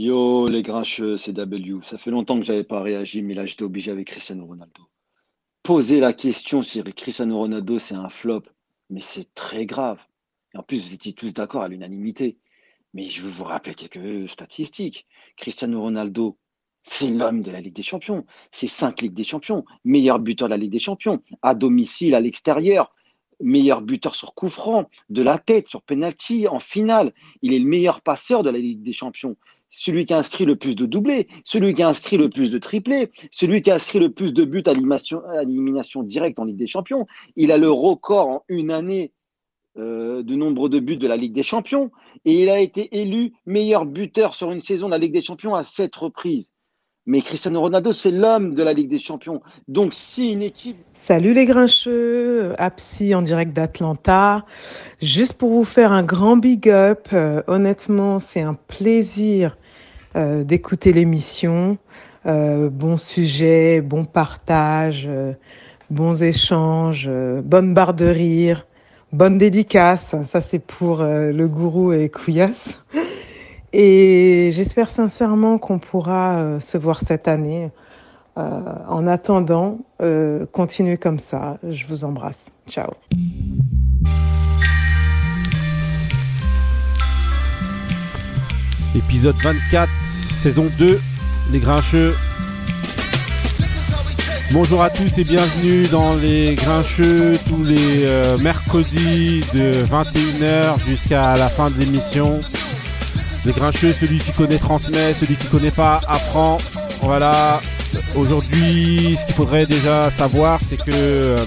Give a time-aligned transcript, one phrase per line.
[0.00, 1.80] Yo, les grincheux, c'est W.
[1.82, 4.82] Ça fait longtemps que j'avais pas réagi, mais là, j'étais obligé avec Cristiano Ronaldo.
[5.64, 8.44] Poser la question si Cristiano Ronaldo, c'est un flop,
[8.90, 9.98] mais c'est très grave.
[10.54, 12.38] Et en plus, vous étiez tous d'accord à l'unanimité.
[12.94, 15.08] Mais je veux vous rappeler quelques statistiques.
[15.36, 16.38] Cristiano Ronaldo,
[16.84, 18.24] c'est l'homme de la Ligue des Champions.
[18.52, 19.64] C'est cinq Ligues des Champions.
[19.84, 21.20] Meilleur buteur de la Ligue des Champions.
[21.42, 22.94] À domicile, à l'extérieur.
[23.40, 27.12] Meilleur buteur sur coup franc, de la tête, sur penalty, en finale.
[27.42, 29.36] Il est le meilleur passeur de la Ligue des Champions
[29.70, 33.62] celui qui inscrit le plus de doublés, celui qui inscrit le plus de triplés, celui
[33.62, 37.06] qui inscrit le plus de buts à l'élimination directe en Ligue des Champions.
[37.36, 39.12] Il a le record en une année
[39.76, 41.90] euh, de nombre de buts de la Ligue des Champions
[42.24, 45.54] et il a été élu meilleur buteur sur une saison de la Ligue des Champions
[45.54, 46.50] à sept reprises.
[47.08, 49.40] Mais Cristiano Ronaldo, c'est l'homme de la Ligue des Champions.
[49.66, 50.76] Donc, si une équipe.
[50.92, 54.44] Salut les grincheux, Apsi en direct d'Atlanta.
[55.00, 59.56] Juste pour vous faire un grand big up, euh, honnêtement, c'est un plaisir
[60.16, 61.78] euh, d'écouter l'émission.
[62.26, 65.08] Euh, bon sujet, bon partage,
[65.88, 67.10] bons échanges,
[67.42, 68.66] bonne barre de rire,
[69.14, 70.14] bonne dédicace.
[70.26, 72.78] Ça, c'est pour le gourou et Couillasse.
[73.72, 77.70] Et j'espère sincèrement qu'on pourra euh, se voir cette année.
[78.38, 81.58] Euh, en attendant, euh, continuez comme ça.
[81.68, 82.50] Je vous embrasse.
[82.68, 82.90] Ciao.
[88.94, 91.00] Épisode 24, saison 2,
[91.50, 92.14] Les Grincheux.
[94.52, 98.06] Bonjour à tous et bienvenue dans Les Grincheux tous les
[98.42, 102.40] mercredis de 21h jusqu'à la fin de l'émission.
[103.44, 106.58] Les grincheux, celui qui connaît transmet, celui qui connaît pas apprend.
[107.00, 107.60] Voilà.
[108.16, 111.38] Aujourd'hui, ce qu'il faudrait déjà savoir, c'est que euh,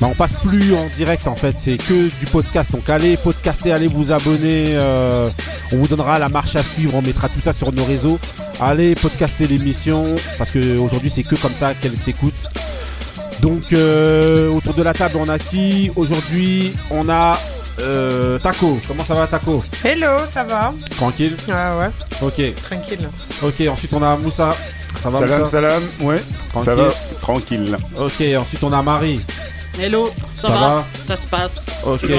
[0.00, 2.70] bah, on passe plus en direct en fait, c'est que du podcast.
[2.72, 4.66] Donc allez podcaster, allez vous abonner.
[4.76, 5.28] Euh,
[5.72, 8.18] on vous donnera la marche à suivre, on mettra tout ça sur nos réseaux.
[8.60, 10.04] Allez podcaster l'émission
[10.36, 12.34] parce que aujourd'hui c'est que comme ça qu'elle s'écoute.
[13.40, 17.38] Donc euh, autour de la table on a qui Aujourd'hui on a
[17.80, 19.62] euh, Taco, comment ça va Taco?
[19.84, 20.74] Hello, ça va?
[20.96, 21.36] Tranquille?
[21.52, 21.90] Ah ouais.
[22.20, 22.54] Ok.
[22.68, 23.08] Tranquille.
[23.42, 24.50] Ok, ensuite on a Moussa.
[25.00, 26.20] Ça va Salam, salam, ouais.
[26.64, 26.88] Ça va?
[27.20, 27.76] Tranquille.
[27.96, 29.24] Ok, ensuite on a Marie.
[29.78, 31.66] Hello, ça, va, Ça se passe.
[31.86, 32.10] Ok.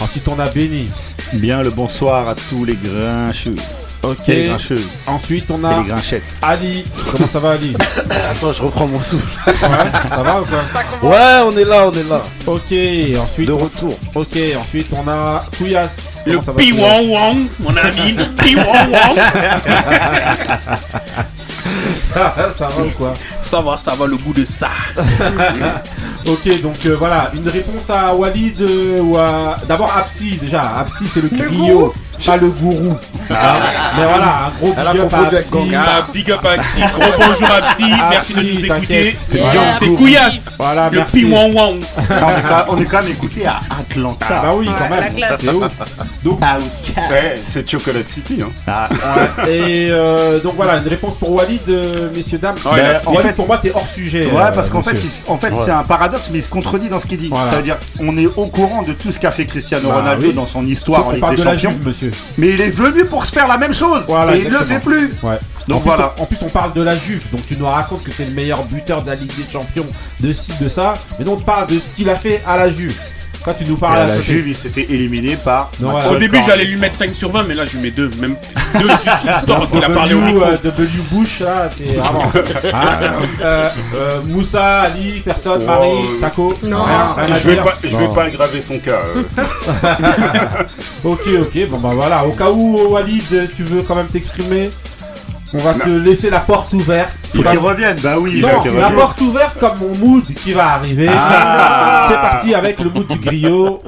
[0.00, 0.88] Ensuite on a Benny.
[1.34, 3.54] Bien le bonsoir à tous les grincheux.
[4.02, 4.26] Ok.
[4.28, 4.88] les grincheuses.
[5.06, 5.78] Ensuite, on a.
[5.78, 6.36] les grinchettes.
[6.42, 6.84] Ali.
[7.10, 7.74] Comment ça va, Ali
[8.30, 9.28] Attends, je reprends mon souffle.
[9.46, 9.52] Ouais,
[10.08, 12.22] ça va ou quoi Ouais, on est là, on est là.
[12.46, 12.72] Ok,
[13.22, 13.48] ensuite.
[13.48, 13.98] De retour.
[14.14, 16.22] Ok, ensuite, on a Kouyas.
[16.26, 18.12] Le Piwang Wang, mon ami.
[18.12, 19.18] Le Piwang Wang.
[22.56, 24.70] ça va ou quoi Ça va, ça va, le goût de ça.
[26.26, 29.56] ok, donc euh, voilà, une réponse à Walid euh, ou à.
[29.68, 30.62] D'abord Apsi, déjà.
[30.78, 31.92] Apsi, c'est le griot
[32.24, 32.96] pas le gourou.
[33.30, 33.56] Ah.
[33.96, 35.74] Mais voilà, un gros big up à Psy.
[35.74, 36.80] Ah, big up à Psy.
[36.80, 37.92] Gros bonjour à Psy.
[38.10, 39.16] Merci de nous écouter.
[39.78, 40.56] C'est Couillasse.
[40.58, 41.80] Voilà, le Wang.
[42.68, 44.26] On est quand même écouté à Atlanta.
[44.28, 45.04] Ah bah oui, quand même.
[45.40, 45.72] C'est ouf.
[46.24, 46.40] Donc,
[47.38, 48.42] c'est Chocolate City.
[48.42, 48.50] Hein.
[48.66, 48.88] Ah,
[49.48, 52.56] Et euh, donc voilà, une réponse pour Walid, euh, messieurs, dames.
[52.64, 54.26] Walid, pour moi, t'es hors sujet.
[54.26, 54.96] Ouais, parce euh, qu'en fait,
[55.28, 57.30] en fait c'est un paradoxe, mais il se contredit dans ce qu'il dit.
[57.50, 60.64] C'est-à-dire, on est au courant de tout ce qu'a fait Cristiano bah Ronaldo dans son
[60.64, 61.74] histoire en Ligue des Champions.
[61.84, 62.09] monsieur.
[62.38, 64.02] Mais il est venu pour se faire la même chose.
[64.34, 65.10] et il ne le fait plus.
[65.68, 66.08] Donc en voilà.
[66.08, 67.24] Plus, en plus, on parle de la Juve.
[67.30, 69.86] Donc tu nous racontes que c'est le meilleur buteur de la Ligue des Champions
[70.20, 70.94] de ci, de ça.
[71.18, 72.98] Mais donc on parle de ce qu'il a fait à la Juve.
[73.44, 75.70] Quand tu nous parles à la Juve, il s'était éliminé par.
[76.10, 78.10] Au début, j'allais lui mettre 5 sur 20, mais là, je lui mets 2.
[78.20, 78.36] Même
[78.74, 80.44] 2 juste parce qu'il a parlé au micro.
[80.62, 82.30] W Bush, là, c'est vraiment.
[83.42, 86.58] Euh, euh, Moussa, Ali, personne, Marie, oh, Taco.
[86.62, 86.84] Non,
[87.42, 89.00] je, vais pas, je vais pas aggraver son cas.
[89.16, 89.22] Euh.
[91.04, 92.26] ok, ok, bon bah voilà.
[92.26, 94.70] Au cas où, Walid, tu veux quand même t'exprimer
[95.52, 97.14] on va te laisser la porte ouverte.
[97.34, 98.40] Il qu'il revienne, bah oui.
[98.40, 101.08] Non, la porte ouverte comme mon mood qui va arriver.
[101.10, 102.06] Ah.
[102.08, 103.82] C'est parti avec le mood du griot.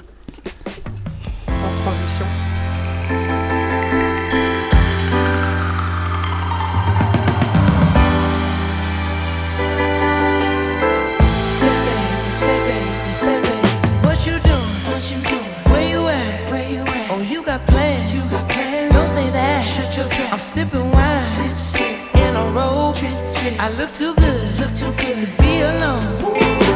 [23.79, 26.05] Look too good, look too good to be alone.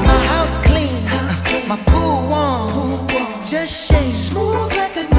[0.04, 1.04] My house clean,
[1.68, 3.06] my pool warm.
[3.46, 5.15] Just shake smooth like a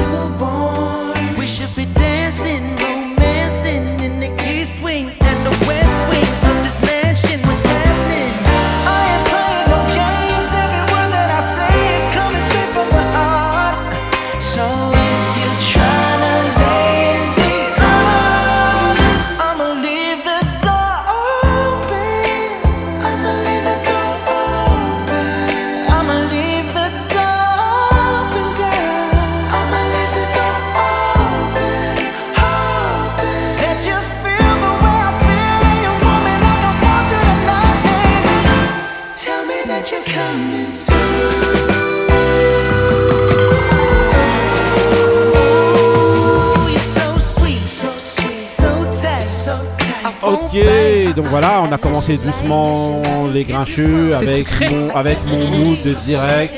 [51.30, 53.02] voilà, on a commencé doucement
[53.32, 56.54] les grincheux avec mon, avec mon mood direct.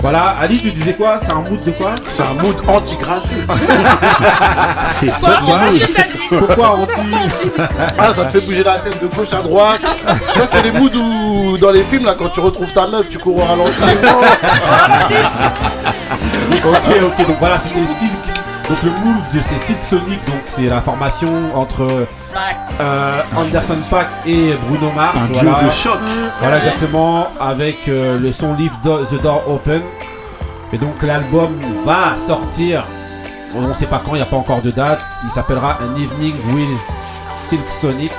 [0.00, 1.18] Voilà, Ali, tu disais quoi?
[1.20, 1.94] C'est un mood de quoi?
[2.08, 3.46] C'est un mood anti-grincheux.
[4.92, 5.60] C'est pourquoi,
[6.38, 7.00] pourquoi anti?
[7.98, 9.80] Ah, ça te fait bouger la tête de gauche à droite.
[10.36, 13.18] Ça, c'est les moods où, dans les films, là, quand tu retrouves ta meuf, tu
[13.18, 13.82] cours à ralenti.
[16.64, 18.27] ok, ok, donc voilà, c'était Silk.
[18.68, 21.86] Donc le move de ces Silk Sonic, donc c'est la formation entre
[22.80, 25.16] euh, Anderson Pack et Bruno Mars.
[25.16, 25.50] Un voilà.
[25.50, 25.98] duo de choc.
[26.38, 29.80] Voilà exactement, avec euh, le son Leave the Door Open.
[30.74, 32.84] Et donc l'album va sortir.
[33.54, 35.02] On ne sait pas quand, il n'y a pas encore de date.
[35.24, 38.12] Il s'appellera An Evening with Silk Sonic.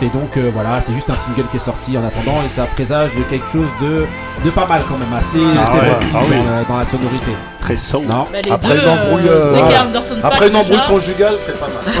[0.00, 2.64] Et donc euh, voilà, c'est juste un single qui est sorti en attendant et ça
[2.66, 4.06] présage de quelque chose de,
[4.44, 6.36] de pas mal quand même, assez, Ah assez ouais, rockiste ah oui.
[6.36, 7.32] dans, la, dans la sonorité.
[7.60, 7.74] Très.
[8.06, 11.94] Non Bah, les Après deux, une embrouille, euh, euh, Après une conjugale, c'est pas mal.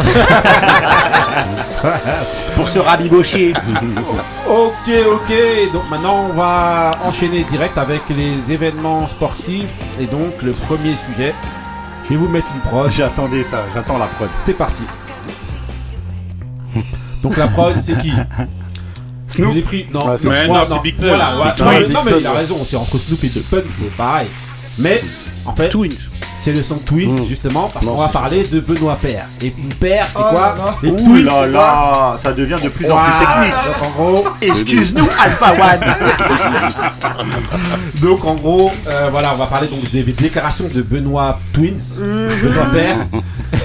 [2.56, 3.52] Pour se rabibocher.
[4.48, 5.72] Ok, ok.
[5.74, 9.68] Donc maintenant, on va enchaîner direct avec les événements sportifs.
[10.00, 11.34] Et donc, le premier sujet,
[12.04, 12.90] je vais vous mettre une prod.
[12.90, 14.28] J'attendais ça, j'attends la prod.
[14.44, 14.84] C'est parti.
[17.22, 18.12] Donc la prod, c'est qui?
[19.36, 19.86] Je vous ai pris.
[19.92, 20.56] Non, c'est moi, Snoop.
[20.56, 21.06] non, c'est Big Pun.
[21.08, 22.64] Voilà, ouais, non, mais- il a raison.
[22.64, 24.28] C'est entre Snoop et Big Pun, c'est pareil.
[24.78, 25.02] Mais
[25.48, 26.08] en fait, Twins.
[26.38, 27.24] c'est le son Twins Mm.
[27.26, 29.26] justement parce qu'on va parler de Benoît Père.
[29.42, 30.90] Et Père, c'est Oh quoi là là.
[30.92, 33.54] Ouh Twins, là là, ça devient de plus en plus technique.
[33.66, 35.96] Donc en gros, Excuse-nous, Alpha One.
[38.02, 42.66] Donc en gros, euh, voilà, on va parler donc des déclarations de Benoît Twins, Benoît
[42.72, 42.98] Père.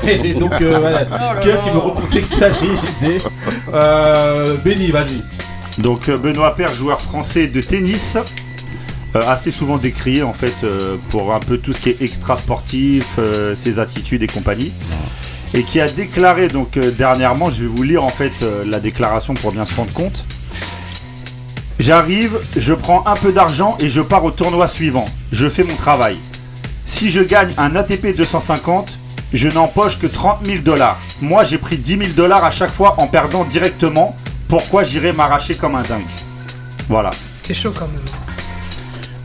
[0.06, 3.22] Et donc euh, voilà, là qui est-ce qui veut recontextualiser
[3.74, 5.22] euh, Benny, vas-y.
[5.82, 8.18] Donc euh, Benoît Père, joueur français de tennis,
[9.16, 13.06] assez souvent décrié en fait euh, pour un peu tout ce qui est extra sportif,
[13.20, 14.74] euh, ses attitudes et compagnie.
[15.54, 18.80] Et qui a déclaré donc euh, dernièrement, je vais vous lire en fait euh, la
[18.80, 20.26] déclaration pour bien se rendre compte.
[21.80, 25.06] J'arrive, je prends un peu d'argent et je pars au tournoi suivant.
[25.32, 26.18] Je fais mon travail.
[26.86, 28.98] Si je gagne un ATP 250,
[29.32, 31.00] je n'empoche que 30 000 dollars.
[31.22, 34.16] Moi, j'ai pris 10 000 dollars à chaque fois en perdant directement.
[34.48, 36.04] Pourquoi j'irais m'arracher comme un dingue?
[36.88, 37.12] Voilà.
[37.44, 38.33] C'est chaud quand même.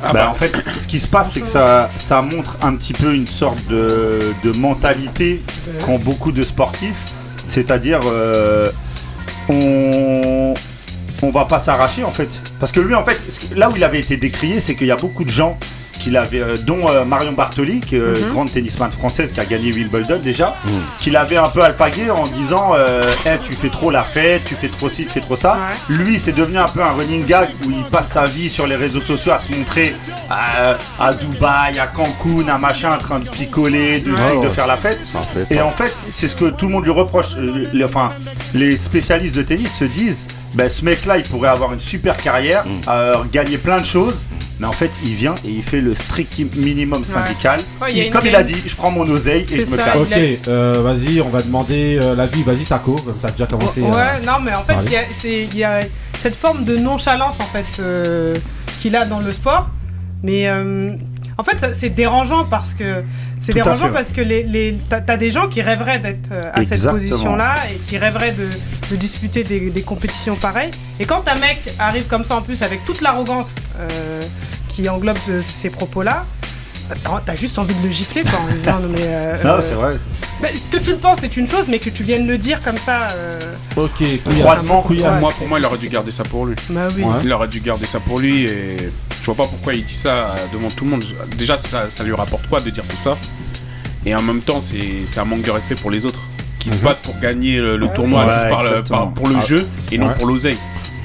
[0.02, 2.74] Ah Bah, bah, en fait, ce qui se passe, c'est que ça, ça montre un
[2.76, 5.42] petit peu une sorte de, de mentalité
[5.84, 7.02] qu'ont beaucoup de sportifs.
[7.46, 8.70] C'est-à-dire, euh,
[9.48, 10.54] on,
[11.22, 12.28] on va pas s'arracher en fait.
[12.60, 13.18] Parce que lui, en fait,
[13.56, 15.58] là où il avait été décrié, c'est qu'il y a beaucoup de gens
[15.98, 18.32] qu'il avait, euh, dont euh, Marion Bartoli, qui euh, Mhm.
[18.32, 20.56] grande tennisman française qui a gagné Wimbledon déjà,
[21.00, 22.72] qu'il avait un peu alpagué en disant
[23.26, 25.56] Eh, tu fais trop la fête, tu fais trop ci, tu fais trop ça.
[25.88, 28.76] Lui, c'est devenu un peu un running gag où il passe sa vie sur les
[28.76, 29.94] réseaux sociaux à se montrer
[30.30, 34.50] à, à Dubaï, à Cancun, à machin, en train de picoler, de, Ouais, de ouais.
[34.50, 35.00] faire la fête.
[35.34, 37.36] Fait Et en fait, c'est ce que tout le monde lui reproche.
[37.72, 38.10] Les- enfin,
[38.54, 42.64] les spécialistes de tennis se disent ben, ce mec-là, il pourrait avoir une super carrière,
[42.66, 42.80] Mm.
[42.88, 44.24] euh, gagner plein de choses.
[44.60, 47.60] Mais en fait, il vient et il fait le strict minimum syndical.
[47.80, 49.96] Ouais, Il- comme il a dit, je prends mon oseille et je me casse.
[49.96, 52.42] Ok, euh, vas-y, on va demander euh, l'avis.
[52.42, 53.82] Vas-y, Taco, t'as déjà commencé.
[53.82, 55.82] Ouais, euh, non, mais en fait, il y, a, c'est- il y a
[56.18, 58.34] cette forme de nonchalance en fait euh,
[58.82, 59.68] qu'il a dans le sport.
[60.24, 60.96] Mais euh,
[61.38, 63.02] en fait, c'est dérangeant parce que
[63.38, 63.92] c'est dérangeant fait.
[63.92, 67.76] parce que les, les, t'as, des gens qui rêveraient d'être euh, à cette position-là et
[67.88, 68.48] qui rêveraient de,
[68.90, 70.72] de disputer des, des compétitions pareilles.
[70.98, 74.22] Et quand un mec arrive comme ça en plus avec toute l'arrogance euh,
[74.68, 76.26] qui englobe ce- ces propos-là.
[77.02, 79.62] T'as- T'as juste envie de le gifler quoi, en disant non mais euh, Non, euh,
[79.62, 79.96] c'est vrai.
[80.70, 83.10] que tu le penses c'est une chose mais que tu viennes le dire comme ça
[83.12, 84.02] euh, Ok.
[84.40, 85.20] Froidement, Couillasse.
[85.20, 86.54] Moi, pour moi, il aurait dû garder ça pour lui.
[86.70, 87.14] bah oui Ouais.
[87.24, 88.76] Il aurait dû garder ça pour lui et
[89.20, 91.04] je vois pas pourquoi il dit ça devant tout le monde.
[91.36, 93.16] Déjà, ça, ça lui rapporte quoi de dire tout ça?
[94.06, 96.20] Et en même temps, c'est c'est un manque de respect pour les autres
[96.60, 99.44] qui se battent pour gagner le, le tournoi Ouais, juste par par- pour le Ah.
[99.46, 100.14] jeu et non Ouais.
[100.14, 100.58] pour l'oseille.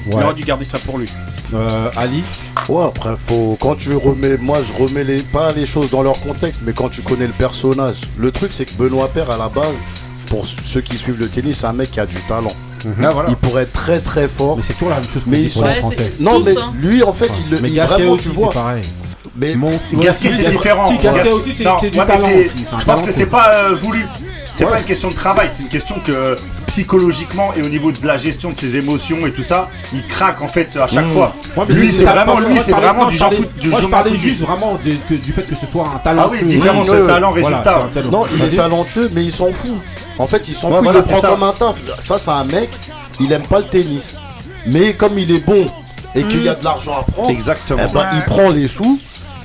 [0.06, 1.08] Il aurait dû garder ça pour lui.
[1.54, 2.22] Euh, Ali
[2.68, 6.18] Ouais, après, faut, quand tu remets, moi je remets les, pas les choses dans leur
[6.20, 7.96] contexte, mais quand tu connais le personnage.
[8.18, 9.76] Le truc, c'est que Benoît Père, à la base,
[10.26, 12.52] pour ceux qui suivent le tennis, c'est un mec qui a du talent.
[13.02, 13.28] Ah, voilà.
[13.30, 14.56] Il pourrait être très très fort.
[14.56, 16.12] Mais c'est toujours la même chose qu'on Mais ils sont- Ouais, Français.
[16.20, 16.72] Non, mais hein.
[16.78, 18.50] lui, en fait, il le Mais il- Gasquet vraiment, aussi, tu vois.
[18.50, 18.82] pareil.
[19.36, 20.88] Mais Mon- Gasquet, c'est différent.
[20.88, 22.50] Si, Gasquet aussi, c'est Non, c'est du ouais, talent aussi.
[22.58, 24.06] Je pense talent que c'est pas euh, voulu.
[24.54, 24.70] C'est Ouais.
[24.70, 26.36] pas une question de travail, c'est une question que
[26.74, 30.42] psychologiquement et au niveau de la gestion de ses émotions et tout ça, il craque
[30.42, 31.12] en fait à chaque Mmh.
[31.12, 31.32] fois.
[31.56, 34.16] Ouais, Lui, c'est vraiment, lui, je c'est vraiment du genre foot- du Moi, je parlais
[34.18, 36.22] juste vraiment de- que- du fait que ce soit un talent.
[36.26, 37.86] Ah oui, différence de talent résultat.
[38.10, 38.56] non, il est Vas-y.
[38.56, 39.70] talentueux, mais il s'en fout.
[40.18, 41.28] En fait, il s'en Ouais, fout, voilà, il le c'est prend ça.
[41.28, 41.76] comme un taf.
[42.00, 42.70] Ça, c'est un mec,
[43.20, 44.16] il aime pas le tennis.
[44.66, 45.66] Mais comme il est bon
[46.16, 47.82] et qu'il y a de l'argent à prendre, Exactement.
[47.88, 48.98] eh ben, il prend les sous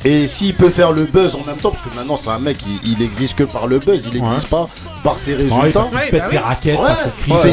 [0.05, 2.57] et s'il peut faire le buzz en même temps, parce que maintenant c'est un mec,
[2.65, 4.67] il, il existe que par le buzz, il n'existe pas
[5.03, 5.81] par ses résultats.
[5.81, 6.79] Ouais, il pète ses raquettes,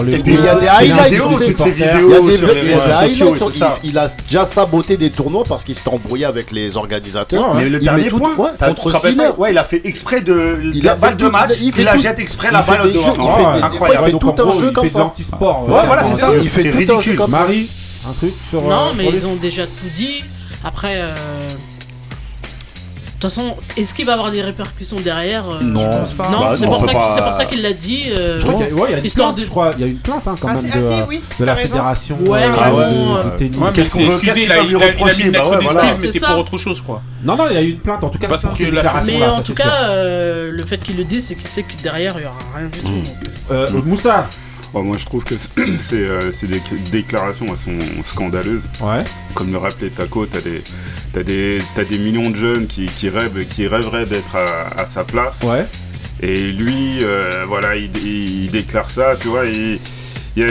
[0.08, 2.28] Et puis il y a des highlights sur ses vidéos.
[2.28, 6.24] Il y a des highlights Il a déjà saboté des tournois parce qu'il s'est embrouillé
[6.24, 7.54] avec les organisateurs.
[7.54, 9.30] Mais le dernier point, contre Sinner.
[9.36, 12.62] Ouais, il a fait exprès de la balle de match, il la jette exprès la
[12.62, 14.08] balle de Incroyable.
[14.08, 15.12] Il fait tout un jeu comme ça.
[15.20, 16.30] sport Ouais, voilà, c'est ça.
[16.40, 17.38] Il fait tout un jeu comme ça.
[17.40, 17.70] Marie,
[18.08, 18.62] un truc sur.
[18.62, 20.22] Non, mais ils ont déjà tout dit.
[20.64, 21.14] Après, euh,
[23.16, 26.28] de toute façon, est-ce qu'il va avoir des répercussions derrière euh, Non, je pense pas.
[26.28, 26.66] Non, bah, c'est
[27.22, 28.04] pour, ça qu'il l'a dit.
[28.10, 29.80] Euh, je crois qu'il y, a une plainte, de...
[29.80, 33.70] y a une plainte hein, quand ah, même de, oui, de la fédération ouais, euh.
[33.72, 37.00] Qu'est-ce qu'on veut Il a mis une lettre d'excuse, mais c'est pour autre chose, quoi.
[37.24, 38.28] Non, non, il y a eu une plainte en tout cas.
[38.28, 41.48] Parce que la Mais en tout cas, euh, le fait qu'il le dise, c'est qu'il
[41.48, 42.92] sait que derrière, il y aura rien du tout.
[42.92, 43.78] Mmh.
[43.78, 43.82] Mmh.
[43.86, 44.28] Moussa,
[44.74, 45.50] bah, moi, je trouve que ces
[45.94, 46.30] euh,
[46.90, 48.68] déclarations elles sont scandaleuses.
[49.34, 50.62] Comme le rappelait Taco, t'as des,
[51.14, 55.40] as des, des millions de jeunes qui, rêvent, qui rêveraient d'être à, sa place.
[56.20, 59.44] Et lui, euh, voilà, il, déclare ça, tu vois.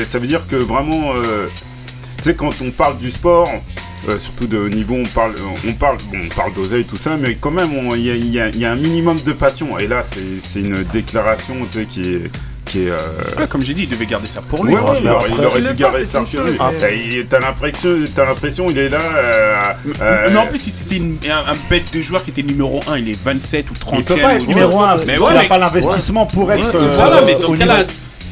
[0.06, 1.48] Ça veut dire que vraiment, euh,
[2.18, 3.50] tu sais, quand on parle du sport,
[4.20, 5.36] surtout de niveau, on parle,
[5.68, 5.98] on parle,
[6.36, 9.80] parle d'oseille, tout ça, mais quand même, il y, y a, un minimum de passion.
[9.80, 12.32] Et là, c'est une déclaration, tu sais, qui est
[13.50, 14.74] comme j'ai dit, il devait garder ça pour lui.
[14.74, 16.58] Il aurait dû garder ça pour lui.
[16.60, 16.72] Ah,
[17.30, 17.40] t'as
[18.26, 19.00] l'impression, il est là.
[20.02, 23.10] Euh, non, en plus, c'était un, un, bête de joueur qui était numéro 1, il
[23.10, 26.76] est 27 ou 30 Il numéro 1, mais il n'a pas l'investissement pour être.
[26.76, 27.86] Euh, voilà, mais dans ce cas-là.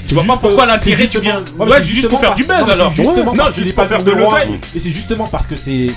[0.05, 2.91] Tu vois pas pourquoi l'intérêt tu viens Ouais, juste pour faire du buzz alors.
[2.93, 4.59] Justement non, je dis pas faire de l'oseille.
[4.75, 5.91] Et c'est justement parce que c'est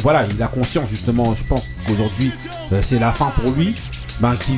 [0.00, 2.32] voilà, il a conscience justement, je pense qu'aujourd'hui
[2.72, 3.74] euh, c'est la fin pour lui,
[4.20, 4.52] ben qui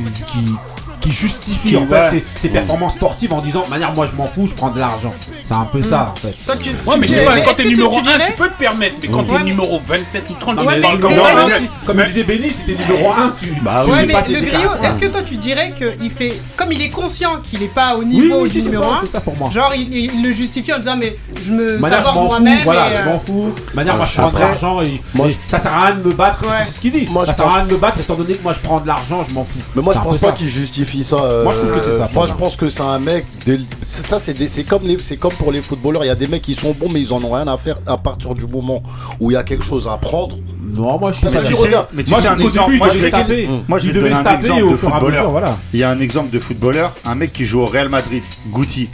[1.03, 4.55] qui justifie en fait ses, performances sportives en disant manière moi je m'en fous, je
[4.55, 5.13] prends de l'argent.
[5.45, 5.85] C'est un peu hmm.
[5.85, 6.35] ça en fait.
[6.47, 9.43] Toi, tu, mais, quand t'es numéro tu 1, tu peux te permettre, mais quand t'es
[9.43, 11.23] numéro 27 ou 30, tu parles comme ça.
[11.85, 13.53] Comme disait Benny, si t'es numéro 1, tu.
[13.63, 16.41] Bah ouais, mais le griot, est-ce que toi tu dirais qu'il fait.
[16.57, 20.33] Comme il est conscient qu'il est pas au niveau du numéro 1, genre il le
[20.33, 22.61] justifie en disant mais je me savoir moi-même.
[22.65, 23.53] Voilà, je m'en fous.
[23.57, 25.01] Euh, manière ah, moi je prends de l'argent et
[25.49, 26.45] ça sert à rien de me battre.
[26.65, 27.09] C'est ce qu'il dit.
[27.27, 29.25] Ça sert à rien de me battre étant donné que moi je prends de l'argent,
[29.29, 29.59] je m'en fous.
[29.75, 31.17] Mais moi je pense pas qu'il justifie ça.
[31.17, 32.11] Hein, euh, moi, je trouve que c'est ça.
[32.13, 33.25] Moi, je pense que c'est un mec.
[33.47, 33.59] De...
[33.83, 34.99] Ça, c'est comme les...
[34.99, 36.05] c'est comme pour les footballeurs.
[36.05, 37.79] Il y a des mecs qui sont bons, mais ils en ont rien à faire
[37.87, 38.83] à partir du moment
[39.19, 40.37] où il y a quelque chose à prendre.
[40.75, 41.27] Non, moi, je suis.
[41.27, 42.77] Mais, tu sais, mais tu moi, sais, un exemple.
[42.77, 43.49] Moi, je vais taper.
[43.69, 45.59] Moi, je vais un exemple de footballeur.
[45.73, 48.23] Il y a un exemple de footballeur, un mec qui joue au Real Madrid,
[48.53, 48.89] Guti.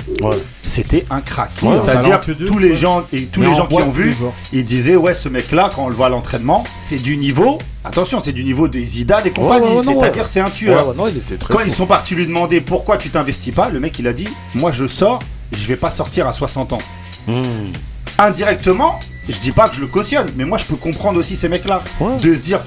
[0.62, 1.50] C'était un crack.
[1.60, 4.16] C'est-à-dire tous les gens et tous les gens qui ont vu,
[4.52, 7.58] ils disaient ouais, ce mec-là, quand on le voit à l'entraînement, c'est du niveau.
[7.84, 9.84] Attention, c'est du niveau des Zidane des compagnie.
[9.84, 10.94] C'est-à-dire, c'est un tueur.
[11.48, 14.28] Quand ils sont partis lui demander pourquoi tu t'investis pas, le mec, il a dit
[14.54, 15.20] Moi, je sors,
[15.52, 16.82] je vais pas sortir à 60 ans.
[18.18, 21.48] Indirectement, je dis pas que je le cautionne, mais moi, je peux comprendre aussi ces
[21.48, 21.82] mecs-là.
[22.22, 22.60] De se dire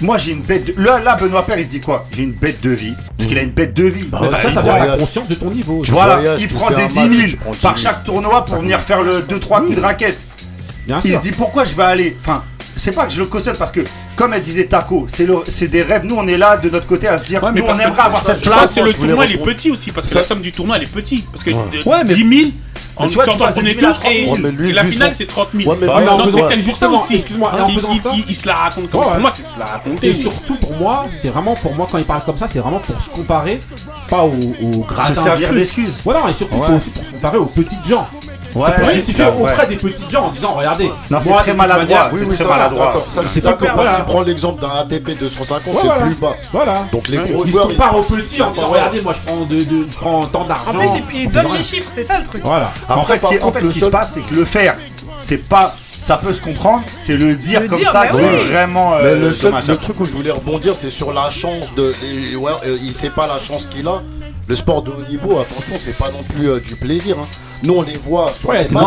[0.00, 0.74] moi j'ai une bête de...
[0.76, 2.06] Là, là, Benoît Père, il se dit quoi?
[2.12, 2.92] J'ai une bête de vie.
[3.16, 4.06] Parce qu'il a une bête de vie.
[4.42, 5.82] Ça, ça fait la conscience de ton niveau.
[5.88, 9.76] Voilà, il prend des 10 000 par chaque tournoi pour venir faire le 2-3 coups
[9.76, 10.18] de raquette.
[11.04, 12.16] Il se dit pourquoi je vais aller
[12.76, 13.80] c'est pas que je le cautionne parce que,
[14.14, 16.04] comme elle disait Taco, c'est des rêves.
[16.04, 18.22] Nous, on est là de notre côté à se dire, mais nous, on aimerait avoir
[18.22, 18.72] cette place.
[18.72, 20.86] C'est le tournoi, il est petit aussi, parce que la somme du tournoi, elle est
[20.86, 21.26] petite.
[21.30, 22.04] Parce que ouais.
[22.04, 22.50] 10 000.
[22.98, 23.76] En sortant en premier
[24.64, 25.76] et la finale c'est 30 000.
[25.78, 25.86] Mais
[26.48, 27.24] c'est juste aussi.
[28.28, 30.08] Il se la raconte comme moi, c'est se la raconter.
[30.08, 32.80] Et surtout pour moi, c'est vraiment pour moi quand il parle comme ça, c'est vraiment
[32.80, 33.60] pour se comparer,
[34.08, 35.14] pas au, au gratin.
[35.14, 35.98] Se servir d'excuses.
[36.04, 38.08] Voilà, et surtout pour se comparer aux petites gens.
[38.64, 40.90] C'est pour justifier auprès des petits gens en disant regardez.
[41.08, 42.10] C'est très maladroit.
[42.12, 43.04] Oui, oui, c'est maladroit.
[43.08, 44.04] Ça, je suis d'accord parce qu'il hein.
[44.06, 46.36] prend l'exemple d'un ATP 250, c'est plus bas.
[46.52, 46.86] Voilà.
[46.92, 47.68] Donc les gros joueurs.
[47.70, 50.78] Il part aux petits en disant regardez, moi je prends tant d'argent.
[50.78, 52.42] En il donne les chiffres, c'est ça le truc.
[52.44, 52.70] Voilà.
[52.88, 54.76] En fait, ce qui se passe, c'est que le faire,
[55.18, 55.74] c'est pas
[56.06, 58.94] ça peut se comprendre, c'est le dire comme ça vraiment.
[58.94, 61.92] Euh, le, le, truc où je voulais rebondir, c'est sur la chance de.
[62.36, 64.02] Ouais, euh, il sait pas la chance qu'il a.
[64.48, 67.16] Le sport de haut niveau, attention, c'est pas non plus euh, du plaisir.
[67.18, 67.26] hein.
[67.62, 68.80] Nous, on les voit sur Ouais, les c'est mais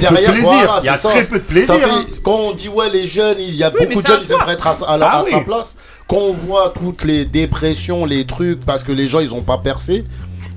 [0.00, 0.34] derrière,
[0.82, 1.10] Il y a c'est ça.
[1.10, 1.74] très peu de plaisir.
[1.74, 2.04] Hein.
[2.22, 4.38] quand on dit ouais les jeunes, il y a beaucoup de jeunes qui choix.
[4.40, 5.76] devraient être à, sa place.
[6.06, 9.56] Quand on voit toutes les dépressions, les trucs, parce que les gens ils ont pas
[9.58, 10.04] percé,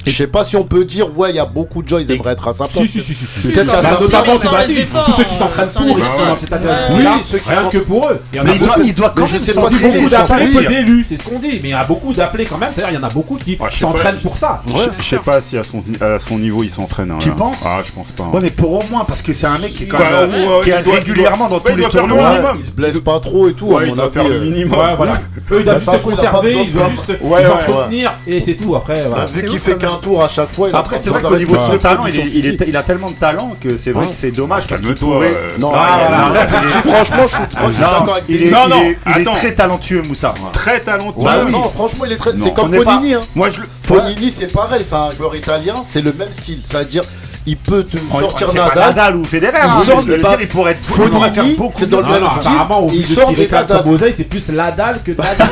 [0.07, 2.11] je sais pas si on peut dire, ouais, il y a beaucoup de gens, ils
[2.11, 3.47] aimeraient être à sa Si, si, si, si.
[3.47, 6.53] Peut-être bah, c'est tous ceux qui s'entraînent pour, ils sont dans cette
[6.91, 8.21] Oui, ceux qui Rien que pour eux.
[8.33, 8.51] Il y en a.
[8.83, 11.59] Il doit quand même beaucoup d'appelés, peu d'élus, c'est ce qu'on dit.
[11.61, 13.57] Mais il y a beaucoup d'appelés quand même, c'est-à-dire, il y en a beaucoup qui
[13.79, 14.61] s'entraînent pour ça.
[14.99, 17.11] Je sais pas si à son niveau, ils s'entraînent.
[17.11, 18.23] Hein, tu penses Ah, je pense pas.
[18.23, 18.39] Hein.
[18.41, 21.49] Mais pour au moins, parce que c'est un mec qui est quand bah, même régulièrement
[21.49, 22.55] dans tous les tournois.
[22.57, 24.17] Il se blesse pas trop et tout, Il mon avis.
[24.17, 24.79] le euh, minimum.
[25.51, 28.75] Eux, ils doivent juste se conserver, ils doivent juste s'entretenir, et c'est tout.
[28.75, 30.69] Après, Dès bah, qu'il fait qu'un un tour à chaque fois.
[30.73, 33.91] Après, c'est vrai qu'au niveau de de talent, il, a tellement de talent que c'est
[33.91, 35.33] vrai que c'est dommage parce qu'il Calme-toi, pourrait.
[35.35, 36.47] euh, Non, Ah,
[36.83, 39.11] franchement, je suis moi, je suis d'accord avec il est, Non, il non, est- il
[39.11, 39.33] est attends.
[39.33, 40.33] très talentueux, Moussa.
[40.53, 41.27] Très talentueux.
[41.45, 41.51] Oui.
[41.51, 42.31] non, franchement, il est très.
[42.37, 43.13] C'est comme Fonini.
[43.15, 43.21] Hein.
[43.35, 43.49] Moi.
[43.83, 46.59] Fonini, c'est pareil, c'est un joueur italien, c'est le même style.
[46.63, 47.03] C'est-à-dire,
[47.47, 48.87] il peut te On- sortir pas Nadal.
[48.89, 49.53] Nadal ou Federer.
[49.63, 51.73] Il hein, sort veux des dire, pas- il pourrait être- il pourrait faire Fonini, beaucoup
[51.79, 52.51] c'est dans le de- même style.
[52.51, 53.83] apparemment, au il de ce sort des Nadal.
[53.83, 55.47] comme c'est plus Nadal que Nadal.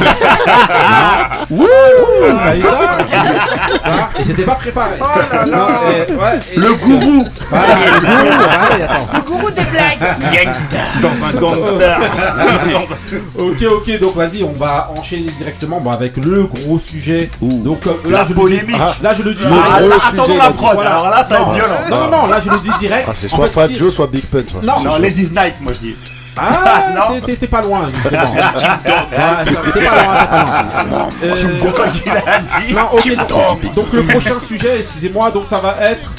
[1.50, 1.66] Wouh
[3.86, 4.98] Hein Et c'était pas préparé.
[5.00, 8.44] Non, et- ouais, et- Le gourou Voilà, le gourou.
[8.72, 9.08] Allez, attends.
[9.14, 10.18] Le gourou des blagues.
[11.02, 12.00] dans un gangster.
[13.38, 17.30] Ok, ok, donc vas-y, on va enchaîner directement bon, avec le gros sujet.
[17.42, 18.68] Donc euh, là, La je polémique.
[18.70, 19.44] Le dis, là, je le dis.
[19.46, 20.74] Ah, gros là, sujet, attendons la prod.
[20.76, 20.90] Voilà.
[20.92, 21.76] Alors là, ça va être violent.
[21.90, 23.08] Non, non, non, là, je le dis direct.
[23.10, 24.44] Ah, c'est En soit fait, Fat si- Joe, soit Big Pun.
[24.64, 24.98] Non, C'est Non.
[25.00, 25.96] Ladies Night, moi je dis.
[26.38, 27.22] Ah, Non.
[27.22, 28.20] t'es- pas loin, justement.
[28.20, 31.10] Ouais, ça- t'es pas loin, t'es pas loin.
[31.24, 32.74] Euh, Il a dit.
[32.74, 32.90] Non,
[33.54, 33.74] ok.
[33.74, 36.12] Donc le prochain sujet, excusez-moi, donc ça va être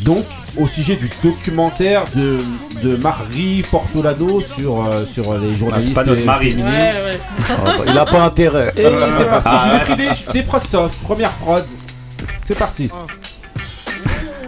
[0.00, 0.24] donc
[0.58, 2.40] au sujet du documentaire de,
[2.82, 5.92] de Marie Portolano sur, euh, sur les journalistes.
[5.96, 6.54] Ah, c'est pas notre euh, Marie.
[6.56, 7.20] Ouais, ouais.
[7.48, 7.54] Ah,
[7.86, 8.72] Il a pas intérêt.
[8.76, 8.82] Et
[9.16, 11.64] c'est parti, je vous ai pris des, des prods soft, première prod.
[12.44, 12.90] C'est parti.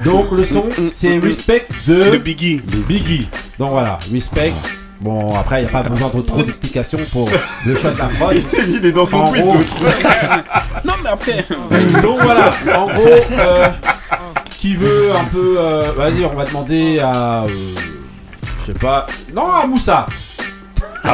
[0.04, 2.61] Donc le son, c'est Respect de, De Biggie.
[2.88, 3.28] Biggie.
[3.59, 4.52] Donc voilà, Respect.
[5.00, 7.28] Bon, après, il n'y a pas besoin de trop d'explications pour
[7.66, 8.37] le choix de la prod.
[8.68, 9.56] Il est dans son quiz, gros.
[10.85, 11.44] Non, mais après.
[12.02, 13.68] Donc voilà, en gros, euh,
[14.50, 15.56] qui veut un peu.
[15.59, 17.42] euh, Vas-y, on va demander à.
[17.42, 17.49] euh,
[18.61, 19.06] je sais pas.
[19.35, 20.06] Non, à Moussa.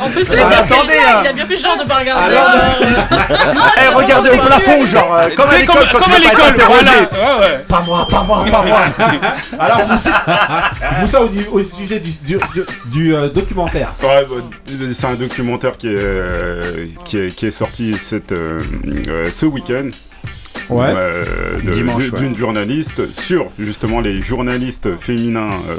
[0.00, 1.22] En plus, il a, Ah, bien fait, attendez, il a- hein.
[1.24, 2.34] il a bien fait genre de pas regarder.
[2.36, 6.02] Alors, euh, Eh, regardez au plafond, genre, euh, comme à C'est l'école comme, quand comme
[6.04, 7.06] tu à veux pas être l'école, interrogé.
[7.10, 7.36] voilà.
[7.36, 7.64] Ouais, ouais.
[7.68, 8.80] Pas moi, pas moi, pas moi.
[9.58, 10.22] Alors, Moussa,
[11.00, 13.92] Moussa au, au sujet du, du, du- du, euh, documentaire.
[14.02, 18.60] Ouais, bah, c'est un documentaire qui est, euh, qui est, qui est sorti cette, euh,
[19.08, 19.88] euh, ce week-end.
[20.68, 20.86] Ouais.
[20.88, 22.20] euh, de- Dimanche, de- ouais.
[22.20, 25.76] d'une journaliste sur justement les journalistes féminins euh,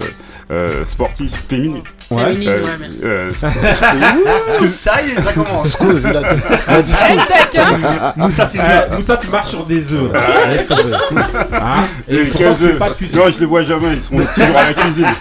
[0.50, 1.82] euh, sportifs féminines.
[2.08, 3.00] Féminine, Euh, ouais, merci.
[3.04, 3.32] euh,
[4.46, 5.72] Parce que ça y est, ça commence.
[5.72, 6.40] Scouse, il a dit.
[6.68, 8.14] Vas-y, hein.
[8.16, 10.14] Moussa, c'est Euh, Moussa, tu marches sur des œufs.
[10.14, 10.22] là.
[10.54, 11.22] Laisse tomber.
[11.54, 12.80] Hein Et de cuisine.
[13.14, 15.08] non, je les vois jamais, ils sont toujours à la cuisine.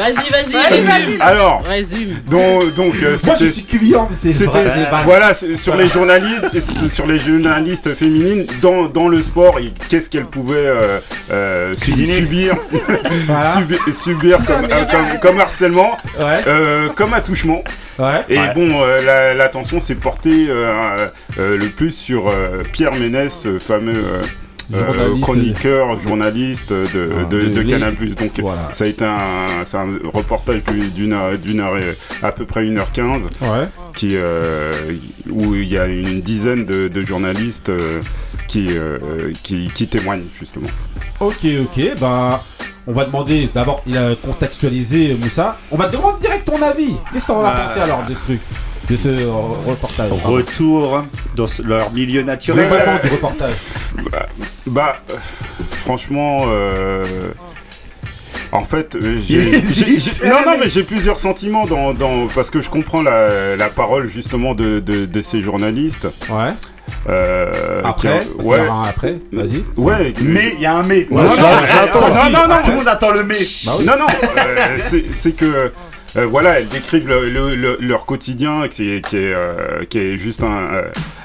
[0.00, 1.20] Vas-y, vas-y, Vas-y, vas-y.
[1.20, 2.16] Alors, Résume.
[2.30, 4.50] donc, donc euh, Moi, je c'était- suis client de ces C'était
[5.04, 6.48] voilà sur les journalistes
[6.92, 10.98] sur les journalistes féminines dans, dans le sport et qu'est-ce qu'elles pouvaient euh,
[11.30, 12.56] euh, subir
[13.26, 13.42] Voilà.
[13.92, 17.62] subir comme, euh, comme, comme harcèlement Ouais, euh, comme attouchement
[17.98, 18.24] ouais.
[18.28, 18.54] et Ouais.
[18.54, 21.08] bon euh, la- l'attention s'est portée euh,
[21.38, 24.04] euh, le plus sur euh, Pierre Ménès ce fameux
[24.78, 25.20] Journaliste.
[25.22, 26.86] chroniqueur, journaliste de,
[27.20, 27.66] Ah, de, de- de oui.
[27.66, 27.94] Canal+.
[27.96, 28.68] Donc Voilà.
[28.72, 29.64] ça a été un,
[30.12, 33.68] reportage du- d'une heure, d'une heure et à peu près 1h15 Ouais.
[33.94, 34.92] qui, euh,
[35.30, 38.00] où il y a une dizaine de, de journalistes euh,
[38.48, 40.68] qui, euh, qui, qui témoignent justement.
[41.20, 42.42] Ok, ok, bah.
[42.86, 45.58] On va demander, d'abord, il a contextualisé Moussa.
[45.70, 46.94] On va te demander direct ton avis.
[47.12, 48.40] Qu'est-ce que t'en as Euh, pensé alors de ce truc
[48.90, 49.08] De ce
[49.66, 51.04] reportage Retour
[51.36, 52.68] dans leur milieu naturel.
[53.04, 53.52] Du reportage.
[54.66, 55.14] Bah, euh,
[55.84, 57.30] franchement, euh,
[58.52, 59.38] en fait, euh, j'ai,
[60.28, 64.08] non, non, mais j'ai plusieurs sentiments dans, dans- parce que je comprends la, la parole
[64.08, 66.08] justement de, de, de ces journalistes.
[66.28, 66.50] Ouais.
[67.08, 69.64] Euh, Après, qui- parce qu'il y ouais, aura un après, vas-y.
[69.76, 71.06] ouais, Mais il y a un mais.
[71.10, 72.08] Non, non, J'attends.
[72.08, 73.36] non, non, non, Tout le monde attend le mais.
[73.64, 73.84] Bah oui.
[73.86, 75.70] Non, non, euh, c'est c'est que.
[76.16, 79.98] Euh, voilà, elles décrivent le- le- le- leur quotidien qui est, qui est, euh, qui
[79.98, 80.66] est juste un,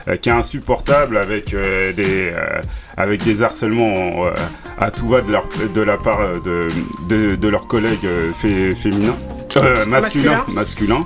[0.08, 2.62] euh, qui est insupportable avec euh, des, euh,
[2.98, 4.32] avec des harcèlements euh,
[4.80, 6.67] à tout va de, leur, de la part de,
[7.10, 8.08] de, de leurs collègues
[8.39, 9.15] fé- féminins,
[9.58, 11.06] euh, masculins, masculins.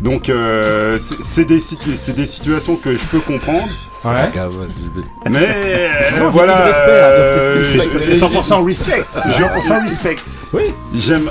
[0.00, 3.68] Donc, euh, c'est des, situ- c'est des situations que je peux comprendre,
[4.04, 4.30] Ouais.
[5.30, 6.54] Mais euh, voilà.
[7.62, 9.04] C'est 100% respect.
[9.30, 10.16] 100% respect.
[10.94, 11.30] J'aime-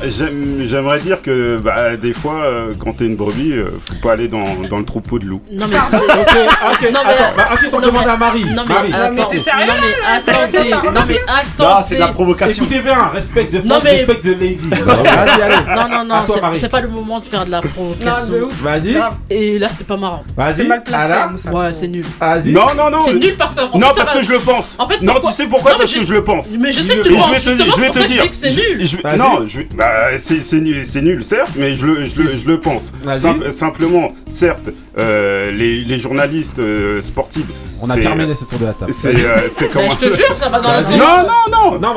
[0.67, 4.28] J'aimerais dire que bah, des fois, euh, quand t'es une brebis, euh, faut pas aller
[4.28, 5.41] dans, dans le troupeau de loups.
[5.51, 5.97] Non, mais c'est.
[5.97, 8.45] Ok, ok, Non, mais- attends, bah, ensuite on non, demande mais- à Marie.
[8.45, 8.93] Non, mais Marie.
[8.93, 9.25] attends.
[9.25, 10.69] t'es sérieux, Non, mais attendez.
[10.69, 11.43] Non, mais attendez.
[11.60, 12.63] Non, c'est de la provocation.
[12.63, 14.58] Écoutez bien, respect Non, femme, mais- respect the lady.
[14.69, 15.56] Vas-y, allez.
[15.75, 16.15] Non, non, non,
[16.60, 18.34] c'est- pas le moment de faire de la Non, de provocation.
[18.62, 18.97] Vas-y,
[19.30, 20.23] Et là, c'était pas marrant.
[20.36, 20.56] vas-y.
[20.56, 21.49] C'est mal placé.
[21.49, 22.06] Ouais, c'est nul.
[22.19, 22.51] Vas-y.
[22.51, 23.01] Non, non, non.
[23.04, 23.62] C'est nul parce que.
[23.62, 24.75] non, parce que je le pense.
[24.80, 26.51] En fait, non, tu sais pourquoi Non, mais Parce que je- le pense.
[26.60, 27.32] Mais je sais que tu le je penses.
[27.32, 28.23] vais te dire, Justement, je vais te dire.
[28.32, 28.88] c'est nul.
[29.05, 29.17] Vas-y.
[29.17, 32.47] non, je, bah, c'est c'est nul, c'est nul, certes, mais je le, je, le- je
[32.47, 32.93] le pense.
[33.17, 37.45] Simple- simplement, certes, euh, les, les journalistes euh, sportifs.
[37.81, 38.93] On a terminé ce tour de la table.
[38.93, 40.81] C'est euh, c'est Mais comment je te jure, ça va dans la.
[40.81, 41.79] Non, non, non.
[41.79, 41.93] Non,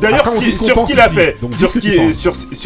[0.00, 1.70] D'ailleurs, sur ce qu'il a fait, Donc, sur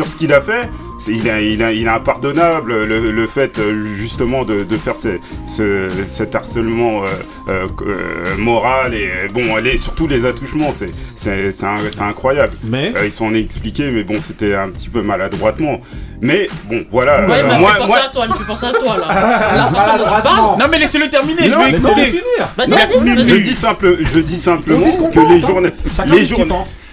[0.09, 0.69] ce qu'il a fait,
[1.09, 4.97] il, est, il, est, il est impardonnable le, le fait euh, justement de, de faire
[4.97, 7.05] ce, ce- cet harcèlement
[7.49, 12.55] euh, euh, moral et bon, allez, surtout les attouchements, c'est incroyable.
[12.65, 15.81] Mais Euh, ils sont expliqués, mais bon, c'était un petit peu maladroitement.
[16.21, 17.27] Mais bon, voilà.
[17.27, 19.39] Ouais, euh, mais moi, à toi, fait penser à toi là.
[20.25, 20.59] Tu.
[20.61, 22.05] Non, mais laissez-le terminer, je Non, vais mais écouter.
[22.07, 22.49] finir.
[22.57, 25.71] Vas-y, vas-y, je dis simple, je dis simplement que les hein.
[25.97, 26.29] Chacun les dit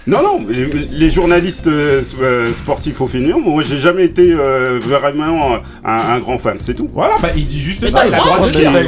[0.07, 4.79] non non, les, les journalistes euh, euh, sportifs au finir, moi j'ai jamais été euh,
[4.81, 6.87] vraiment un, un grand fan, c'est tout.
[6.91, 8.71] Voilà, bah il dit juste Mais ça, il a le droit de de dire.
[8.71, 8.83] mais,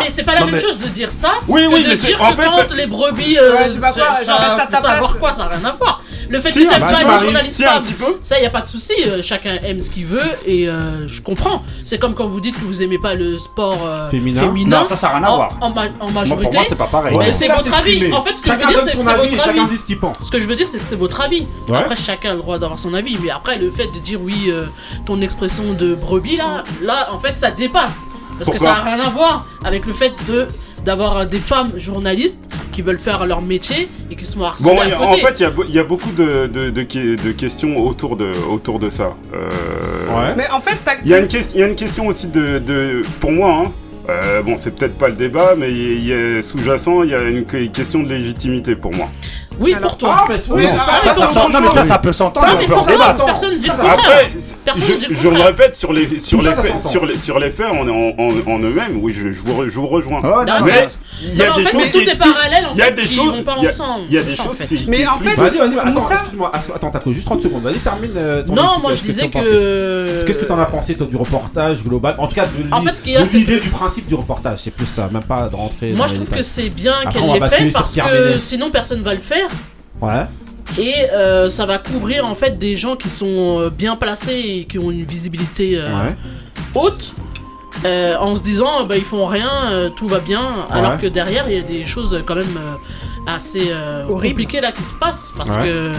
[0.00, 1.88] mais c'est pas la Non, même mais- chose de dire ça Oui, que oui, de
[1.88, 4.02] mais c'est- dire en que fait, quand les brebis euh, Ouais, je sais pas quoi,
[4.18, 5.20] ça- genre, reste à ça- ta ça va voir place.
[5.20, 6.02] quoi, ça n'a rien à voir.
[6.28, 8.16] Le fait Si, que t'aimes un pas les journalistes si, un femmes, petit peu.
[8.22, 11.20] ça y a pas de souci, euh, chacun aime ce qu'il veut et euh, je
[11.20, 11.62] comprends.
[11.84, 14.52] C'est comme quand vous dites que vous aimez pas le sport euh, Féminin.
[14.66, 15.58] Non, ça, ça n'a rien à voir.
[15.60, 16.44] en ma- en Moi, majorité.
[16.44, 17.16] pour moi, c'est pas pareil.
[17.18, 17.32] Mais Ouais.
[17.32, 18.12] c'est votre avis.
[18.12, 19.78] En fait, ce que je veux dire, c'est que c'est votre avis.
[20.02, 20.26] Ce qu'il pense.
[20.26, 21.46] Ce que je veux dire, c'est que c'est votre avis.
[21.68, 21.78] Ouais.
[21.78, 23.16] Après, chacun a le droit d'avoir son avis.
[23.22, 24.64] Mais après, le fait de dire oui, euh,
[25.06, 28.00] ton expression de brebis, là, là, en fait, ça dépasse.
[28.38, 30.48] Parce que Pourquoi ça n'a rien à voir avec le fait de
[30.84, 32.40] d'avoir des femmes journalistes
[32.72, 35.20] qui veulent faire leur métier et qui sont harcelées Bon, à a- en côté.
[35.20, 38.80] fait, il y a, y beaucoup de, de, de, que- de questions autour de, autour
[38.80, 39.14] de ça.
[39.32, 39.48] Euh,
[40.12, 40.34] Ouais.
[40.36, 42.58] Mais en fait, Il y, a une ques- il y a une question aussi de,
[42.58, 43.62] de pour moi.
[43.66, 43.72] Hein,
[44.08, 45.70] euh, bon, c'est peut-être pas le débat, mais
[46.42, 49.08] sous-jacent, il y a une que- question de légitimité pour moi.
[49.60, 50.16] Oui, Alors- pour toi.
[50.18, 51.60] Ah, mais oui, Non, ah, ça, mais.
[51.60, 53.24] Non, ça, ça peut s'entendre, Ça, on mais peut en pour toi, débattre.
[53.24, 53.92] personne dit le contraire.
[53.92, 54.32] Après,
[54.64, 55.46] Personne je, ne dit le je le contraire.
[55.46, 56.88] répète sur les sur les ça, ça faits, s'entend.
[56.90, 58.98] sur les sur les faits en, en, en, en eux-mêmes.
[59.00, 60.20] Oui, je, je vous, re- je vous rejoins.
[60.24, 60.64] Ah non.
[60.66, 60.88] Mais
[61.24, 62.82] il y a Non, des en fait, choses tout qui est parallèle, en il y
[62.82, 64.04] a fait, des qui choses, vont pas il y a- ensemble.
[64.08, 64.84] Il y a des choses qui.
[64.88, 67.62] Mais en fait, Vas-y, vas-y, attends, excuse-moi, attends, Taco, juste 30 secondes.
[67.62, 68.10] Vas-y, termine.
[68.16, 70.24] euh, ton Non, moi je disais que.
[70.24, 73.68] Qu'est-ce que t'en as pensé toi du reportage global En tout cas, de l'idée du
[73.70, 75.92] principe du reportage, c'est plus ça, même pas de rentrer.
[75.92, 79.20] Moi je trouve que c'est bien qu'elle l'ait fait parce que sinon personne va le
[79.20, 79.48] faire.
[80.00, 80.26] Ouais.
[80.78, 84.64] Et euh, ça va couvrir en fait des gens qui sont euh, bien placés et
[84.64, 86.16] qui ont une visibilité euh, Ouais.
[86.74, 87.12] haute.
[87.84, 91.44] Euh, en se disant bah ils font rien, euh, tout va bien, alors que derrière
[91.48, 92.74] il y a des choses euh, quand même euh,
[93.26, 95.64] assez euh, compliquées là qui se passent parce Ouais.
[95.68, 95.92] que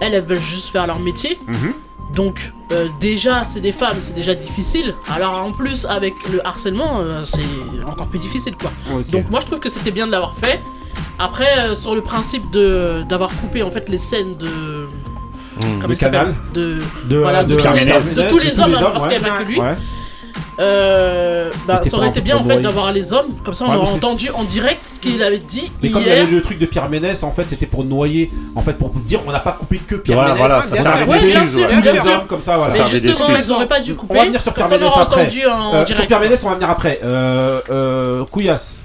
[0.00, 1.38] elles elles veulent juste faire leur métier.
[1.46, 1.72] Mhm.
[2.14, 4.94] Donc euh, déjà c'est des femmes, c'est déjà difficile.
[5.14, 7.40] Alors en plus avec le harcèlement, euh, c'est
[7.86, 8.70] encore plus difficile quoi.
[9.12, 10.60] Donc moi je trouve que c'était bien de l'avoir fait.
[11.18, 14.88] Après euh, sur le principe de d'avoir coupé en fait les scènes de
[15.96, 16.78] canal de
[17.08, 19.14] de, voilà, de, Pierre tous les, Ménès, de tous les hommes, parce ouais.
[19.14, 19.60] qu'il n'y a pas que lui.
[19.60, 19.74] Ouais.
[20.58, 23.72] Euh, bah, C'était ça aurait été bien en fait d'avoir les hommes, comme ça on
[23.72, 26.30] Ouais, aurait entendu en direct ce qu'il avait dit Mais comme il y avait hier.
[26.30, 29.32] le truc de Pierre Ménès, en fait, c'était pour noyer, en fait, pour dire on
[29.32, 30.48] n'a pas coupé que Pierre Voilà, Ménès.
[30.48, 32.12] voilà, bien sûr, bien sûr.
[32.12, 32.72] hommes, comme ça, voilà.
[32.74, 34.14] Mais justement, ils auraient pas dû couper.
[34.14, 35.20] On va venir sur Pierre Ménès après.
[35.46, 35.96] en Euh, direct.
[35.96, 37.00] sur Pierre Ménès, on va venir après.
[37.04, 38.76] Euh, euh, Couillasse.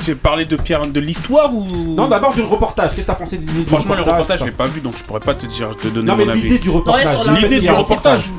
[0.00, 1.66] C'est parler de Pierre de l'histoire ou?
[1.66, 2.90] Non, d'abord du reportage.
[2.94, 5.20] Qu'est-ce que t'as pensé du Franchement, le reportage, je l'ai pas vu, donc je pourrais
[5.20, 6.58] pas te dire, te donner Non, mais mon l'idée avis.
[6.60, 7.06] du reportage.
[7.06, 8.30] Ouais, sur la- L'idée du reportage.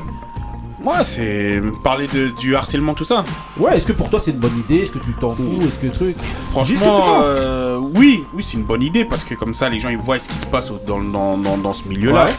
[0.82, 3.22] Ouais, c'est parler de, du harcèlement, tout ça.
[3.58, 4.82] Ouais, est-ce que pour toi c'est une bonne idée?
[4.82, 5.58] Est-ce que tu t'en fous?
[5.62, 6.16] Est-ce que le truc?
[6.52, 9.98] Franchement, euh, oui, oui, c'est une bonne idée parce que comme ça, les gens ils
[9.98, 12.24] voient ce qui se passe dans, dans, dans, dans ce milieu-là.
[12.24, 12.30] Ouais.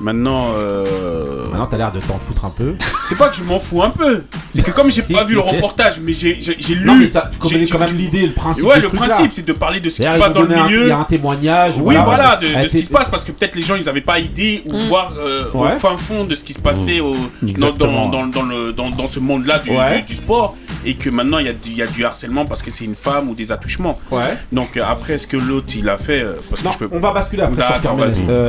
[0.00, 2.74] Maintenant, euh, Maintenant, t'as l'air de t'en foutre un peu.
[3.08, 4.22] c'est pas que je m'en fous un peu.
[4.54, 6.34] C'est que comme j'ai pas vu le reportage, mais j'ai
[6.74, 6.84] lu.
[6.86, 8.64] Non, mais tu connais quand même l'idée, le principe.
[8.64, 10.82] Ouais, le principe, c'est de parler de ce qui se passe dans le milieu.
[10.82, 11.74] Il y a un témoignage.
[11.78, 14.00] Oui, voilà, de, ce qui c'est- se passe, parce que peut-être les gens ils avaient
[14.00, 14.88] pas idée ou Mm.
[14.88, 19.58] voir euh, au fin fond de ce qui se passait dans, ce monde-là
[20.06, 23.28] du, sport et que maintenant il y, a du- harcèlement parce que c'est une femme
[23.28, 23.98] ou des attouchements.
[24.10, 24.36] Ouais.
[24.52, 26.96] Donc euh, après, ce que l'autre il a fait, euh, parce Non, que je peux.
[26.96, 27.62] on va basculer après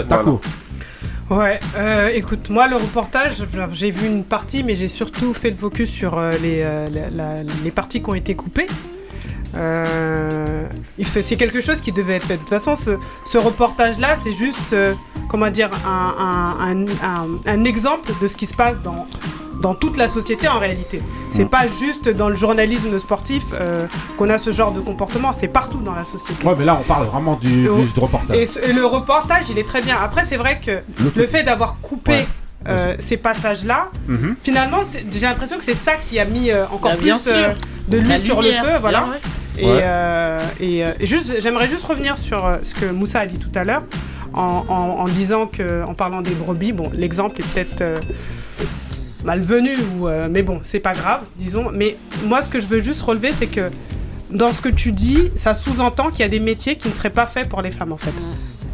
[0.08, 0.41] Taco.
[1.30, 3.36] Ouais, euh, écoute, moi le reportage,
[3.74, 7.70] j'ai vu une partie, mais j'ai surtout fait le focus sur euh, les, euh, les
[7.70, 8.65] parties qui ont été coupées.
[9.54, 12.34] C'est quelque chose qui devait être fait.
[12.34, 14.76] De toute façon, ce, reportage-là, c'est juste,
[15.30, 19.06] comment dire, un exemple de ce qui se passe dans,
[19.62, 21.02] dans toute la société en réalité.
[21.32, 21.50] C'est Mm.
[21.50, 25.80] pas juste dans le journalisme sportif euh, qu'on a ce genre de comportement, c'est partout
[25.82, 26.45] dans la société.
[26.48, 28.38] Ouais, mais là, on parle vraiment du, du, du reportage.
[28.38, 29.98] Et, ce- et le reportage, il est très bien.
[30.02, 30.72] Après, c'est vrai que
[31.04, 32.26] Le- le fait d'avoir coupé Ouais.
[32.67, 34.36] euh, ces passages-là, Mhm.
[34.41, 34.80] finalement,
[35.12, 37.56] j'ai l'impression que c'est ça qui a mis euh, encore Bah, plus bien euh, sûr.
[37.89, 38.78] de l'huile sur le feu.
[38.82, 39.02] Voilà.
[39.02, 39.19] bien, ouais.
[39.62, 39.80] Et, Ouais.
[39.84, 43.39] euh, et, euh, et juste, j'aimerais juste revenir sur euh, ce que Moussa a dit
[43.39, 43.84] tout à l'heure,
[44.34, 47.82] en, en- en disant que, en parlant des brebis, bon, l'exemple est peut-être
[49.21, 51.71] euh, malvenu, ou, euh, mais bon, c'est pas grave, disons.
[51.71, 53.69] Mais moi, ce que je veux juste relever, c'est que
[54.29, 57.10] dans ce que tu dis, ça sous-entend qu'il y a des métiers qui ne seraient
[57.10, 58.13] pas faits pour les femmes, en fait.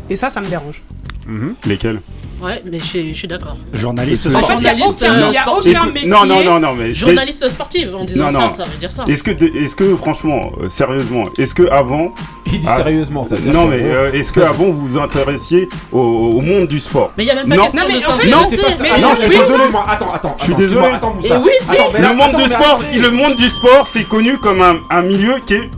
[0.09, 0.81] Et ça, ça me dérange.
[1.27, 1.55] Mhm.
[1.65, 2.01] Lesquels?
[2.41, 3.55] Ouais, mais je suis- d'accord.
[3.73, 6.09] Journaliste En fait, il n'y a Journaliste, aucun, il y a aucun Écoute, métier.
[6.09, 8.49] non, non, non, non, mais Journaliste sportive, en disant Non, ça, non.
[8.55, 9.05] ça veut dire ça.
[9.07, 12.13] Est-ce que, est-ce que franchement, euh, sérieusement, est-ce que avant,
[12.47, 12.77] Il dit Ah.
[12.77, 16.41] sérieusement, ça veut dire non mais euh, est-ce que avant vous vous intéressiez au, au
[16.41, 17.11] monde du sport?
[17.17, 17.63] Mais il n'y a même pas Non.
[17.63, 18.83] question Non, mais de en fait, Non, c'est pas ça.
[18.83, 19.37] mais- Ah non, je suis oui.
[19.39, 19.85] désolé, moi.
[19.89, 20.35] Attends, attends.
[20.39, 20.87] Je suis désolé.
[20.93, 21.35] Attends, Moussa.
[21.35, 21.71] Et oui, si.
[21.71, 24.37] Attends, mais là- le monde attends, du mais sport, le monde du sport, c'est connu
[24.37, 25.69] comme un, un milieu qui est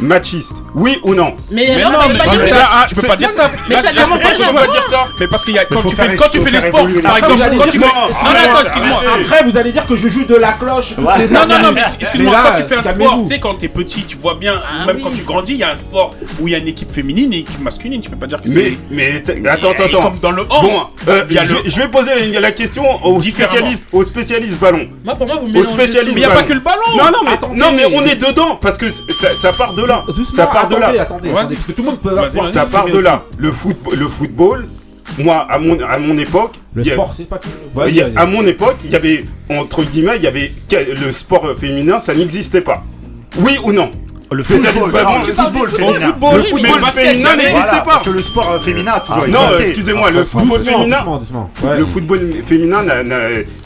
[0.00, 0.54] machiste.
[0.74, 2.54] Oui ou non Mais, Mais non, non, ça mais dire peux ça.
[2.56, 3.50] pas- tu peux pas dire ça.
[3.68, 4.04] Mais ça déjà.
[4.04, 5.02] que tu peux pas dire ça.
[5.20, 7.16] Mais parce qu'il y a quand tu fais quand tu faut fais les sports, par
[7.16, 8.98] Après, vous exemple, allez quand dire tu que- fais Non, non, arrête, attends, excuse-moi.
[8.98, 9.26] arrête.
[9.26, 10.96] Après, vous allez dire que je joue de la cloche.
[10.98, 14.04] Non, non, non, mais excuse-moi, quand tu fais un sport, tu sais, quand t'es petit,
[14.04, 16.52] tu vois bien, Ah même quand tu grandis, il y a un sport où il
[16.52, 18.64] y a une équipe féminine et une équipe masculine, tu peux pas dire que Mais,
[18.64, 18.76] c'est.
[18.90, 20.02] mais Mais, attends, attends, attends.
[20.02, 20.62] Comme dans le hand.
[20.62, 21.24] Bon, euh,
[21.66, 24.88] je, vais poser la, question aux spécialistes, aux spécialistes ballon.
[25.04, 26.76] Moi, pour moi, vous mélangez Mais il n'y a pas que le ballon.
[26.96, 27.04] Non,
[27.54, 30.04] non, mais, mais on est dedans parce que ça, ça part de là.
[30.24, 30.92] Ça part de là.
[30.92, 32.46] que.
[32.46, 33.22] Ça part de là.
[33.38, 34.66] Le, foot, le football,
[35.18, 37.38] moi, à mon, à mon époque, Le il y a- sport, c'est pas
[37.74, 38.16] Vas-y, vas-y.
[38.16, 42.14] à mon époque, il y avait, entre guillemets, il y avait le sport féminin, ça
[42.14, 42.82] n'existait pas.
[43.38, 43.90] Oui ou non?
[44.30, 46.06] Le Spécialiste non, le le football football, féminin.
[46.08, 48.02] football, Le football féminin n'existait pas.
[48.04, 51.50] que le sport féminin a toujours non, excusez-moi, le football féminin, doucement, doucement.
[51.62, 51.78] Ouais.
[51.78, 52.82] le football féminin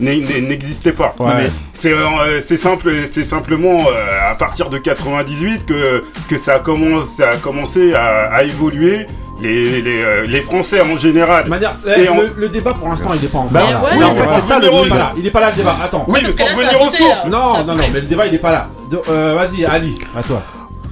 [0.01, 1.15] n'existait pas.
[1.19, 1.31] Ouais.
[1.39, 6.57] mais- C'est euh, c'est simple, c'est simplement euh, à partir de 98 que que ça
[6.57, 9.07] a commencé, ça a commencé à, à évoluer.
[9.43, 11.45] Les, les, euh, les Français en général.
[11.45, 13.63] De manière, Et eh, on- le, le débat pour l'instant il est pas en Bah,
[13.67, 13.97] Mais cours, ouais, là.
[13.99, 14.41] mais en fait, voilà.
[14.41, 14.89] c'est ça, le il est débat.
[14.89, 15.13] pas là.
[15.17, 15.77] Il est pas là le débat.
[15.83, 16.05] Attends.
[16.09, 17.27] Oui, mais parce pour là, revenir ça aux sources.
[17.27, 18.69] Non, non, non, mais le débat il est pas là.
[19.09, 20.43] Euh, Vas-y, Ali, à toi.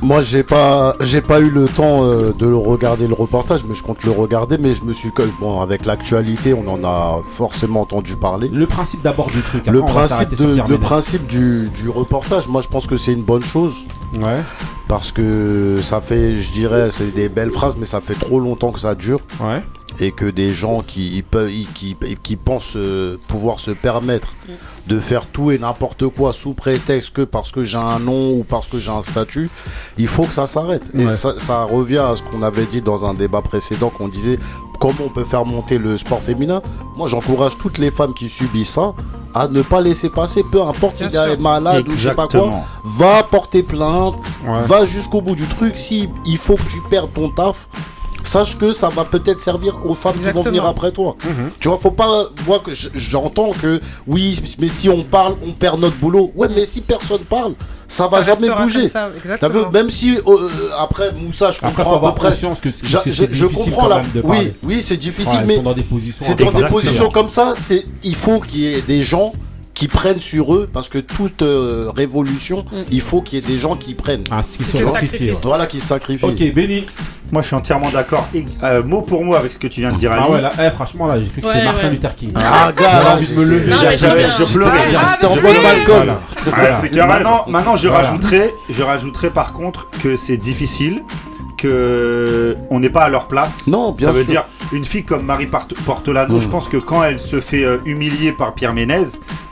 [0.00, 3.74] Moi, j'ai pas, j'ai pas eu le temps euh, de le regarder le reportage, mais
[3.74, 4.56] je compte le regarder.
[4.56, 8.48] Mais je me suis que bon, avec l'actualité, on en a forcément entendu parler.
[8.52, 9.66] Le principe d'abord du truc.
[9.66, 13.42] Le principe, de, le principe du, du reportage, moi, je pense que c'est une bonne
[13.42, 13.74] chose
[14.14, 14.38] Ouais,
[14.88, 18.72] parce que ça fait, je dirais, c'est des belles phrases, mais ça fait trop longtemps
[18.72, 19.62] que ça dure ouais.
[20.00, 24.28] et que des gens qui peuvent, ils- qui, qui pensent euh, pouvoir se permettre
[24.86, 28.44] de faire tout et n'importe quoi sous prétexte que parce que j'ai un nom ou
[28.48, 29.50] parce que j'ai un statut,
[29.98, 30.82] il faut que ça s'arrête.
[30.94, 31.04] Et
[31.38, 34.38] ça revient à ce qu'on avait dit dans un débat précédent, qu'on disait
[34.78, 36.62] comment on peut faire monter le sport féminin?
[36.96, 38.94] Moi, j'encourage toutes les femmes qui subissent ça
[39.34, 42.14] à ne pas laisser passer, peu importe Bien si elle est malade ou je sais
[42.14, 42.50] pas quoi.
[42.84, 44.14] Va porter plainte,
[44.46, 44.62] Ouais.
[44.66, 45.76] va jusqu'au bout du truc.
[45.76, 47.68] Si il faut que tu perdes ton taf,
[48.26, 51.16] sache que ça va peut-être servir aux femmes qui vont venir après toi.
[51.24, 51.50] Mhm.
[51.60, 52.24] Tu vois, faut pas.
[52.46, 56.32] Moi, que j'entends que oui, mais si on parle, on perd notre boulot.
[56.34, 57.54] Ouais, mais si personne parle,
[57.86, 58.88] ça va Ça jamais bouger.
[58.88, 62.28] ça, vu, même si euh, après Moussa, je Après, comprends à peu près.
[62.30, 66.24] conscience que, que Je, comprends de Oui, oui, c'est difficile, mais sont dans des positions.
[66.26, 67.54] c'est dans des positions comme ça.
[67.60, 69.32] C'est il faut qu'il y ait des gens
[69.78, 72.76] qui prennent sur eux parce que toute euh, révolution, Mm.
[72.90, 74.24] il faut qu'il y ait des gens qui prennent.
[74.28, 74.90] Ah, ce qui sacrifiés.
[74.92, 75.40] sacrifice.
[75.44, 76.24] Voilà, qui se sacrifient.
[76.24, 76.84] Ok, Benny.
[77.30, 78.26] Moi, je suis entièrement d'accord,
[78.64, 80.22] euh, mot pour mot, avec ce que tu viens de dire, Ali.
[80.26, 81.90] Ah ouais, là, eh, franchement, là, j'ai cru que c'était Ouais, Martin ouais.
[81.90, 82.32] Luther King.
[82.34, 83.70] Ah, gars, là, envie de me lever.
[83.70, 84.78] Je pleurais.
[84.84, 85.62] J'étais Ah, en mode.
[85.62, 87.06] Malcolm.
[87.06, 88.08] Maintenant, maintenant je Voilà.
[88.08, 91.02] rajouterai, je rajouterai par contre que c'est difficile,
[91.58, 93.52] que on n'est pas à leur place.
[93.66, 94.30] Non, bien Ça veut sûr.
[94.30, 96.42] dire une fille comme Marie Port- Portolano, Mm.
[96.42, 99.04] je pense que quand elle se fait euh, humilier par Pierre Ménez,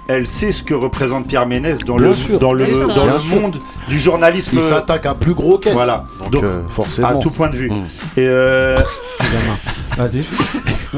[0.08, 2.38] elle sait ce que représente Pierre Ménez dans Bien le sûr.
[2.38, 4.50] dans le dans le monde du journalisme.
[4.54, 5.72] Il s'attaque à plus gros qu'elle.
[5.74, 6.04] Voilà.
[6.20, 7.08] Donc, Donc, euh, forcément.
[7.08, 7.70] à tout point de vue.
[7.70, 7.84] Mm.
[8.16, 8.78] Et euh,
[9.96, 10.24] Vas-y.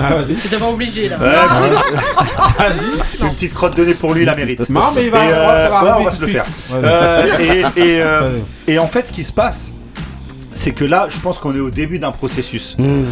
[0.01, 0.35] Ah, vas-y.
[0.59, 1.19] Pas obligé là.
[1.19, 1.25] ouais,
[2.59, 3.25] Vas-y.
[3.27, 4.69] une petite crotte de nez pour lui, il la mérite.
[4.69, 5.25] Non, mais il va.
[5.25, 6.45] Et, on va- euh, ça va ouais, on va se le faire.
[6.73, 8.73] Euh, et, et, euh, Vas-y.
[8.75, 9.73] et en fait, ce qui se passe,
[10.53, 12.77] c'est que là, je pense qu'on est au début d'un processus.
[12.79, 13.05] Mmh.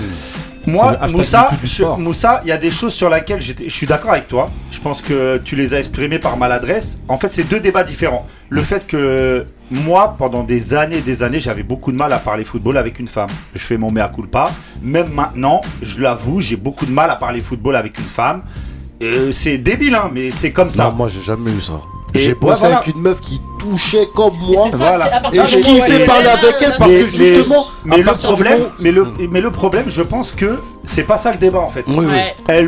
[0.67, 1.85] Moi, Moussa, je-.
[1.99, 4.47] Moussa, il y a des choses sur lesquelles j'étais- je suis d'accord avec toi.
[4.73, 6.99] Je pense que tu les as exprimées par maladresse.
[7.09, 8.27] En fait, c'est deux débats différents.
[8.49, 12.19] Le fait que moi, pendant des années et des années, j'avais beaucoup de mal à
[12.19, 13.29] parler football avec une femme.
[13.55, 14.51] Je fais mon mea culpa.
[14.83, 18.43] Même maintenant, je l'avoue, j'ai beaucoup de mal à parler football avec une femme.
[19.03, 20.85] Euh, c'est débile, hein, mais c'est comme ça.
[20.85, 21.81] Non, moi j'ai jamais eu ça.
[22.15, 22.79] J'ai ouais, bossé voilà.
[22.79, 24.65] avec une meuf qui touchait comme moi.
[24.71, 25.07] c'est ça, voilà.
[25.33, 29.07] Et elle est parler avec elle là, parce que justement, mais, le problème, mais le,
[29.31, 31.85] mais le problème, je pense que c'est pas ça le débat en fait.
[31.89, 32.19] Oui, oui.
[32.49, 32.63] À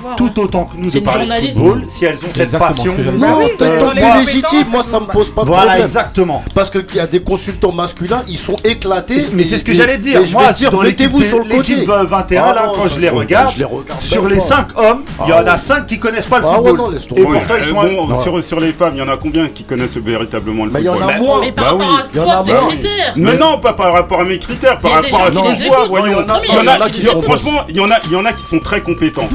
[0.00, 0.32] voir, tout hein.
[0.42, 2.94] autant que nous de parler de football si elles ont cette passion.
[3.16, 5.86] Non, t'es légitime, moi ça me pose pas de Voilà, problème.
[5.86, 6.44] exactement.
[6.54, 9.26] Parce qu'il y a des consultants masculins, ils sont éclatés.
[9.32, 10.24] Mais c'est ce que j'allais dire.
[10.24, 11.74] je Moi, mettez-vous sur le côté.
[11.74, 14.28] l'équipe 21, Ah là, non, quand ça, je les je- regarde, je les regarde sur
[14.28, 14.42] les pas.
[14.42, 15.58] 5 hommes, il y Ah en a ouais.
[15.58, 16.76] 5 qui connaissent pas le Ah football.
[16.76, 17.22] non, laisse tomber.
[17.22, 19.64] Et pourtant, ils euh, sont sur, sur les femmes, il y en a combien qui
[19.64, 20.96] connaissent, véritablement le bah, football.
[20.98, 22.42] Il y en a.
[22.44, 22.80] Mais oui.
[23.16, 26.24] Mais non, pas par rapport à mes critères, par rapport à son choix, voyons.
[26.44, 28.32] Il y en a qui sont franchement, il y en a il y en a
[28.32, 29.28] qui sont très compétents.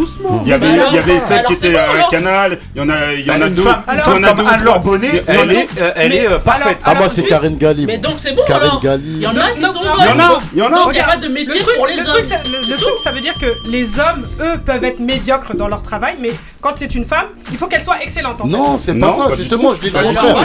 [0.44, 3.14] Il y avait il y avait celle qui était à Canal, il y en a
[3.14, 3.64] il y en a deux.
[3.64, 4.44] Il y en a deux.
[4.84, 6.80] Bonnet, elle est elle est parfaite.
[6.84, 7.86] Ah moi c'est Karine Galli.
[7.86, 8.82] Mais donc c'est bon alors.
[8.84, 11.14] Il y en a qui sont Il y en a, il y en a.
[11.16, 12.28] Il de métier pour les hommes.
[12.70, 16.16] Le truc ça veut dire que les hommes eux peuvent être médiocres dans leur travail
[16.20, 19.30] mais quand c'est une femme, il faut qu'elle soit excellente en Non, c'est pas ça
[19.36, 20.38] justement, je dis le contraire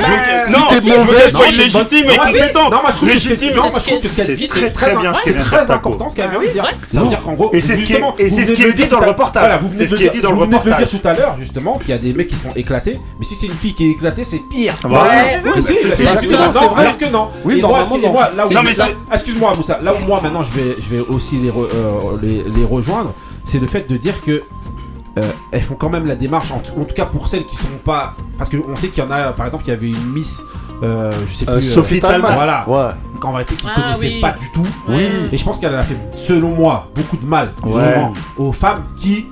[0.50, 2.70] non, si mauvais, non, légitime et compétent.
[2.70, 5.70] Non, moi je trouve légitime, moi je trouve que c'est très très bien, c'est très
[5.70, 6.70] important ce qu'elle vient de dire.
[6.90, 8.87] Ça veut dire qu'en gros, et c'est ce qui et c'est ce qui est dit
[8.87, 9.42] dans le reportage.
[9.42, 12.28] Voilà, vous venez de le dire, tout à l'heure justement qu'il y a des mecs
[12.28, 14.74] qui sont éclatés, mais si c'est une fille qui est éclatée, c'est pire.
[14.85, 17.28] Ouais, c'est vrai que non.
[17.44, 18.62] Oui, normalement non.
[19.12, 23.88] Excuse-moi Moussa, là où moi maintenant je vais aussi euh, les rejoindre, c'est le fait
[23.88, 24.42] de dire que
[25.18, 28.14] euh, elles font quand même la démarche, en, tout cas pour celles qui sont pas.
[28.37, 30.44] Parce qu'on sait qu'il y en a, par exemple, il y avait une Miss.
[30.83, 31.66] Euh, je sais euh, plus.
[31.66, 32.31] Sophie Talman.
[32.35, 32.68] Voilà.
[32.68, 32.94] Ouais.
[33.18, 34.66] Qu'en réalité, qui ah, connaissait pas du tout.
[35.33, 37.52] Et je pense qu'elle a fait, selon moi, beaucoup de mal,
[38.37, 39.26] aux femmes qui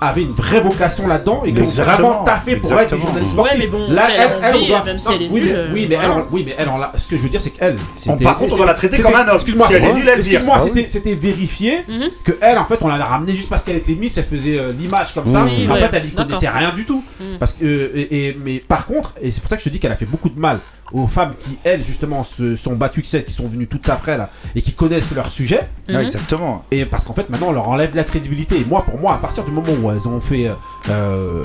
[0.00, 3.58] avait une vraie vocation là-dedans et qui ont vraiment taffé pour être des journalistes sportifs.
[3.58, 4.84] Ouais, mais bon, là, elle, elle, doit...
[4.84, 6.68] même si elle est ah, nulle, oui, mais, oui, mais elle, oui, mais elle,
[7.00, 7.76] ce que je veux dire, c'est qu'elle.
[8.22, 9.36] Par contre, on va la traiter comme un homme.
[9.36, 11.92] Excuse-moi, si elle est nulle, elle Excuse-moi, c'était vérifié ah
[12.24, 14.72] que elle, en fait, on l'a ramenée juste parce qu'elle était mise, elle faisait euh,
[14.72, 15.42] l'image comme ça.
[15.42, 17.02] En fait, elle y connaissait rien du tout.
[17.20, 17.38] Mm.
[17.38, 19.92] Parce que, euh, mais par contre, et c'est pour ça que je te dis qu'elle
[19.92, 20.58] a fait beaucoup de mal
[20.92, 24.16] aux femmes qui, elles, justement, se sont battues que celles qui sont venues tout après,
[24.16, 25.68] là, et qui connaissent leur sujet.
[25.88, 25.96] Mhm.
[25.96, 26.64] Exactement.
[26.70, 28.58] Et parce qu'en fait, maintenant, on leur enlève de la crédibilité.
[28.60, 30.48] Et moi, pour moi, à partir du moment où elles ont fait.
[30.48, 30.54] Euh,
[30.90, 31.44] euh,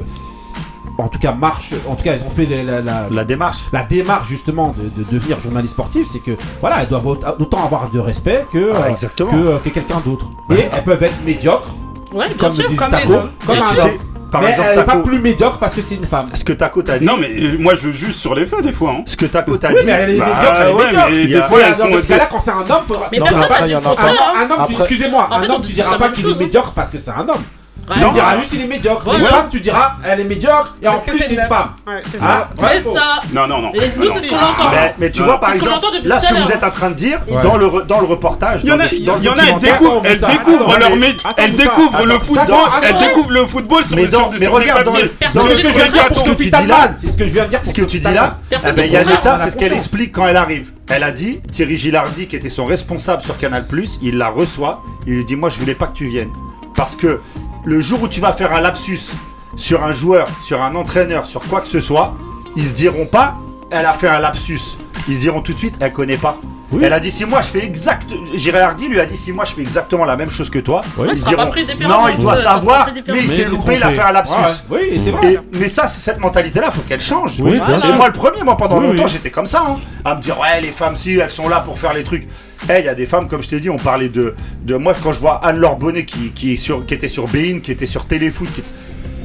[0.99, 1.73] en tout cas, marche.
[1.87, 3.59] En tout cas, elles ont fait la, la, démarche.
[3.71, 7.99] La démarche justement de, devenir journaliste sportif, c'est que voilà, elles doivent autant avoir de
[7.99, 10.27] respect que ah, euh, que, quelqu'un d'autre.
[10.51, 11.73] Et elles peuvent être médiocres,
[12.13, 13.13] ouais, bien comme sûr, comme, Taco,
[13.45, 13.73] comme un
[14.33, 16.25] par mais exemple, elle n'est pas plus médiocre parce que c'est une femme.
[16.33, 17.05] Ce que Taco t'a dit.
[17.05, 18.95] Non, mais euh, moi je juge sur les faits des fois.
[18.97, 19.03] Hein.
[19.05, 19.85] Ce que Taco t'a dit.
[19.85, 21.87] Mais elle est bah, ouais, mais des fois elles sont.
[21.87, 22.83] Dans ce cas-là, quand c'est un homme,
[24.35, 27.29] Un homme, excusez-moi, un homme, tu diras pas qu'il est médiocre parce que c'est un
[27.29, 27.43] homme.
[27.89, 29.01] Ouais, non, tu diras juste il est médiocre.
[29.03, 29.19] Voilà.
[29.19, 31.73] Une femme, tu diras elle est médiocre et en plus c'est une femme.
[31.85, 33.19] Ouais, c'est ah, ça.
[33.33, 33.73] Non, non, non.
[33.73, 34.69] Et nous, c'est ce qu'on entend.
[34.71, 35.25] Mais, mais tu non.
[35.25, 37.83] vois, par exemple, ce là, ce que vous êtes en train de dire dans, le,
[37.83, 40.91] dans le reportage, il y en a, elles découvrent, elles découvrent leur
[41.37, 43.97] elles découvrent le football, elles découvrent le football sur
[44.39, 46.03] Mais regarde, dans ce que je viens de dire
[46.95, 48.91] c'est ce que je viens de dire ce que tu dis là, eh ben, il
[48.91, 50.71] y a l'état, c'est ce qu'elle explique quand elle arrive.
[50.89, 53.63] Elle a dit, Thierry Gilardi, qui était son responsable sur Canal,
[54.01, 56.31] il la reçoit, il lui dit Moi, je voulais pas que tu viennes.
[56.75, 57.21] Parce que
[57.65, 59.01] le jour où tu vas faire un lapsus
[59.55, 62.15] sur un joueur, sur un entraîneur, sur quoi que ce soit,
[62.55, 63.35] ils se diront pas,
[63.71, 64.77] elle a fait un lapsus.
[65.07, 66.37] Ils se diront tout de suite, elle connaît pas.
[66.81, 69.51] Elle a dit si moi je fais exact, Girardi lui a dit si moi je
[69.51, 71.07] fais exactement la même chose que toi, oui.
[71.13, 71.51] ils diront
[71.87, 74.63] non il doit savoir, mais il s'est loupé, il a fait un lapsus.
[74.69, 75.39] Oui, c'est vrai.
[75.53, 77.39] Mais ça, cette mentalité-là, faut qu'elle change.
[77.39, 80.61] Et moi le premier, moi pendant longtemps j'étais comme ça, hein, à me dire ouais
[80.61, 82.27] les femmes si elles sont là pour faire les trucs.
[82.69, 84.75] Eh, il y a des femmes, comme je t'ai dit, on parlait de, de.
[84.75, 87.85] Moi, quand je vois Anne-Laure qui, qui, est sur, qui était sur Bein, qui était
[87.85, 88.47] sur Téléfoot,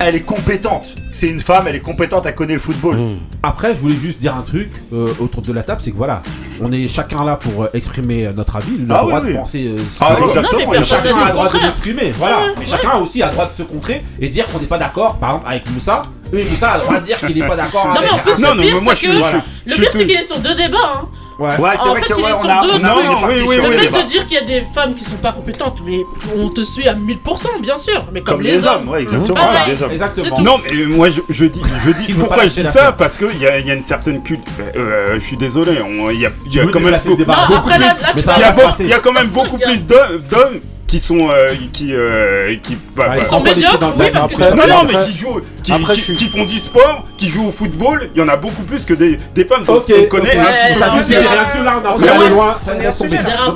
[0.00, 0.94] elle est compétente.
[1.12, 2.96] C'est une femme, elle est compétente, elle connaît le football.
[2.96, 3.18] Hmm.
[3.42, 6.22] Après, je voulais juste dire un truc euh, autour de la table c'est que voilà,
[6.60, 8.72] on est chacun là pour euh, exprimer euh, notre avis.
[8.78, 9.38] On ah, le droit oui, de oui.
[9.38, 10.82] penser ah, exactement.
[10.84, 12.10] Chacun a le droit de l'exprimer.
[12.16, 12.42] Voilà.
[12.58, 14.78] Mais chacun a aussi a le droit de se contrer et dire qu'on n'est pas
[14.78, 16.02] d'accord, par exemple, avec Moussa.
[16.32, 18.00] Oui, Moussa a le droit de dire qu'il n'est pas d'accord avec.
[18.00, 19.44] Non, mais en plus, le pire, c'est que, voilà.
[19.66, 20.78] que, est qu'il est sur deux débats.
[21.02, 21.08] Hein.
[21.38, 24.26] Ouais, ouais c'est fait, que, ouais, on a, deux, non, non, le fait de dire
[24.26, 26.02] qu'il y a des femmes qui sont pas compétentes, mais
[26.36, 28.88] on te suit à 1000%, bien sûr, mais comme, les, hommes.
[28.88, 29.38] ouais, exactement.
[29.38, 29.66] Ah
[30.42, 33.60] non, mais moi je, dis, je dis pourquoi je dis ça Parce qu'il y a,
[33.60, 34.44] y a une certaine culture.
[34.60, 35.78] Euh, euh, je suis désolé,
[36.12, 36.30] il y a,
[36.72, 36.98] quand même.
[38.80, 43.14] Il y a quand même beaucoup plus d'hommes qui sont euh, qui euh, qui bah,
[43.14, 45.72] non non mais qui jouent qui,
[46.28, 49.18] font du sport qui jouent au football il y en a beaucoup plus que des
[49.34, 52.30] des femmes qu'on okay, un petit peu plus là on est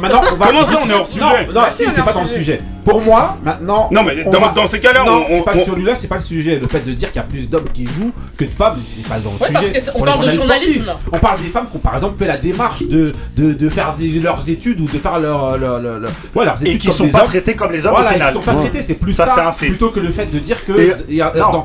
[0.00, 1.24] maintenant comment ça on est hors sujet
[1.56, 2.60] ah, c'est pas dans le sujet.
[2.84, 3.88] Pour moi, maintenant.
[3.92, 5.38] Non, mais dans, ces cas-là, on.
[5.38, 5.52] on pas.
[5.64, 6.58] Celui-là, c'est pas le sujet.
[6.58, 9.06] Le fait de dire qu'il y a plus d'hommes qui jouent que de femmes, c'est
[9.06, 9.72] pas dans le ouais, sujet.
[9.72, 10.92] Parce que on parle de journalisme.
[11.12, 13.96] On parle des femmes qui ont, par exemple, fait la démarche de, de, de faire
[14.22, 16.68] leurs études ou de faire leur, leurs études.
[16.68, 17.28] Et qui sont pas hommes.
[17.28, 17.94] traités comme les hommes.
[17.94, 18.28] Voilà, au final.
[18.30, 20.72] Ils sont pas traités, c'est plus ça, ça plutôt que le fait de dire que.
[21.08, 21.22] Et...
[21.38, 21.64] Non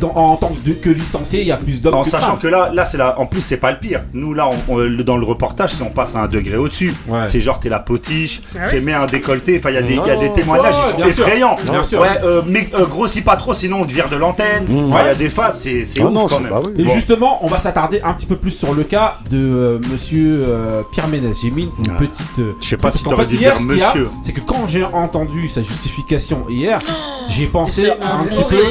[0.00, 2.38] dans- en tant que, que licencié, il y a plus d'hommes En que sachant femmes.
[2.38, 3.14] que là, là c'est là.
[3.18, 4.02] En plus, c'est pas le pire.
[4.12, 6.94] Nous, là, on- on- le- dans le reportage, si on passe à un degré au-dessus,
[7.08, 7.20] Ouais.
[7.26, 9.58] c'est genre t'es la potiche, Ah c'est mets un décolleté.
[9.58, 11.26] Enfin, il y a des, y a témoignages, Ouais, ils sont bien sûr.
[11.26, 11.56] effrayants.
[11.70, 12.00] Bien sûr.
[12.00, 14.66] Ouais, euh, mais euh, grossis pas trop, sinon on te vire de l'antenne.
[14.68, 14.92] Mmh.
[14.92, 16.52] Enfin, il y a des phases, c'est c'est Ah ouf non, quand même.
[16.64, 16.72] oui.
[16.78, 16.94] Et Bon.
[16.94, 20.82] justement, on va s'attarder un petit peu plus sur le cas de euh, monsieur euh,
[20.92, 21.36] Pierre Ménès.
[21.42, 22.38] J'ai mis une petite.
[22.38, 24.08] euh, Je sais pas si t'aurais dû dire monsieur.
[24.22, 26.80] C'est que quand j'ai entendu sa justification hier,
[27.28, 28.62] j'ai pensé un petit peu.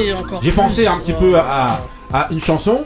[0.42, 1.80] J'ai pensé un petit peu à,
[2.12, 2.84] à une chanson.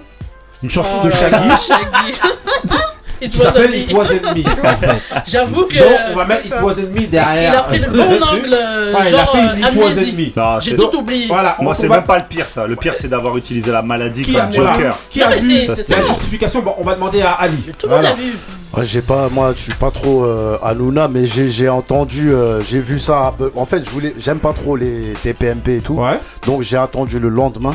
[0.63, 1.49] Une chanson Oh de là Shaggy.
[1.67, 2.79] Shaggy.
[3.25, 3.77] It was s'appelle me.
[3.77, 4.05] It Was
[4.35, 4.41] Me.
[4.65, 5.23] en fait.
[5.29, 5.79] J'avoue que.
[5.79, 7.53] Donc on va mettre It Was Me derrière.
[7.53, 10.97] Il a pris le bon angle, Ouais, il a genre pris It Was J'ai tout
[10.97, 11.27] oublié.
[11.29, 12.67] Voilà, Moi, c'est va- même pas le pire, ça.
[12.67, 14.99] Le pire, c'est d'avoir utilisé la maladie Qui a, comme voilà, Joker.
[15.09, 17.57] qui a Non, vu la justification Bon, on va demander à Ali.
[17.79, 18.09] Tout le monde Voilà.
[18.11, 18.33] l'a vu.
[18.77, 22.61] Ouais, j'ai pas, moi, je suis pas trop euh, Hanouna, mais j'ai j'ai entendu, euh,
[22.61, 23.35] j'ai vu ça.
[23.39, 26.19] un En fait, je voulais, j'aime pas trop les TPMP et tout, Ouais.
[26.47, 27.75] donc j'ai attendu le lendemain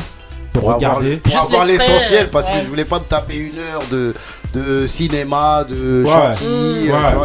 [0.60, 1.16] Pour avoir, regarder.
[1.18, 2.54] pour Juste avoir l'essentiel parce ouais.
[2.58, 4.14] que je voulais pas me taper une heure de,
[4.54, 6.10] de cinéma, de Ouais.
[6.12, 6.88] chantilly.
[6.88, 6.92] Mmh.
[6.92, 7.20] euh,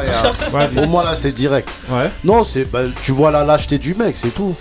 [0.53, 0.69] Ouais.
[0.77, 1.69] euh, moins là, c'est direct.
[1.89, 2.09] Ouais.
[2.23, 4.55] Non, c'est, bah, tu vois la lâcheté du mec, c'est tout.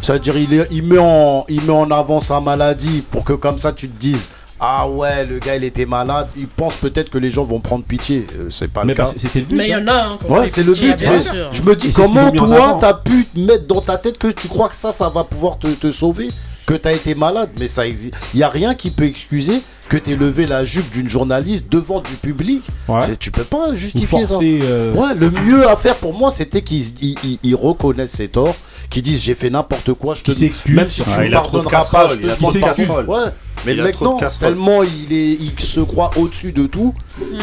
[0.00, 3.58] C'est-à-dire, il, est- il, met en, il met en avant sa maladie pour que comme
[3.58, 4.28] ça tu te dises.
[4.64, 6.28] Ah ouais, le gars il était malade.
[6.36, 8.26] Il pense peut-être que les gens vont prendre pitié.
[8.38, 9.10] Euh, c'est pas Mais le cas.
[9.16, 9.56] c'était le but.
[9.56, 9.92] Mais il y en a.
[9.92, 10.96] hein, Ouais, c'est le but.
[10.96, 11.48] bien mais sûr.
[11.52, 14.68] je me dis, comment toi, t'as pu te mettre dans ta tête que tu crois
[14.68, 16.28] que ça, ça va pouvoir te, te sauver?
[16.66, 18.14] Que t'as été malade Mais ça existe.
[18.34, 22.00] Il y a rien qui peut excuser que t'aies levé la jupe d'une journaliste devant
[22.00, 22.62] du public.
[22.88, 23.00] Ouais.
[23.04, 24.26] C'est- Tu peux pas justifier ça.
[24.34, 24.60] forcer.
[24.62, 28.28] euh, Ouais, le mieux à faire pour moi, c'était qu'ils ils- ils- ils reconnaissent ses
[28.28, 28.54] torts,
[28.90, 30.74] qu'ils disent j'ai fait n'importe quoi, je te Qu'il s'excuse.
[30.76, 32.52] même si tu Ah, me il a trop de pardonneras pas, je te a trop
[32.52, 32.82] de demande pardon.
[32.84, 33.08] casseroles.
[33.08, 33.30] Ouais.
[33.66, 34.48] Mais Il le a mec trop de non, casseroles.
[34.48, 36.94] tellement il est, il se croit au-dessus de tout,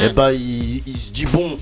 [0.03, 1.55] et ben il, il se dit bon,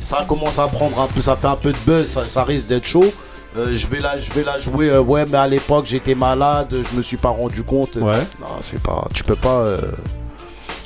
[0.00, 2.66] ça commence à prendre un peu, ça fait un peu de buzz, ça, ça risque
[2.68, 3.12] d'être chaud.
[3.58, 4.88] Euh, je vais la, je vais la jouer.
[4.90, 7.96] euh, ouais, mais à l'époque j'étais malade, je me suis pas rendu compte.
[7.96, 8.16] Ouais.
[8.40, 9.60] Non, c'est pas, tu peux pas.
[9.60, 9.76] euh,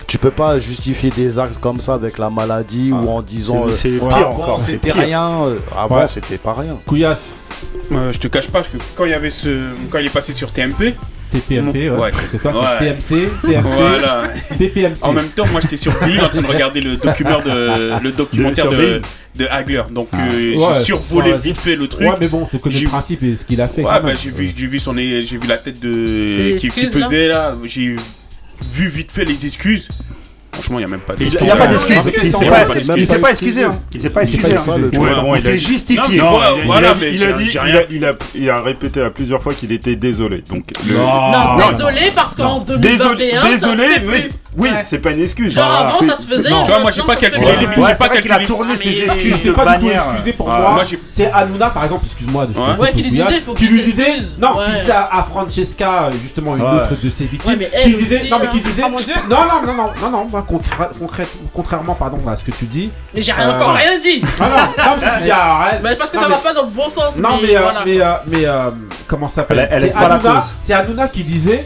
[0.09, 3.89] tu peux pas justifier des actes comme ça avec la maladie ou en disant C'est-
[3.89, 6.07] euh, c'est pire avant c'était rien, euh, avant Ouais.
[6.09, 6.77] c'était pas rien.
[6.87, 7.27] Couillasse.
[7.93, 9.49] Euh, je te cache pas que quand il y avait ce.
[9.91, 10.95] Quand il est passé sur TMP,
[11.31, 11.99] TPMP, ouais.
[11.99, 12.11] Ouais.
[12.33, 12.79] C'est Ouais.
[12.95, 14.23] TMC, TMP, voilà.
[14.59, 15.03] TPMC.
[15.05, 18.12] En même temps, moi j'étais sur Bill en train de regarder le documentaire de, le
[18.12, 19.03] documentaire De-
[19.39, 19.82] de, Hagler.
[19.91, 20.18] Donc Ah.
[20.32, 21.39] euh, Ouais, j'ai survolé ouais.
[21.39, 22.07] vite fait le truc.
[22.09, 23.82] Ouais, mais bon, tu connais J'ai- le principe et ce qu'il a fait.
[23.82, 27.28] Ouais, quand bah, j'ai vu, j'ai vu son, j'ai vu la tête de qui, faisait
[27.28, 27.57] là.
[27.64, 27.97] J'ai
[28.72, 29.89] vu vite fait les excuses.
[30.57, 31.43] Franchement, il y a même pas Il d'excuses.
[31.43, 31.97] n'y a pas d'excuse.
[32.25, 32.97] Il s'est pas- Ouais.
[32.97, 33.65] il s'est pas excusé.
[33.65, 33.75] hein.
[33.93, 34.57] Il s'est pas Il excusé.
[34.57, 34.63] hein.
[34.67, 36.03] bon, il Il a s'est justifié.
[36.11, 36.23] Il, a-
[36.59, 36.67] il
[37.91, 40.43] il il il, il répété à plusieurs fois qu'il était désolé.
[40.49, 41.07] Donc, le- Non.
[41.31, 44.85] Non, non, désolé parce qu'en 2021, désolé, mais oui, Ouais.
[44.87, 45.55] c'est pas une excuse.
[45.55, 46.49] Genre avant C'est- ça se faisait.
[46.51, 46.65] non.
[46.65, 48.47] Tu vois, moi, j'ai pas calculé Ouais, pas qu'il a calculé.
[48.47, 50.05] tourné Ah, ses excuses C'est de pas du tout bannière.
[50.13, 50.59] excusé pour Ouais.
[50.59, 50.83] moi.
[51.11, 52.45] C'est Hanouna, par exemple, excuse-moi.
[52.47, 52.81] Ouais.
[52.81, 54.65] Ouais, qui lui disait, faut que qui tu lui disait, non, Ouais.
[54.67, 56.69] qui disait à, Francesca, justement, une Ouais.
[56.69, 59.15] autre de ses victimes, Ouais, mais qui disait, aussi, non, mais qui disait, mon Dieu.
[59.29, 63.22] non, non, non, non, non, non, concrè- contrairement, pardon, à ce que tu dis, Mais
[63.22, 64.22] j'ai rien- Euh, encore rien dit.
[64.40, 65.80] non, non, non, mais tu dis, arrête.
[65.82, 67.16] Mais parce que Non, ça mais- va pas dans le bon sens.
[67.16, 67.82] Non mais, euh, voilà.
[67.84, 68.70] mais, euh, mais euh,
[69.07, 69.92] comment ça s'appelle Elle- elle
[70.62, 71.64] C'est Hanouna, qui disait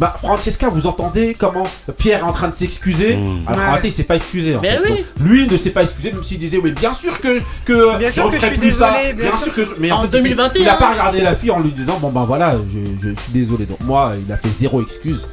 [0.00, 3.42] bah Francesca vous entendez comment Pierre est en train de s'excuser Mm.
[3.48, 3.66] alors en Ouais.
[3.66, 4.82] réalité il s'est pas excusé en Mais fait.
[4.84, 5.04] oui.
[5.18, 8.12] Donc, lui ne s'est pas excusé même s'il disait oui bien sûr que que Bien
[8.12, 9.52] sûr que referai je suis plus ça, désolé, bien sûr.
[9.52, 10.62] que mais En fait, il s'est- 2021.
[10.62, 13.32] il a pas regardé la fille en lui disant bon ben voilà je, je suis
[13.32, 15.26] désolé donc moi il a fait zéro excuse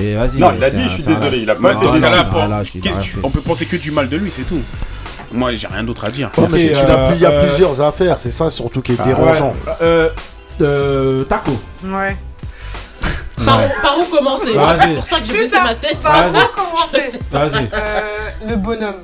[0.00, 1.38] et vas-y Non, il a dit un- je suis désolé.
[1.38, 4.42] Il a pas fait Ah, ah, on peut penser que du mal de lui, c'est
[4.48, 4.60] tout.
[5.32, 6.30] Moi, j'ai rien d'autre à dire.
[6.38, 6.46] Euh,
[7.14, 9.52] il y a euh, plusieurs affaires, c'est ça surtout qui est Ouais, dérangeant.
[9.80, 10.08] euh,
[10.60, 11.52] euh, Taco
[11.84, 12.16] Ouais.
[13.44, 14.46] Par, où- par où commencer.
[14.78, 15.62] C'est pour ça que j'ai C'est baissé ça.
[15.64, 15.96] ma tête.
[16.02, 18.00] Par où commencer vas-y Euh,
[18.48, 18.94] Le bonhomme.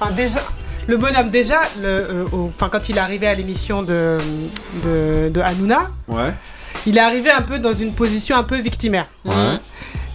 [0.00, 0.40] Enfin, déjà.
[0.86, 2.24] Le bonhomme, déjà, le, euh,
[2.56, 4.18] enfin, quand il est arrivé à l'émission de,
[4.84, 6.32] de, de Hanouna, ouais
[6.86, 9.06] il est arrivé un peu dans une position un peu victimaire.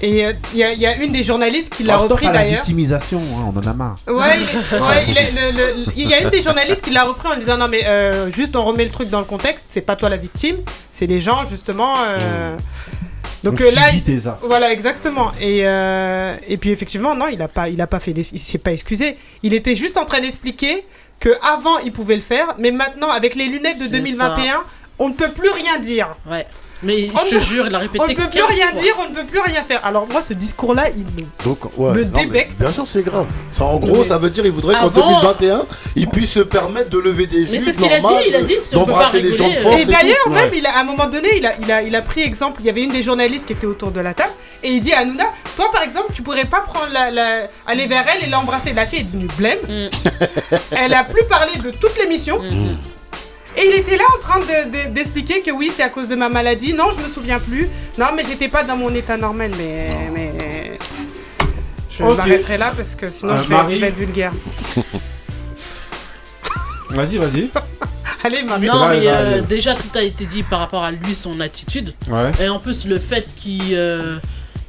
[0.04, 2.26] Et euh, il y, a- il y a une des journalistes qui l'a Oh, repris
[2.26, 2.56] d'ailleurs.
[2.64, 6.14] victimisation hein, on en a marre Ouais, il, ouais, il, est- le- le- il y
[6.16, 8.84] a une des journalistes qui l'a repris en disant non mais euh, juste on remet
[8.86, 10.56] le truc dans le contexte, c'est pas toi la victime,
[10.92, 11.94] c'est les gens justement.
[12.00, 12.58] euh,
[13.44, 15.32] Donc On euh, là, subit il- voilà exactement.
[15.40, 18.40] Et euh, et puis effectivement non, il a pas, il a pas fait, des- il
[18.40, 19.18] s'est pas excusé.
[19.44, 20.84] Il était juste en train d'expliquer
[21.20, 24.64] que avant il pouvait le faire, mais maintenant avec les lunettes de C'est 2021,
[25.02, 26.10] on ne peut plus rien dire.
[26.30, 26.46] Ouais.
[26.84, 28.82] Mais On je te jure, il a répété On ne peut plus 15 rien fois.
[28.82, 29.86] dire, on ne peut plus rien faire.
[29.86, 32.60] Alors moi ce discours là, il me Donc, ouais, Me non, mais débecte.
[32.60, 33.28] bien sûr, c'est grave.
[33.52, 35.62] Ça, en gros, Mais- ça veut dire qu'il voudrait qu'en Avant- 2021,
[35.96, 38.24] il puisse se permettre de lever des Mais juges c'est ce qu'il a dit, normales,
[38.28, 39.54] il a dit, si on peut pas d'embrasser les gens de.
[39.54, 39.92] Et tout.
[39.92, 40.34] d'ailleurs, Ouais.
[40.34, 42.60] même, il a, à un moment donné, il a, il, a, il a pris exemple,
[42.62, 44.34] il y avait une des journalistes qui était autour de la table,
[44.64, 45.26] et il dit à Hanouna,
[45.56, 48.74] toi par exemple, tu pourrais pas prendre la, la- aller vers elle et l'embrasser.
[48.74, 49.90] La fille est devenue blême, Mm.
[50.72, 52.78] elle a plus parlé de toute l'émission, Mhm.
[53.58, 56.16] Et il était là en train de- de- d'expliquer que oui, c'est à cause de
[56.16, 59.52] ma maladie, non, je me souviens plus, non, mais j'étais pas dans mon état normal,
[59.58, 59.90] mais...
[60.14, 60.78] mais...
[61.90, 64.32] Je m'arrêterai là parce que sinon Euh, je, vais, Marie je vais être vulgaire.
[66.90, 67.50] vas-y vas-y
[68.24, 68.68] Allez, Marie.
[68.68, 69.42] Non, mais euh, ouais.
[69.42, 71.94] déjà tout a été dit par rapport à lui, son attitude.
[72.08, 74.20] ouais Et en plus, le fait qu'il euh,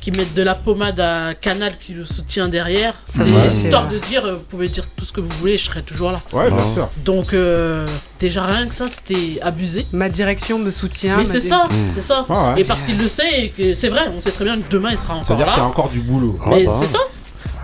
[0.02, 2.92] qui mettent de la pommade à Canal qui le soutient derrière.
[3.06, 5.82] C'est histoire de dire, euh, vous pouvez dire tout ce que vous voulez, je serai
[5.82, 6.20] toujours là.
[6.32, 6.88] Ouais, bien sûr.
[7.04, 7.86] Donc, euh,
[8.18, 9.86] déjà rien que ça, c'était abusé.
[9.92, 11.16] Ma direction me soutient.
[11.16, 12.26] Mais c'est ça, ah c'est ça.
[12.56, 14.90] Et parce qu'il le sait, et que c'est vrai, on sait très bien que demain
[14.90, 16.36] il sera encore C'est-à-dire qu'il y a encore du boulot.
[16.48, 16.98] Mais c'est ça.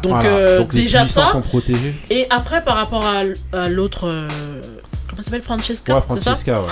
[0.03, 1.32] Donc, euh, déjà ça.
[2.09, 4.09] Et après, par rapport à, l'autre.
[4.09, 4.28] Euh,
[5.11, 6.68] comment s'appelle Francesca Francesca, ouais.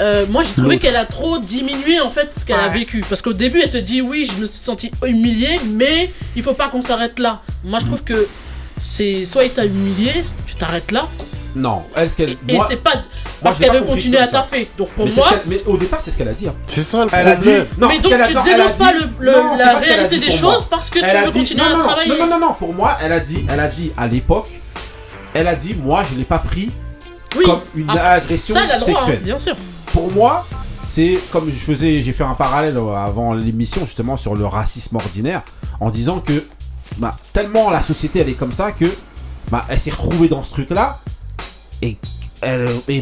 [0.00, 3.04] Euh, moi, j'ai trouvé qu'elle a trop diminué en fait ce qu'elle a vécu.
[3.08, 6.54] Parce qu'au début, elle te dit oui, je me suis sentie humiliée, mais il faut
[6.54, 7.40] pas qu'on s'arrête là.
[7.64, 8.26] Moi, je trouve que
[8.82, 11.06] c'est soit il t'a humilié, tu t'arrêtes là.
[11.54, 12.30] Non, est-ce qu'elle.
[12.30, 12.92] Et, et c'est pas.
[13.42, 14.68] Parce qu'elle veut continuer à taffer.
[14.78, 15.30] Donc pour mais moi.
[15.46, 16.46] Mais au départ, c'est ce qu'elle a dit.
[16.46, 16.54] Hein.
[16.66, 17.40] C'est ça le problème.
[17.40, 17.80] Dit...
[17.80, 21.32] non, mais donc tu dénonces pas le, la réalité des choses parce que tu veux
[21.32, 22.18] continuer à travailler.
[22.18, 24.48] Non, non, non, Pour moi, elle a dit, elle a dit à l'époque,
[25.34, 26.70] elle a dit, moi, je l'ai pas pris
[27.44, 29.20] comme une agression hein, sexuelle.
[29.22, 29.56] Bien sûr
[29.92, 30.46] pour moi,
[30.84, 34.96] c'est comme je faisais, j'ai fait un parallèle euh, avant l'émission justement sur le racisme
[34.96, 35.42] ordinaire,
[35.80, 36.44] en disant que
[36.98, 38.86] bah, tellement la société elle est comme ça que
[39.50, 40.98] bah, elle s'est retrouvée dans ce truc là
[41.82, 41.96] et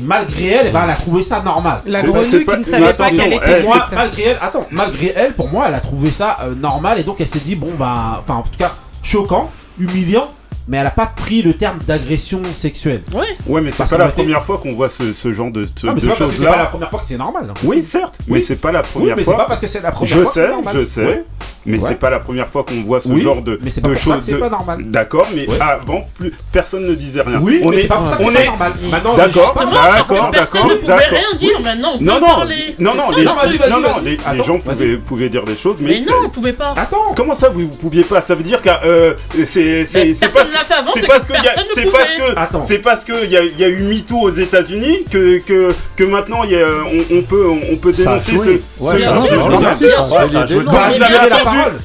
[0.01, 1.81] malgré elle, eh ben, elle a trouvé ça normal.
[1.87, 5.35] La grenouille qui ne savait pas qu'elle était elle, moi, malgré elle, attends, malgré elle,
[5.35, 8.21] pour moi, elle a trouvé ça euh, normal et donc elle s'est dit bon bah,
[8.21, 10.31] enfin en tout cas choquant, humiliant
[10.69, 13.03] mais elle a pas pris le terme d'agression sexuelle.
[13.15, 13.27] Ouais.
[13.47, 16.27] Ouais, mais c'est pas la première fois qu'on voit ce, genre de, ah, choses-là.
[16.37, 17.47] C'est pas la première fois que c'est normal.
[17.51, 17.55] Hein.
[17.65, 18.19] Oui, certes.
[18.21, 18.35] Oui.
[18.35, 19.35] Mais c'est pas la première oui, mais fois.
[19.35, 20.33] Mais c'est pas parce que c'est la première je fois.
[20.33, 20.79] Sais, que.
[20.79, 21.25] Je sais, je sais.
[21.69, 21.85] Mais ouais.
[21.87, 24.83] c'est pas la première fois qu'on voit ce genre de, mais pas de pas normal.
[24.87, 26.33] D'accord, mais avant, plus...
[26.51, 27.41] personne ne disait rien.
[27.43, 28.47] Oui, on est, pas pour ça on est, est...
[28.47, 28.73] normal.
[28.91, 31.09] Maintenant, d'accord, d'accord, d'accord, d'accord.
[31.11, 31.61] rien dire.
[31.61, 32.75] Maintenant, on peut non, non, parler.
[32.79, 36.15] Non, non, les, non, non, les, gens pouvaient, pouvaient, dire des choses, mais, mais non,
[36.25, 36.73] on pouvait pas.
[36.75, 38.23] Attends, comment ça, vous, vous pouviez pas?
[38.23, 39.15] Ça veut dire que euh,
[39.45, 39.85] c'est
[40.33, 41.35] pas a fait avant, c'est parce que,
[41.75, 46.05] c'est parce que, c'est parce que il y, y a, eu MeToo aux États-Unis que,
[46.05, 49.05] maintenant on, peut, on peut dénoncer ce, oui.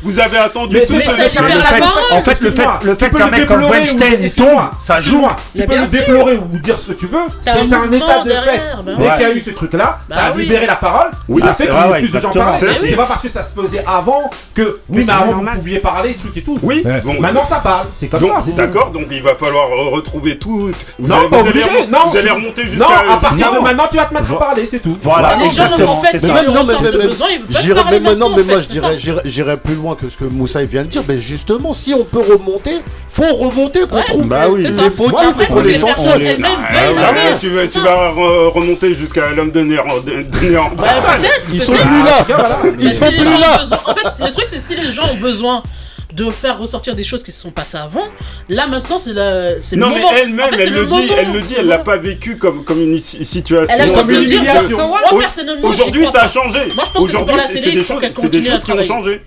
[0.04, 4.30] Vous avez attendu tout ce En fait, le fait, le fait qu'un mec comme Weinstein
[4.36, 5.26] tombe, ça joue.
[5.56, 7.20] Tu peux le déplorer ou dire ce que tu veux.
[7.42, 8.62] C'est un état de fait.
[8.86, 11.12] Dès qu'il y a eu ce truc-là, ça a libéré la parole.
[11.40, 11.68] Ça fait
[12.00, 12.56] plus de gens parlent.
[12.86, 16.14] C'est pas parce que ça se faisait avant que, oui, mais avant vous pouviez parler,
[16.16, 16.58] truc et tout.
[16.62, 16.84] Oui.
[17.20, 17.88] Maintenant ça parle.
[17.96, 18.63] C'est comme ça.
[18.66, 20.72] D'accord, donc il va falloir retrouver tout.
[21.00, 22.78] Vous non, allez, vous allez, remonter jusqu'à.
[22.78, 24.98] Non, à partir de maintenant, tu vas te mettre à parler, c'est tout.
[25.04, 27.28] Voilà, les gens en mais même, non, mais, mais, mais, besoin,
[28.00, 31.04] maintenant, mais moi, je dirais plus loin que ce que Moussaï vient de dire.
[31.08, 34.64] Mais justement, si on peut remonter, faut remonter qu'on ouais, trouve bah oui.
[34.64, 35.80] les fautifs et qu'on les.
[35.84, 38.10] Ah tu vas
[38.50, 40.26] remonter jusqu'à l'homme de Néandertal.
[41.52, 42.26] Ils sont plus là.
[42.80, 43.64] Ils sont plus là.
[43.86, 45.64] En fait, le truc, c'est si les gens ont besoin
[46.16, 48.04] de faire ressortir des choses qui se sont passées avant.
[48.50, 49.56] Là maintenant, c'est la.
[49.76, 52.82] Non, mais elle-même, elle, le dit, elle le dit, elle l'a pas vécu comme, comme
[52.82, 53.74] une situation.
[53.74, 54.92] Elle a comme une humiliation.
[55.64, 56.60] Aujourd'hui, ça a changé.
[56.76, 58.72] Moi, je pense Aujourd'hui, que c'est la télé, c'est des choses, c'est des choses qui
[58.72, 59.22] ont changé.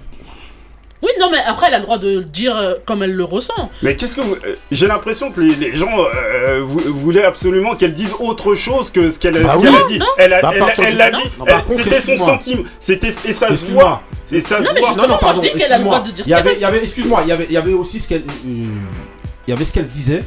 [1.03, 3.71] Oui, non, mais après, elle a le droit de dire euh, comme elle le ressent.
[3.83, 4.35] Mais qu'est-ce que vous.
[4.35, 9.19] Euh, j'ai l'impression que les, gens euh, voulaient absolument qu'elle dise autre chose que ce
[9.19, 9.57] qu'elle a bah
[9.89, 10.01] dit.
[10.17, 11.23] Elle a, bah, elle, elle, elle a dit.
[11.39, 12.63] Bah, c'était son sentiment.
[12.81, 14.03] C'était et ça se voit.
[14.33, 14.99] Et ça non, se.
[14.99, 15.41] Non, non, pardon.
[15.41, 16.25] Moi, je dis qu'elle a le droit de dire.
[16.27, 17.25] Il y avait, excuse-moi.
[17.27, 18.25] Il y avait, aussi ce qu'elle.
[18.47, 20.25] Il y avait ce qu'elle disait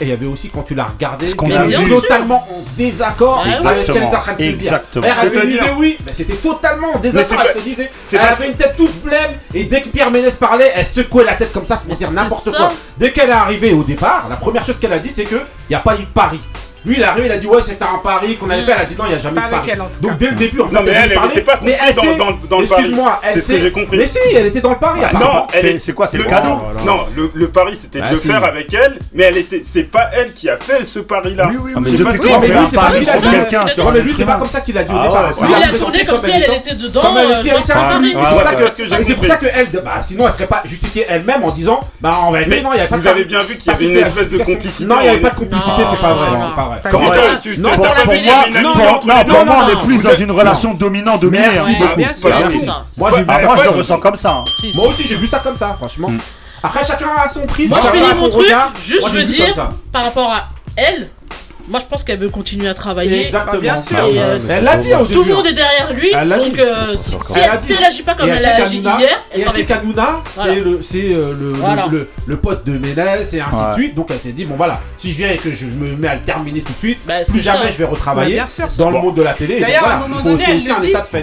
[0.00, 3.44] et il y avait aussi quand tu l'as regardé, ce qu'on a totalement en désaccord
[3.46, 4.80] avec ce qu'elle était en train de te dire.
[5.04, 7.38] Elle avait disait oui, mais c'était totalement en désaccord.
[7.54, 10.72] Elle se disait, elle avait une tête toute pleine et dès que Pierre Ménès parlait,
[10.74, 12.72] elle secouait la tête comme ça pour dire n'importe quoi.
[12.98, 15.40] Dès qu'elle est arrivée au départ, la première chose qu'elle a dit, c'est qu'il
[15.70, 16.40] n'y a pas eu de pari.
[16.84, 18.66] Lui, il arrive, il a dit, ouais, c'était un pari qu'on avait mm.
[18.66, 18.72] fait.
[18.72, 19.72] Elle a dit, non, il n'y a jamais de pari.
[20.00, 22.38] Donc, dès le début, en non, mais elle, elle était pas mais elle dans, dans,
[22.48, 22.82] dans le pari.
[22.82, 23.98] Excuse-moi, C'est ce que j'ai compris.
[23.98, 25.00] Mais si, elle était dans le pari.
[25.14, 25.46] Non,
[25.78, 29.24] C'est quoi, c'est le cadeau Non, le, pari, c'était de le faire avec elle, mais
[29.24, 29.62] elle était.
[29.64, 31.48] C'est pas elle qui a fait ce pari-là.
[31.50, 31.82] Oui, oui, oui.
[31.82, 31.96] Mais c'est
[34.02, 35.32] lui, c'est pas comme ça qu'il a dit au ah départ.
[35.42, 37.02] Lui, il a tourné comme si elle était dedans.
[39.02, 42.16] C'est pour ça que elle, bah, sinon, elle serait pas justifiée elle-même en disant, bah,
[42.22, 43.98] en réalité, non, il y a pas Vous avez bien vu qu'il y avait une
[43.98, 44.86] espèce de complicité.
[44.86, 46.71] Non, il n'y avait pas de complicité, c'est pas vrai.
[46.90, 47.08] Comment
[47.58, 51.44] Non, pour moi, on est plus dans une relation dominant-dominé.
[51.96, 52.30] Bien sûr,
[52.98, 54.38] Moi, je le ressens comme ça.
[54.38, 54.44] Hein.
[54.74, 56.08] Moi aussi, j'ai vu ça comme ça, franchement.
[56.08, 56.18] Hmm.
[56.62, 57.74] Après, chacun a son prisme.
[57.74, 58.46] Moi, je finis mon truc.
[58.84, 61.08] Juste, je veux dire, par rapport à elle,
[61.68, 63.22] moi, je pense qu'elle veut continuer à travailler.
[63.24, 63.60] Exactement.
[63.60, 63.98] Bien sûr.
[63.98, 65.06] Euh, elle l'a dit hein, au.
[65.06, 65.50] Tout le monde hein.
[65.50, 66.10] est derrière lui.
[66.14, 69.64] Elle donc, euh, si, si elle n'agit pas comme elle a agi hier, elle et
[69.64, 71.34] Kanouna, c'est euh,
[71.90, 73.94] le, le, pote de Ménès et ainsi de suite.
[73.94, 76.14] Donc, elle s'est dit, bon, voilà, si je viens et que je me mets à
[76.14, 78.42] le terminer tout de suite, bah, plus jamais je vais retravailler
[78.78, 79.60] dans le monde de la télé.
[79.60, 80.44] D'ailleurs, à un moment donné,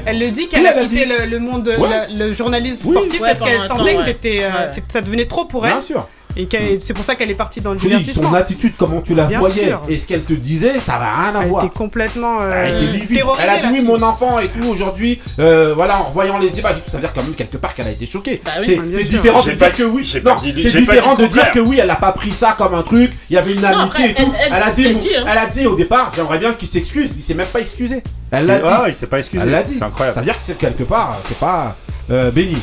[0.06, 1.72] elle le dit qu'elle a quitté le monde,
[2.12, 5.74] le journalisme sportif parce qu'elle sentait euh, que ça devenait trop pour elle.
[5.74, 6.08] Bien sûr.
[6.38, 9.01] Et qu'elle- c'est pour ça qu'elle est partie dans le Je dis, son attitude, comment
[9.01, 9.82] tu la Bien voyais sûr.
[9.89, 11.65] et ce qu'elle te disait, ça va rien à Elle voir.
[11.65, 13.17] était complètement Elle euh, était livide.
[13.17, 13.43] terrorisée.
[13.47, 16.77] Elle a dit oui mon enfant et tout aujourd'hui euh, voilà en voyant les images
[16.77, 18.65] et tout ça veut dire quand même quelque part qu'elle a été choquée Bah oui.
[18.95, 21.80] c'est différent de dire que oui non dit- c'est différent dit de dire que oui
[21.82, 24.13] elle a pas pris ça comme un truc il y avait une amitié après, et
[24.25, 25.25] tout elle- elle, a dit dit, hein.
[25.30, 28.45] elle a dit au départ j'aimerais bien qu'il s'excuse il s'est même pas excusé elle
[28.45, 29.43] l'a dit Ah, il s'est pas excusé.
[29.43, 30.15] elle l'a dit C'est incroyable.
[30.15, 31.75] ça veut dire que quelque part c'est pas
[32.11, 32.57] euh, béni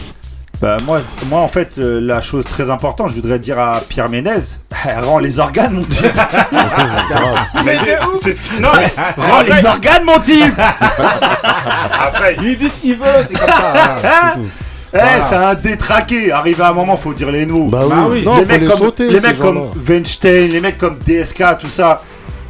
[0.61, 4.09] Bah, moi, moi, en fait, euh, la chose très importante, je voudrais dire à Pierre
[4.09, 4.39] Ménez,
[5.03, 6.07] rends les organes, mon type.
[7.65, 7.77] Mais
[8.23, 8.87] c'est ce qui- Non, mais
[9.23, 10.55] Rends les organes, mon type.
[10.59, 13.73] après, Il dit ce qu'il veut, c'est comme ça.
[13.75, 13.99] hein,
[14.35, 14.47] c'est tout.
[14.95, 14.99] Eh,
[15.29, 16.33] c'est un détraqué.
[16.33, 17.67] Arrivé à un moment, faut dire les noms.
[17.69, 18.23] Bah oui, Bah oui.
[18.25, 19.09] non, les faut mecs les comme, sauter.
[19.09, 19.71] les ces mecs comme.
[19.87, 22.01] Weinstein, les mecs comme DSK, tout ça.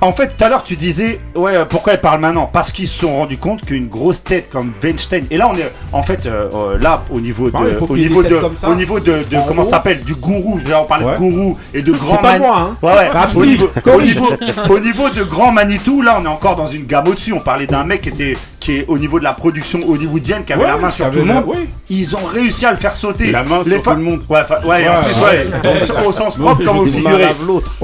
[0.03, 2.49] En fait, tout à l'heure, tu disais, ouais, pourquoi ils parlent maintenant?
[2.53, 5.73] Parce qu'ils se sont rendus compte qu'une grosse tête comme Weinstein, et là, on est,
[5.93, 7.57] en fait, euh, euh, là, au niveau de,
[7.89, 8.39] au niveau de,
[8.69, 9.01] au niveau
[9.49, 10.61] comment ça s'appelle, du gourou.
[10.69, 11.13] Là, on parlait Ouais.
[11.15, 12.77] de gourou et de grand C'est pas man- moi, hein.
[12.83, 13.09] Ouais, ouais.
[13.35, 14.29] Au, niveau, au, niveau,
[14.69, 17.33] au niveau de grand Manitou, là, on est encore dans une gamme au-dessus.
[17.33, 18.37] On parlait d'un mec qui était,
[18.67, 21.19] qui est au niveau de la production hollywoodienne, qui avait Ouais, la main sur tout
[21.21, 21.45] le la- monde.
[21.47, 21.69] oui.
[21.89, 23.31] Ils ont réussi à le faire sauter.
[23.31, 24.23] La main sur Les tout fa- le monde.
[24.29, 27.29] Ouais, fa- ouais, en plus, ouais, au, au sens propre comme au figuré.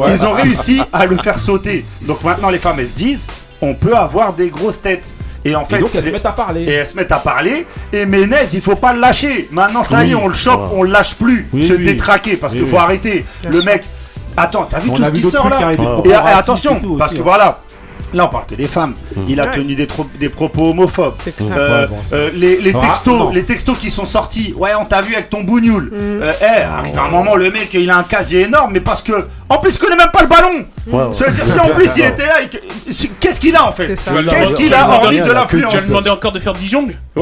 [0.09, 1.85] Ils ont réussi à le faire sauter.
[2.03, 3.27] Donc maintenant, les femmes, elles se disent,
[3.61, 5.13] on peut avoir des grosses têtes.
[5.45, 6.63] Et en fait, Et donc, elles se mettent à parler.
[6.65, 7.67] et elles se mettent à parler.
[7.93, 9.49] Et Ménez, il faut pas le lâcher.
[9.53, 10.69] Maintenant, ça y est, on le chope, Ouais.
[10.77, 11.49] on le lâche plus.
[11.53, 11.85] Oui, se oui.
[11.85, 12.73] détraquer parce Oui, qu'il oui.
[12.73, 13.25] faut arrêter.
[13.49, 13.85] le mec.
[14.37, 16.97] Attends, t'as vu On tout a ce qui sort là et et racistes attention, tout
[16.97, 17.23] parce que hein.
[17.25, 17.59] voilà.
[18.13, 18.95] Là, on parle que des femmes.
[19.29, 19.55] Il a Ouais.
[19.55, 21.15] tenu des, trop- des propos homophobes.
[21.25, 21.49] C'est clair.
[21.57, 24.55] Euh, Ouais, bon, euh, les, les Ah, textos, les textos qui sont sortis.
[24.57, 25.85] Ouais, on t'a vu avec ton bougnoul.
[25.85, 25.93] Mm.
[26.23, 29.13] Euh, eh, arrive un moment, le mec, il a un casier énorme, mais parce que,
[29.55, 30.65] en plus, il connaît même pas le ballon.
[30.89, 31.11] Ouais, ouais.
[31.15, 33.95] C'est-à-dire, si en plus il était là, il- qu'est-ce qu'il a en fait?
[33.97, 34.11] Ça.
[34.29, 35.71] Qu'est-ce qu'il a vas hormis de l'influence?
[35.73, 36.87] Tu vas demander encore de faire Dijon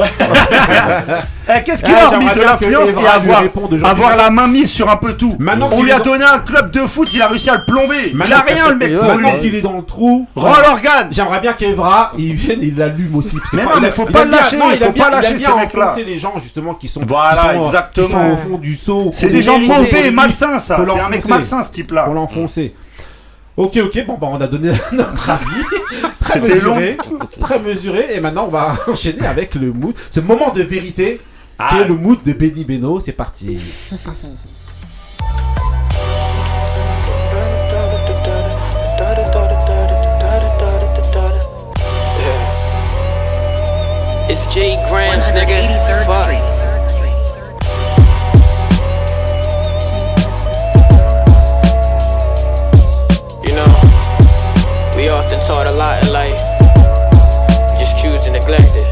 [1.52, 3.42] Eh, Qu'est-ce qu'il Eh, a hormis j'aimerais de bien que l'influence Evra et lui avoir,
[3.42, 3.86] réponde aujourd'hui.
[3.86, 6.04] avoir la main mise sur un peu tout Maintenant On qu'il lui est a dans-
[6.04, 8.10] donné un club de foot, il a réussi à le plomber.
[8.10, 9.40] Il Maintenant a rien le mec Ouais, pour Maintenant lui.
[9.40, 10.28] qu'il est dans le trou.
[10.36, 13.36] Rends l'organe J'aimerais bien qu'Evra, il vienne, il l'allume aussi.
[13.36, 14.78] parce que Mais il non, a- mais faut il pas le bien- lâcher, non, il
[14.78, 15.86] faut bien- pas il lâcher bien ces mecs-là.
[15.86, 18.08] enfoncer les gens justement qui sont, Voilà, qui sont, exactement.
[18.08, 19.10] sont au fond du seau.
[19.12, 20.76] C'est des gens mauvais malsains ça.
[20.84, 22.06] C'est un mec malsain ce type là.
[22.20, 22.74] L'enfoncer.
[23.56, 25.64] Ok, ok, bon, bah, on a donné notre avis.
[26.20, 26.96] très mesuré,
[27.40, 28.06] très mesuré.
[28.14, 29.94] Et maintenant, on va enchaîner avec le mood.
[30.10, 31.22] Ce moment de vérité, qui
[31.58, 31.80] Ah.
[31.82, 33.00] est le mood de Benny Beno.
[33.00, 33.58] C'est parti.
[44.30, 46.04] It's J Grams, nigga.
[46.06, 46.59] Fuck.
[55.50, 56.38] Taught a lot in life.
[57.74, 58.86] Just choose to neglect it.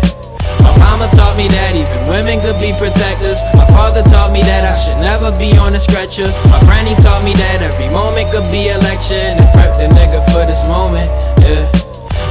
[0.58, 3.38] My mama taught me that even women could be protectors.
[3.54, 6.26] My father taught me that I should never be on a stretcher.
[6.50, 9.38] My granny taught me that every moment could be election.
[9.38, 11.06] And prep the nigga for this moment.
[11.46, 11.62] Yeah.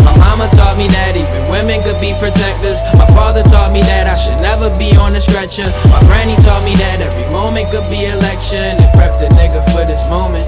[0.04, 2.84] My mama taught me that even women could be protectors.
[3.00, 5.72] My father taught me that I should never be on a stretcher.
[5.88, 8.76] My granny taught me that every moment could be election.
[8.76, 10.44] And prep the nigga for this moment.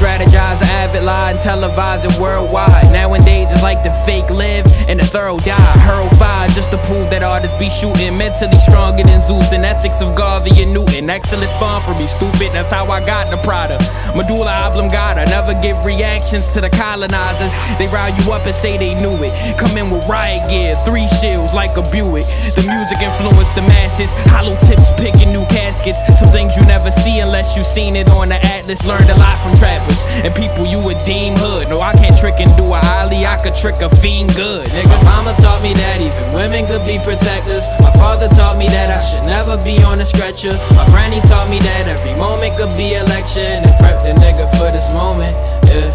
[0.00, 2.90] Strategize, avid lie, and televise it worldwide.
[2.90, 5.76] Nowadays, it's like the fake live and the thorough die.
[5.84, 8.16] Hurl fire just to prove that artists be shooting.
[8.16, 11.10] Mentally stronger than Zeus and ethics of Garvey and Newton.
[11.10, 12.56] Excellence spawn for me, stupid.
[12.56, 13.84] That's how I got the product.
[14.16, 15.28] Medulla oblongata.
[15.28, 17.52] Never give reactions to the colonizers.
[17.76, 19.36] They rile you up and say they knew it.
[19.60, 22.24] Come in with riot gear, three shields like a Buick.
[22.56, 24.16] The music influenced the masses.
[24.32, 26.00] Hollow tips picking new caskets.
[26.16, 28.80] Some things you never see unless you seen it on the atlas.
[28.88, 29.89] Learned a lot from trappers
[30.24, 31.68] and people you would deem hood.
[31.68, 33.26] No, I can't trick and do a ollie.
[33.26, 34.96] I could trick a fiend good, nigga.
[35.04, 37.64] Mama taught me that even women could be protectors.
[37.80, 40.52] My father taught me that I should never be on a stretcher.
[40.76, 43.64] My granny taught me that every moment could be election.
[43.64, 45.32] And prep the nigga for this moment,
[45.66, 45.88] yeah.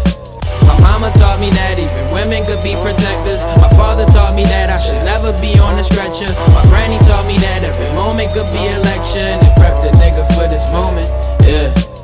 [0.66, 3.44] My mama taught me that even women could be protectors.
[3.62, 6.26] My father taught me that I should never be on a stretcher.
[6.50, 9.38] My granny taught me that every moment could be election.
[9.38, 11.06] And prep the nigga for this moment,
[11.46, 11.95] yeah.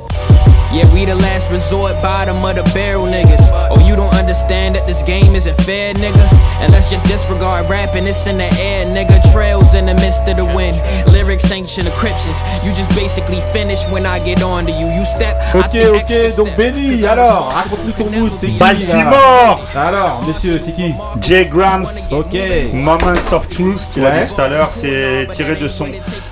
[0.73, 3.49] Yeah, we the last resort, bottom of the barrel niggas.
[3.69, 6.25] Oh, you don't understand that this game isn't fair, nigga?
[6.61, 9.21] And let's just disregard rapping, it's in the air, nigga.
[9.31, 10.75] Trails in the midst of the wind.
[11.13, 12.41] Lyrics sanction encryptions.
[12.65, 14.87] You just basically finish when I get on to you.
[14.87, 16.55] You step, I Ok, ok, donc.
[16.55, 22.35] Benny, alors, raconte-nous ton mood, c'est qui Baltimore Alors, monsieur, c'est qui Jay Grams Ok.
[22.73, 25.85] Moments of Truth, tu l'as dit tout à l'heure, c'est tiré de son.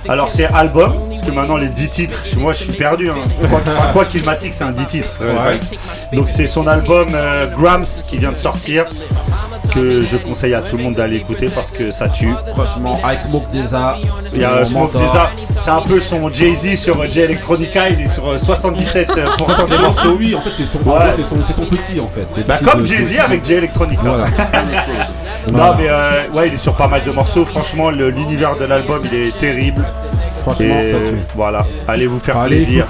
[0.08, 3.08] Alors c'est album, parce que maintenant les 10 titres, moi je suis perdu.
[3.08, 3.14] Hein.
[3.92, 5.10] Quoi qu'il c'est un 10 titres.
[5.20, 5.60] Ouais.
[6.12, 8.86] Donc c'est son album euh, Grams qui vient de sortir,
[9.74, 12.32] que je conseille à tout le monde d'aller écouter parce que ça tue.
[12.54, 13.96] Franchement, I Smoke Deza.
[14.34, 15.30] Il y a euh, Smoke Deza,
[15.62, 19.78] c'est un peu son Jay-Z sur euh, Jay Electronica, il est sur euh, 77% des
[19.78, 20.16] morceaux.
[20.18, 20.98] Oui, en fait, c'est son, Ouais.
[21.16, 22.26] c'est son, petit en fait.
[22.46, 24.02] Bah, comme Jay-Z avec Jay Electronica.
[24.02, 24.26] Voilà.
[25.50, 29.02] Non mais euh, ouais il est sur pas mal de morceaux, franchement l'univers de l'album
[29.12, 29.84] il est terrible.
[30.42, 31.20] Franchement, Et ça tue.
[31.36, 32.86] voilà, allez vous faire Allez, plaisir.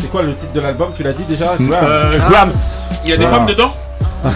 [0.00, 1.70] c'est quoi le titre de l'album Tu l'as dit déjà Grams.
[1.82, 2.52] Euh, Grams.
[3.04, 3.72] Il y a des femmes dedans
[4.26, 4.30] Euh,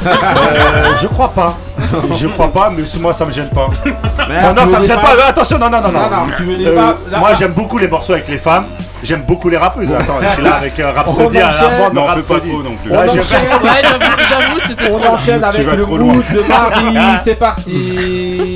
[1.03, 1.57] je crois pas.
[2.17, 3.69] Je crois pas, mais moi ça me gêne pas.
[4.29, 5.15] Merde, non, non, ça me gêne pas.
[5.27, 6.17] Attention, non, non, non, Non, non.
[6.19, 8.67] non, tu veux des Euh, Moi j'aime beaucoup les morceaux avec les femmes.
[9.03, 9.93] J'aime beaucoup les rappeuses.
[9.93, 11.77] Attends, je suis là avec euh, Rhapsody à la enchaîne.
[11.77, 12.49] voix de fait pas Rhapsody.
[12.51, 12.91] trop non plus.
[12.93, 12.95] On.
[12.95, 13.09] Ouais,
[14.29, 16.15] j'avoue, c'était On enchaîne avec le loin.
[16.15, 17.19] de Marie.
[17.25, 18.52] C'est parti.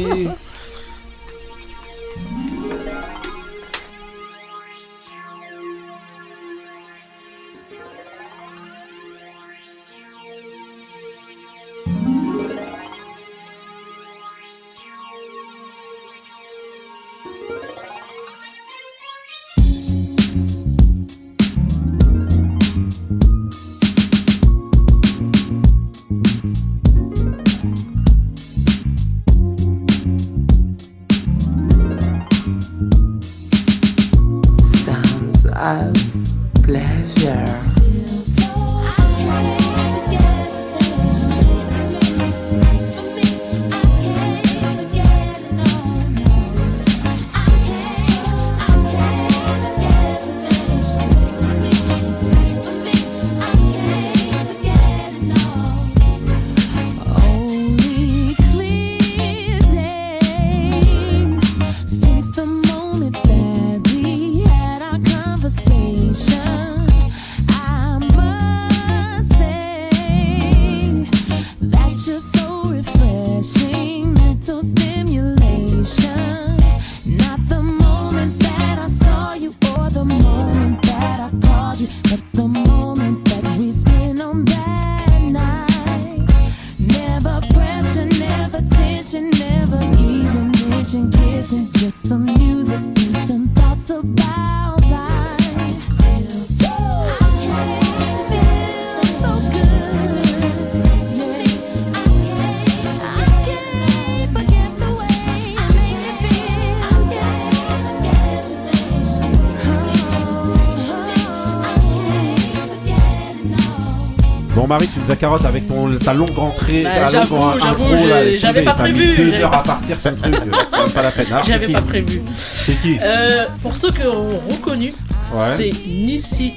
[116.85, 117.01] Rentrée.
[117.01, 120.23] Bah, j'avoue, j'avais pas prévu, deux j'avais heures pas- à partir, ton truc.
[120.71, 121.27] c'est même pas la peine.
[121.31, 122.23] Alors, c'est J'avais qui pas prévu.
[122.35, 124.93] C'est qui Euh, pour ceux qui ont reconnu,
[125.35, 125.41] Ouais.
[125.57, 126.53] c'est Nissy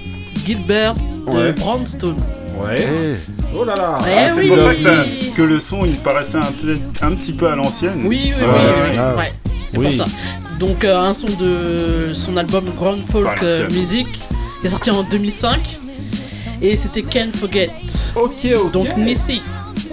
[0.46, 1.52] Gilbert de Ouais.
[1.54, 2.16] Brownstone.
[2.62, 3.18] Ouais.
[3.56, 3.98] Oh là là.
[4.06, 4.48] Eh Ah, c'est oui.
[4.50, 5.06] pour ça que, ça-
[5.36, 8.04] que le son il paraissait un, petit- un petit peu à l'ancienne.
[8.06, 9.34] Oui, oui, oui, Ouais, oui, oui, ouais.
[9.72, 9.98] C'est Oui.
[9.98, 10.12] pour ça.
[10.60, 14.08] Donc euh, un son de son album Grand Folk euh, Music
[14.60, 15.80] qui est sorti en 2005
[16.62, 17.70] et c'était Can't Forget.
[18.16, 18.72] Ok, ok.
[18.74, 19.42] Donc Nissy.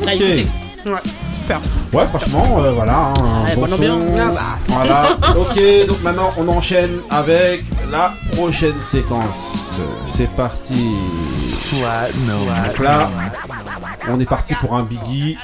[0.06, 0.46] À écouter.
[0.86, 0.92] Ouais,
[1.40, 1.60] super.
[1.92, 2.96] Ouais, franchement, euh, voilà.
[2.96, 3.76] hein, un Ouais, bon bonne son.
[3.76, 4.06] ambiance.
[4.18, 4.58] Ah bah.
[4.68, 5.18] Voilà.
[5.38, 9.78] ok, donc maintenant on enchaîne avec la prochaine séquence.
[10.06, 10.88] C'est parti.
[11.72, 13.10] Donc là,
[14.08, 15.36] on est parti pour un Biggie.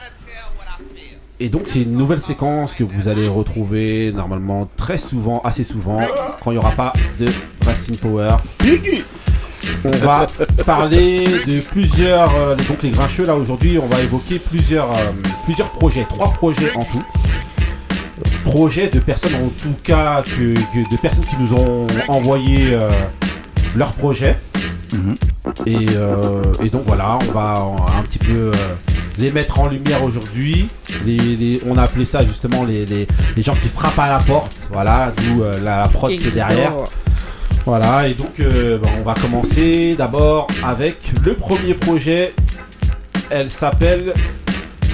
[1.40, 5.98] Et donc c'est une nouvelle séquence que vous allez retrouver normalement très souvent, assez souvent,
[6.42, 7.26] quand il n'y aura pas de
[7.66, 8.36] Racing Power.
[9.84, 10.26] On va
[10.64, 15.10] parler de plusieurs, euh, donc les grincheux là aujourd'hui, on va évoquer plusieurs, euh,
[15.44, 17.02] plusieurs projets, trois projets en tout.
[18.44, 22.90] Projets de personnes en tout cas, que, que- de personnes qui nous ont envoyé euh,
[23.74, 24.38] leurs projets.
[25.66, 27.64] Et, euh, et donc voilà, on va
[27.98, 28.52] un petit peu euh,
[29.18, 30.68] les mettre en lumière aujourd'hui.
[31.04, 33.06] Les, les- on a appelé ça justement les, les-
[33.36, 34.56] les gens qui frappent à la porte.
[34.72, 36.72] Voilà, d'où euh, la, la prod qui est derrière.
[37.64, 42.34] Voilà, et donc euh, bon, on va commencer d'abord avec le premier projet.
[43.30, 44.12] Elle s'appelle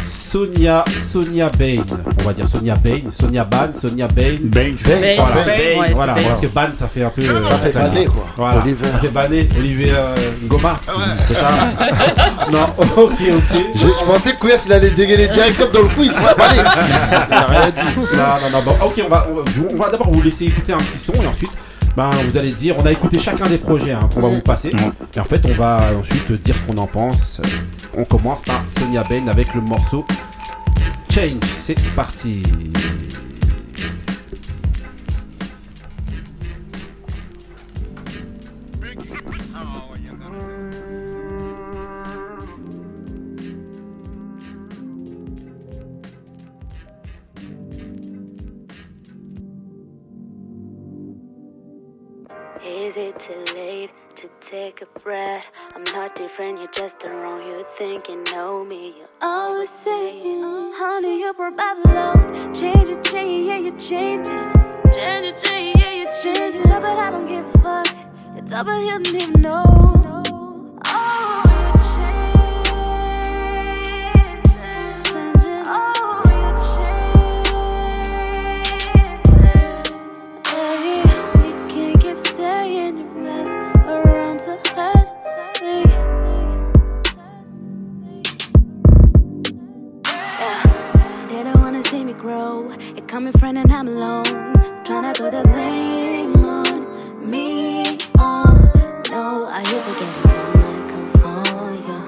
[0.05, 1.83] Sonia Sonia Bain.
[2.21, 4.37] On va dire Sonia Bain, Sonia Ban, Sonia Bain.
[4.43, 7.23] Bain, Bain, voilà, Bain, Bain, ouais, voilà parce que Ban ça fait un peu.
[7.23, 7.89] euh, Ça fait italien.
[7.89, 8.27] banner, quoi.
[8.37, 8.87] Voilà, Oliver.
[8.93, 10.14] ça fait banner, Olivier euh,
[10.45, 10.79] Ngoma.
[11.27, 11.49] C'est ça
[12.53, 13.59] Non, ok, ok.
[13.75, 16.11] Je, je pensais que Couillasse il allait dégainer direct comme dans le quiz.
[16.11, 16.61] Ouais, allez.
[16.61, 17.97] Il a rien dit.
[17.97, 19.43] Non, non, non, bon, ok, on va, on va,
[19.73, 21.53] on va d'abord vous laisser écouter un petit son et ensuite,
[21.99, 24.71] ben, vous allez dire, on a écouté chacun des projets hein, qu'on va vous passer.
[25.17, 27.41] Et en fait, on va ensuite dire ce qu'on en pense.
[27.97, 30.05] On commence par Sonia Bain avec le morceau
[31.11, 31.43] Change.
[31.53, 32.45] C'est parti.
[52.89, 55.45] Is it too late to take a breath?
[55.74, 57.43] I'm not different, you're just the wrong.
[57.43, 58.95] You think you know me.
[58.97, 62.30] You're Always saying, honey, you're probably lost.
[62.59, 64.95] Change it, change it, yeah, you change it.
[64.95, 66.64] Change it, change it, yeah, you change it.
[66.64, 67.95] Tell but I don't give a fuck.
[68.34, 69.64] You tell but he don't even know.
[75.70, 76.08] Oh,
[92.31, 92.76] Oh,
[93.11, 94.53] I'm your friend and I'm alone.
[94.85, 97.99] Tryna put the blame on me.
[98.18, 98.45] Oh,
[99.11, 101.43] no, are you forgetting time might come for
[101.89, 102.01] you?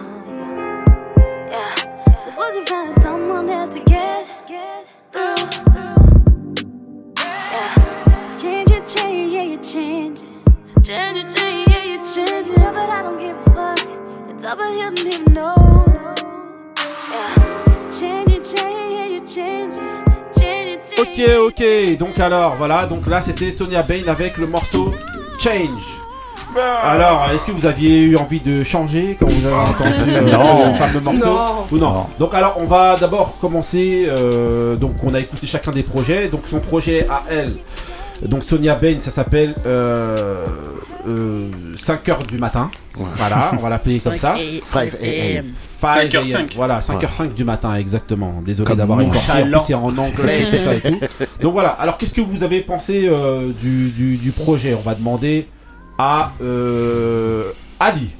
[1.48, 2.16] Yeah.
[2.16, 4.26] Suppose you find someone else to get
[5.10, 5.34] through.
[7.16, 8.36] Yeah.
[8.36, 10.20] Change it, change, yeah, you change.
[10.82, 12.56] Change it, change, yeah, you change it.
[12.56, 13.78] But I don't give a fuck.
[14.28, 15.56] It's up and you don't even know.
[17.10, 17.90] Yeah.
[17.90, 19.99] Change it, change, yeah, you change
[20.98, 24.92] Ok, ok, donc alors, voilà, donc là c'était Sonia Bain avec le morceau
[25.38, 25.96] Change.
[26.82, 30.72] Alors, est-ce que vous aviez eu envie de changer quand vous avez entendu euh, Non.
[30.74, 31.66] ce fameux morceau Non.
[31.70, 32.06] ou non, Non.
[32.18, 34.04] Donc alors, on va d'abord commencer.
[34.08, 36.26] euh, donc, on a écouté chacun des projets.
[36.28, 37.54] Donc, son projet à elle.
[38.22, 40.44] Donc Sonia Bain, ça s'appelle euh,
[41.08, 41.48] euh,
[41.78, 42.70] 5 heures du matin.
[42.94, 44.34] Voilà, on va l'appeler comme ça.
[44.70, 45.46] 5 AM.
[45.80, 46.36] 5 5h05.
[46.36, 46.46] AM.
[46.56, 48.42] Voilà, 5h05 du matin, exactement.
[48.44, 49.30] Désolé d'avoir écorché.
[49.32, 49.58] En talent.
[49.58, 51.00] plus, c'est en anglais et tout ça et tout.
[51.40, 54.74] Donc voilà, alors qu'est-ce que vous avez pensé euh, du, du- du projet?
[54.74, 55.46] On va demander
[55.98, 57.44] à euh,
[57.78, 58.10] Ali.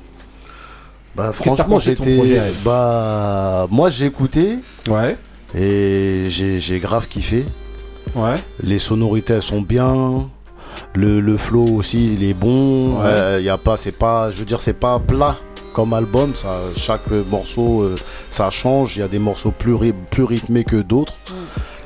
[1.14, 2.40] Bah, Qu'est-ce que t'as franchement, pensé de ton j'étais.
[2.64, 4.57] Bah, moi, j'ai écouté.
[4.88, 5.18] Ouais.
[5.55, 7.44] Et j'ai j'ai grave kiffé.
[8.14, 8.34] Ouais.
[8.62, 10.28] Les sonorités, elles sont bien.
[10.94, 12.96] Le, le flow aussi, il est bon.
[12.98, 13.04] Ouais.
[13.06, 15.36] Euh, y a pas, c'est pas, je veux dire, c'est pas plat
[15.72, 16.34] comme album.
[16.34, 17.94] Ça, chaque morceau, euh,
[18.30, 18.96] ça change.
[18.96, 21.14] Il y a des morceaux plus, ry- plus rythmés que d'autres.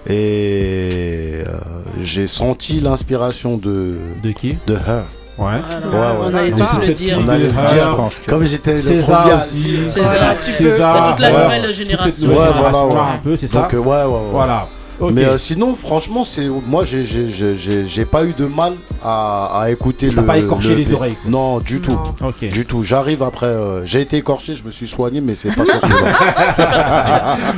[0.07, 1.55] Et euh,
[2.01, 3.97] j'ai senti l'inspiration de.
[4.23, 4.57] De qui?
[4.67, 5.05] De Her.
[5.37, 5.47] Ouais.
[5.93, 7.19] Alors, on allait c'est- tous c'est- le dire.
[7.25, 7.91] On allait le dire.
[7.91, 9.89] je pense que- Comme j'étais César premier aussi.
[9.91, 11.43] César, César, Bah, toute la ouais.
[11.45, 12.29] nouvelle génération.
[12.29, 12.95] Ouais, voilà, ouais.
[13.15, 13.63] un peu, c'est ça?
[13.63, 14.19] Donc, ouais, ouais, ouais.
[14.31, 14.69] Voilà.
[15.01, 18.75] Mais euh, sinon, franchement, c'est moi, j'ai pas eu de mal
[19.05, 20.25] à, à écouter le.
[20.25, 21.31] pas écorché le les oreilles, quoi.
[21.31, 21.99] Non, du tout.
[22.23, 22.49] Ok.
[22.49, 22.83] Du tout.
[22.83, 23.47] J'arrive après.
[23.47, 25.63] euh, j'ai été écorché, je me suis soigné, mais c'est pas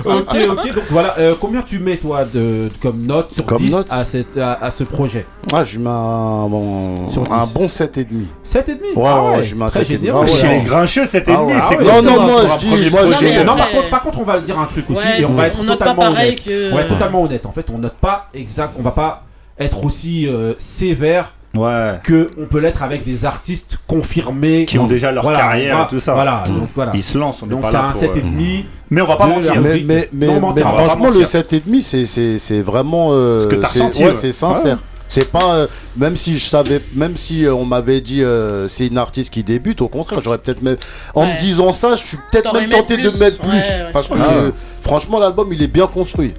[0.05, 3.73] ok, ok, donc voilà, euh, combien tu mets toi de, comme note sur Comme 10
[3.73, 5.27] note à, cette, à, à ce projet?
[5.53, 7.55] Ah, je mets un bon, Sur un 10.
[7.55, 8.07] bon 7,5.
[8.45, 9.87] 7,5 Ouais, Ah ouais, ouais, je mets un très 7,5.
[9.87, 10.19] généreux.
[10.19, 13.05] Ah ouais, Chez les grincheux, 7,5, Ah c'est ah Non, non, moi, je dis- moi,
[13.45, 15.47] Non, par contre, par contre, on va le dire un truc aussi et on va
[15.49, 16.41] être on totalement honnête.
[16.47, 17.47] Ouais, totalement honnête.
[17.47, 19.23] En fait, on note pas exact, on va pas
[19.59, 21.93] être aussi euh, sévère Ouais.
[22.05, 25.89] que on peut l'être avec des artistes confirmés Qui ont déjà leur Voilà, carrière et
[25.95, 26.15] tout ça.
[26.15, 26.59] Voilà, Mm.
[26.61, 26.93] donc voilà.
[26.95, 28.65] Ils se lancent, on Donc c'est un pour, 7,5.
[28.91, 29.55] Mais on va pas mentir.
[29.61, 31.29] Mais, Non, mentir, franchement, le mentir.
[31.29, 33.09] 7,5, c'est- c'est c'est vraiment.
[33.11, 34.13] euh, Ce que t'as c'est- ressenti, ouais, ouais.
[34.15, 34.77] c'est sincère.
[34.77, 34.83] Ouais.
[35.09, 35.55] C'est pas.
[35.55, 36.81] euh, même si je savais.
[36.95, 40.39] Même si euh, on m'avait dit euh, c'est une artiste qui débute, au contraire, j'aurais
[40.39, 40.77] peut-être même.
[41.15, 41.35] En Ouais.
[41.35, 43.49] me disant ça, je suis peut-être même tenté de mettre plus.
[43.51, 43.93] Ouais, ouais.
[43.93, 44.33] Parce que Ah.
[44.33, 44.51] euh,
[44.81, 46.35] franchement, l'album, il est bien construit.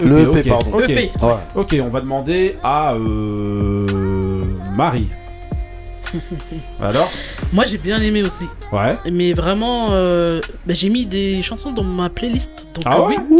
[0.00, 0.70] Le EP, EP, pardon.
[0.72, 1.10] Ok, EP.
[1.22, 1.28] Ouais.
[1.56, 3.86] ok, on va demander à euh,
[4.76, 5.08] Marie.
[6.80, 7.10] Alors
[7.52, 8.44] Moi j'ai bien aimé aussi.
[8.72, 8.96] Ouais.
[9.10, 12.68] Mais vraiment, euh, bah, j'ai mis des chansons dans ma playlist.
[12.74, 13.36] Donc, Ah euh, ouais oui.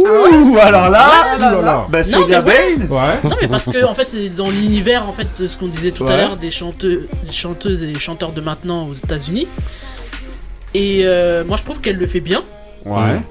[0.51, 1.87] Ouh, alors là, Ouh là là.
[1.89, 2.75] bah, Non, Sonia mais ouais.
[2.77, 2.95] Bain.
[2.95, 3.29] Ouais.
[3.29, 5.91] Non mais parce que en fait c'est dans l'univers en fait de ce qu'on disait
[5.91, 6.13] tout Ouais.
[6.13, 9.47] à l'heure des chanteuses, des chanteuses et chanteurs de maintenant aux États-Unis.
[10.73, 12.43] Et euh, moi je trouve qu'elle le fait bien.
[12.85, 13.21] Ouais.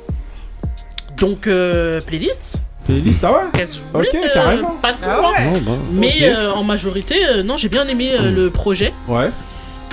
[1.18, 2.62] Donc euh, playlist.
[2.86, 3.38] Playlist, ah ouais?
[3.52, 4.70] Qu'est-ce que vous voulez Ok, euh, carrément.
[4.80, 5.60] Pas de Ah ouais.
[5.60, 6.22] Bah, Mais Ok.
[6.22, 9.30] euh, en majorité, euh, non j'ai bien aimé euh, le projet Ouais.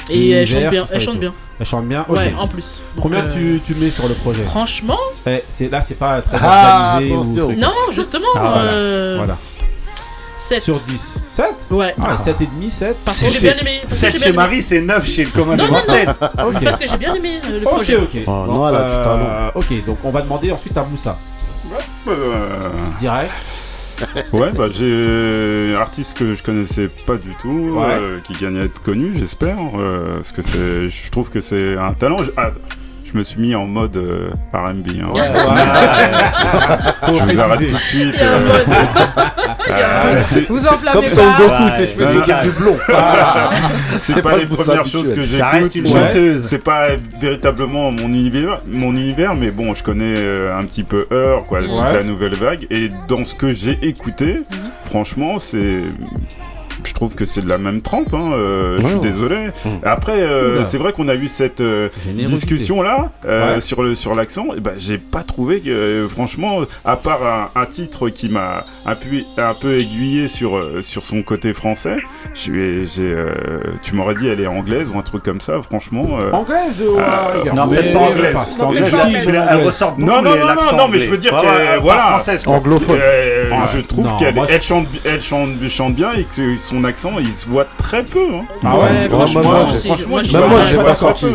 [0.09, 0.81] et elle L'univers, chante bien.
[0.83, 1.19] tout ça Elle et chante tout.
[1.21, 1.31] bien.
[1.59, 2.17] Elle chante bien Ok.
[2.17, 2.81] Ouais en plus.
[2.95, 4.43] Donc, Combien euh, tu, tu mets sur le projet?
[4.43, 7.41] Franchement, Eh, c'est Là, c'est pas très Ah, organisé.
[7.41, 7.57] ou truc.
[7.57, 8.27] non justement.
[8.35, 8.71] Ah, voilà.
[8.73, 9.37] euh, Voilà.
[10.37, 10.61] 7.
[10.61, 11.15] Sur 10.
[11.25, 11.95] 7 Ouais.
[12.03, 12.97] Ah, 7,5, 7.
[13.05, 13.79] Parce que j'ai bien aimé.
[13.83, 14.35] parce que 7 j'ai chez aimé.
[14.35, 16.09] Marie, c'est 9 chez le commun Non, des non, mortels.
[16.21, 16.63] Ok.
[16.65, 17.95] Parce que j'ai bien aimé euh, le Ok, projet.
[17.95, 18.17] ok.
[18.27, 19.49] Oh, non, elle a du euh.
[19.55, 21.17] Ok, donc on va demander ensuite à Moussa.
[22.07, 22.69] Euh,
[22.99, 23.31] Direct.
[24.33, 27.83] Ouais, bah j'ai un artiste que je connaissais pas du tout, Ouais.
[27.91, 31.77] euh, qui gagne à être connu, j'espère, euh, parce que c'est, je trouve que c'est
[31.77, 32.17] un talent.
[32.23, 32.51] Je, ah,
[33.13, 34.87] je me suis mis en mode euh, R&B.
[35.01, 35.11] hein.
[37.05, 38.15] Faut je vous arrête tout de suite.
[38.15, 38.77] Il y a un euh, mode.
[39.69, 41.37] euh, c'est- Vous c'est- enflammez Comme Son pas.
[41.37, 42.75] Goku, Ouais, c'est je qu'il y a du blond.
[43.97, 45.89] c'est C'est pas, pas les premières choses que Ça reste j'écoute.
[45.91, 46.07] une Ouais.
[46.07, 46.45] chanteuse.
[46.47, 46.87] C'est pas
[47.21, 51.61] véritablement mon univers, mon univers, mais bon, je connais euh, un petit peu Heure, quoi,
[51.61, 51.93] toute Ouais.
[51.93, 52.65] la nouvelle vague.
[52.71, 54.37] Et dans ce que j'ai écouté,
[54.85, 55.81] franchement, c'est.
[56.83, 58.99] Je trouve que c'est de la même trempe, hein, euh, je suis Ouais.
[59.01, 59.37] désolé.
[59.65, 59.69] Mm.
[59.83, 63.61] Après, euh, c'est vrai qu'on a eu cette euh, discussion là euh, Ouais.
[63.61, 64.47] sur le sur l'accent.
[64.55, 68.65] Et ben, j'ai pas trouvé que, euh, franchement, à part un, un titre qui m'a
[68.85, 69.07] un peu
[69.37, 71.97] un peu aiguillé sur euh, sur son côté français,
[72.33, 73.31] j'ai j'ai, euh,
[73.81, 75.61] tu m'aurais dit elle est anglaise ou un truc comme ça.
[75.61, 78.35] Franchement, euh, Anglaise ou Euh, Non, mais- peut-être pas anglaise.
[78.73, 82.21] Elle- ressort beaucoup Non, non, non, non, non, mais je veux dire que, voilà.
[82.45, 82.97] Anglophone.
[83.73, 87.47] Je trouve qu'elle elle chante, elle chante, chante bien et que son accent il se
[87.47, 88.19] voit très peu.
[88.33, 88.45] Hein.
[88.63, 91.25] Ah ouais, Ouais, franchement, moi, moi, j'ai- franchement, moi, Même moi, j'ai pas sorti.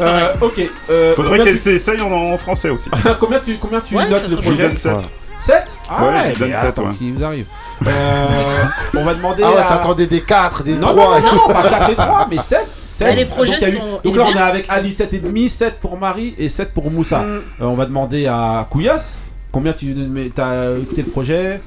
[0.00, 0.70] Euh, ok.
[0.90, 2.90] euh, Faudrait qu'elle tu- s'essaye en, en français aussi.
[3.20, 4.92] combien tu, combien tu Ouais, notes le projet donne 7.
[4.96, 5.02] Ouais.
[5.38, 6.92] 7 Ah Ouais, ouais, je donne mais sept, attends, ouais.
[6.94, 7.46] s'il vous arrive.
[7.86, 8.26] Euh,
[8.96, 9.64] on va demander Ah ouais, à...
[9.64, 11.20] t'attendais des 4, des Non, 3.
[11.20, 12.60] non, non, pas 4 et 3, mais 7.
[13.00, 15.96] Bah, les projets donc, eu- sont- donc là, on est avec Ali 7,5, 7 pour
[15.98, 17.18] Marie et 7 pour Moussa.
[17.20, 17.24] Mm.
[17.24, 19.14] Euh, on va demander à Kouyas.
[19.50, 21.60] Combien tu mais t'as écouté le projet?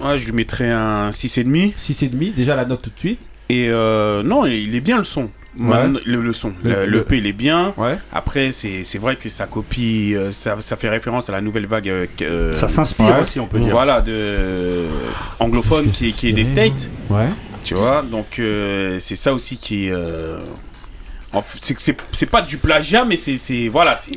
[0.00, 1.74] Ouais, je lui mettrais un 6,5.
[1.76, 3.20] 6,5, déjà la note tout de suite.
[3.48, 5.30] Et euh, non, il est bien le son.
[6.04, 6.52] Le, le son.
[6.62, 7.72] Le- Le, le- le P, il est bien.
[7.76, 7.96] Ouais.
[8.12, 11.66] Après, c'est c'est vrai que ça copie, euh, ça, ça fait référence à la nouvelle
[11.66, 11.88] vague.
[11.88, 13.70] euh, euh, Ça s'inspire aussi, on peut dire.
[13.72, 14.84] Voilà, de
[15.40, 16.88] anglophone qui, est- qui est des States.
[17.10, 17.28] Ouais.
[17.64, 19.92] Tu vois, donc euh, c'est ça aussi qui est.
[21.34, 24.12] euh, c'est que c'est c'est pas du plagiat, mais c'est voilà, c'est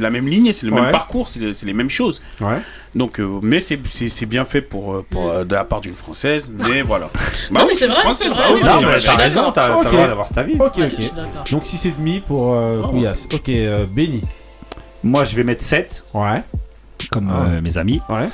[0.00, 2.20] la même ligne, c'est le même parcours, c'est le- c'est les mêmes choses.
[2.40, 2.58] Ouais.
[2.94, 6.82] Donc, euh, mais c'est- bien fait pour, euh, euh, de la part d'une française, mais
[6.82, 7.10] voilà.
[7.50, 10.38] Non, mais oui, c'est vrai, c'est bah vrai, t'as raison, t'as le droit d'avoir cet
[10.38, 10.54] avis.
[10.54, 11.50] Ok, ok.
[11.50, 13.26] Donc 6,5 pour euh, Kouyas.
[13.32, 14.20] Ok, euh, Benny.
[15.02, 16.42] Moi, je vais mettre 7, Ouais.
[17.08, 17.44] Comme Ah.
[17.48, 18.00] euh, mes amis.
[18.08, 18.28] Ouais.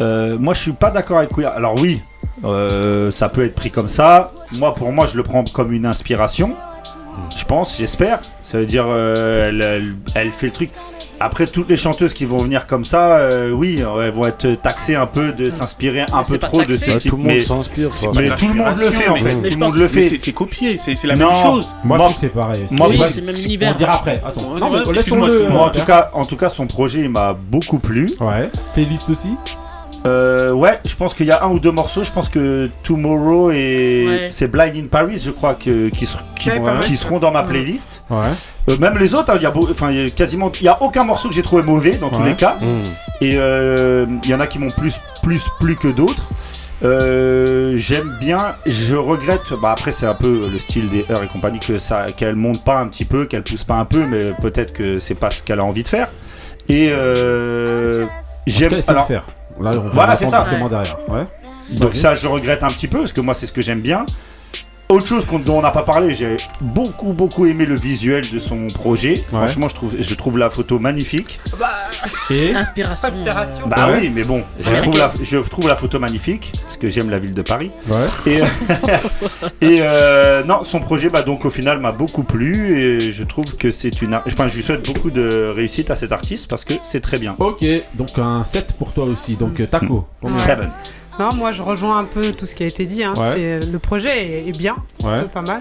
[0.00, 1.50] Euh, moi, je suis pas d'accord avec Kouya.
[1.50, 2.00] Alors oui,
[2.44, 4.32] euh, ça peut être pris comme ça.
[4.52, 6.54] Moi, pour moi, je le prends comme une inspiration.
[7.36, 8.20] Je pense, j'espère.
[8.42, 10.70] Ça veut dire, elle, elle- elle fait le truc.
[11.22, 14.94] Après, toutes les chanteuses qui vont venir comme ça, euh, oui, elles vont être taxées
[14.96, 17.10] un peu de s'inspirer un peu trop de ce Ouais, type.
[17.10, 17.90] tout le monde mais s'inspire.
[18.14, 19.22] mais de tout le monde le fait en fait.
[19.22, 20.18] mais- mais Tout le monde le Mais fait.
[20.18, 21.28] c'est copié, c'est la Non.
[21.30, 21.74] même chose.
[21.84, 22.64] Moi, c'est pareil.
[22.70, 23.76] moi, Oui, c'est le même On univers.
[23.76, 24.20] dira après.
[24.24, 24.40] Attends.
[24.58, 24.78] Non, mais
[25.50, 28.12] Moi, en tout cas, en tout cas, son projet il m'a beaucoup plu.
[28.18, 28.48] Ouais.
[28.72, 29.28] Playlist aussi?
[30.06, 32.04] Euh, ouais, je pense qu'il y a un ou deux morceaux.
[32.04, 34.28] Je pense que Tomorrow et Ouais.
[34.32, 38.02] c'est Blind in Paris, je crois que qui, ser- qui, Ouais, seront dans ma playlist.
[38.08, 38.16] Ouais.
[38.70, 40.64] Euh, même les autres, hein, il y a beau- enfin il y a quasiment, il
[40.64, 42.56] y a aucun morceau que j'ai trouvé mauvais dans tous les cas.
[42.60, 42.64] Mm.
[43.20, 46.24] Et euh, il y en a qui m'ont plus plus plus que d'autres.
[46.82, 49.52] Euh, J'aime bien, je regrette.
[49.60, 52.64] Bah après c'est un peu le style des Heures et compagnie que ça, qu'elle monte
[52.64, 55.42] pas un petit peu, qu'elle pousse pas un peu, mais peut-être que c'est pas ce
[55.42, 56.08] qu'elle a envie de faire.
[56.70, 58.06] Et euh,
[58.46, 58.80] j'aime.
[58.88, 59.24] Alors, faire.
[59.60, 60.40] Là, on va Voilà, c'est ça.
[60.44, 60.96] justement derrière.
[61.08, 61.26] Ouais.
[61.70, 64.06] donc ça, je regrette un petit peu parce que moi c'est ce que j'aime bien.
[64.90, 68.66] Autre chose dont on n'a pas parlé, j'ai beaucoup beaucoup aimé le visuel de son
[68.68, 69.24] projet.
[69.32, 69.38] Ouais.
[69.38, 71.38] Franchement, je trouve, je trouve la photo magnifique.
[72.28, 73.08] Et Inspiration.
[73.08, 73.66] Inspiration.
[73.68, 73.98] Bah Ouais.
[74.02, 77.20] oui, mais bon, je trouve, la, je trouve la photo magnifique parce que j'aime la
[77.20, 77.70] ville de Paris.
[77.88, 78.06] Ouais.
[78.26, 78.40] Et,
[79.60, 83.56] et euh, non, son projet, bah donc au final m'a beaucoup plu et je trouve
[83.56, 86.74] que c'est une, enfin, je lui souhaite beaucoup de réussite à cet artiste parce que
[86.82, 87.36] c'est très bien.
[87.38, 87.64] Ok,
[87.94, 89.36] donc un 7 pour toi aussi.
[89.36, 90.06] Donc euh, Taco.
[90.20, 90.70] combien Seven.
[91.20, 93.04] Non, moi je rejoins un peu tout ce qui a été dit.
[93.04, 93.14] hein.
[93.16, 93.32] Ouais.
[93.34, 95.22] C'est- Le projet est, est bien, Ouais.
[95.32, 95.60] pas mal.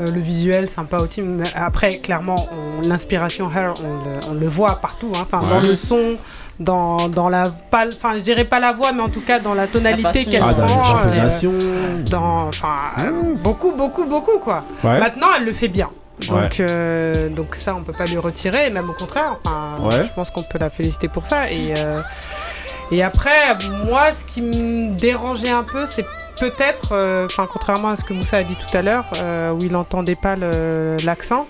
[0.00, 1.20] Euh, le visuel, sympa aussi.
[1.22, 5.10] Mais après, clairement, on- l'inspiration Her, on le, on le voit partout.
[5.14, 5.20] hein.
[5.22, 5.50] Enfin, Ouais.
[5.50, 6.16] dans le son,
[6.60, 7.50] dans, dans la.
[7.70, 10.42] pas- Enfin, je dirais pas la voix, mais en tout cas dans la tonalité qu'elle
[10.42, 11.00] Ah, dans les prend.
[11.04, 13.10] euh, dans, enfin, euh,
[13.42, 14.62] beaucoup, beaucoup, beaucoup, quoi.
[14.84, 14.98] Ouais.
[15.00, 15.90] Maintenant, elle le fait bien.
[16.28, 16.48] Donc, Ouais.
[16.60, 19.36] euh, donc ça, on peut pas lui retirer, même au contraire.
[19.44, 20.04] Enfin, Ouais.
[20.04, 21.48] Je pense qu'on peut la féliciter pour ça.
[21.50, 22.00] Et, euh,
[22.90, 26.06] et après, moi, ce qui me dérangeait un peu, c'est
[26.40, 29.58] peut-être, euh, enfin, contrairement à ce que Moussa a dit tout à l'heure, euh, où
[29.62, 30.36] il n'entendait pas
[31.04, 31.46] l'accent.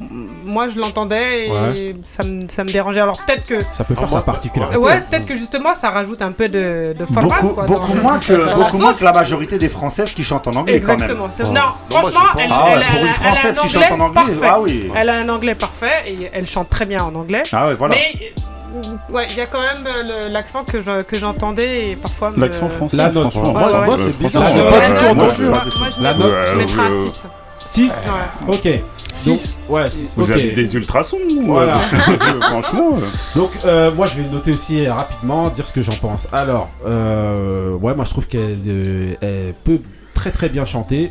[0.00, 1.96] Moi, je l'entendais et Ouais.
[2.04, 3.00] ça, me, ça me dérangeait.
[3.00, 4.76] Alors peut-être que, Ça peut faire sa particularité.
[4.78, 7.40] ouais, peut-être que justement, ça rajoute un peu de, de format.
[7.40, 10.12] Beaucoup, quoi, beaucoup dans- moins que, dans la beaucoup moins que la majorité des Françaises
[10.12, 11.02] qui chantent en anglais quand même.
[11.02, 11.28] Exactement.
[11.32, 11.46] c'est- Oh.
[11.48, 11.60] Non, Non,
[11.90, 13.90] moi, franchement, elle, Ah ouais, elle a- pour une elle a Française un qui chante
[13.90, 14.48] en anglais, parfait.
[14.48, 14.90] ah oui.
[14.96, 17.42] Elle a un anglais parfait et elle chante très bien en anglais.
[17.52, 17.96] Ah ouais, voilà.
[17.96, 18.32] Mais
[19.10, 22.30] ouais, il y a quand même euh, le- l'accent que je- que j'entendais et parfois.
[22.30, 23.30] me- L'accent français, La note.
[23.30, 23.52] franchement.
[23.54, 24.02] Ouais, ouais, Moi, ouais.
[24.02, 24.42] c'est Euh, bizarre.
[24.54, 24.70] Note.
[24.70, 25.34] pas du tout moi, entendu.
[25.38, 25.62] je- moi,
[25.96, 26.32] je La mets- note.
[26.50, 27.26] je mettrais un Euh, 6.
[27.66, 28.06] 6
[28.48, 28.54] Ouais.
[28.54, 28.82] Ok.
[29.14, 30.14] 6 Ouais, 6.
[30.16, 31.76] Vous avez des ultrasons Voilà.
[31.76, 31.78] euh,
[32.40, 32.90] Franchement.
[32.96, 33.00] euh.
[33.38, 36.28] Donc euh, moi je vais noter aussi euh, rapidement, dire ce que j'en pense.
[36.32, 39.80] Alors, euh, ouais, moi je trouve qu'elle euh, elle peut
[40.14, 41.10] très très bien chanter.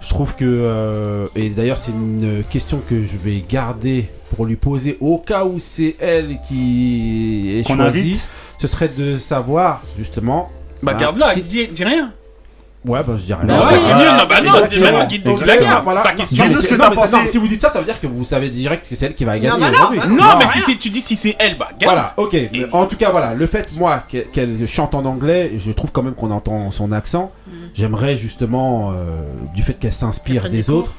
[0.00, 4.56] Je trouve que, euh, et d'ailleurs c'est une question que je vais garder pour lui
[4.56, 7.98] poser au cas où c'est elle qui est Qu'on choisie.
[8.00, 8.24] invite.
[8.58, 10.50] Ce serait de savoir justement.
[10.82, 12.12] Bah, hein, garde-la, si- dis, dis rien.
[12.86, 13.44] Ouais, bah je dirais.
[13.44, 16.02] Bah non, c'est mieux, non, bah non, non, dis- dis la garde, Voilà.
[16.02, 16.44] sa Non, question.
[16.60, 17.16] c'est- que non, non, pensé.
[17.30, 19.26] si vous dites ça, ça veut dire que vous savez direct que c'est elle qui
[19.26, 19.98] va gagner bah non, aujourd'hui.
[19.98, 21.94] bah Non, Non, mais si c'est- tu dis si c'est elle, bah garde.
[21.94, 22.32] Voilà, ok.
[22.52, 24.02] Mais en tout cas, voilà, le fait, moi,
[24.32, 27.32] qu'elle chante en anglais, je trouve quand même qu'on entend son accent.
[27.74, 29.24] J'aimerais justement, euh,
[29.54, 30.92] du fait qu'elle s'inspire des autres,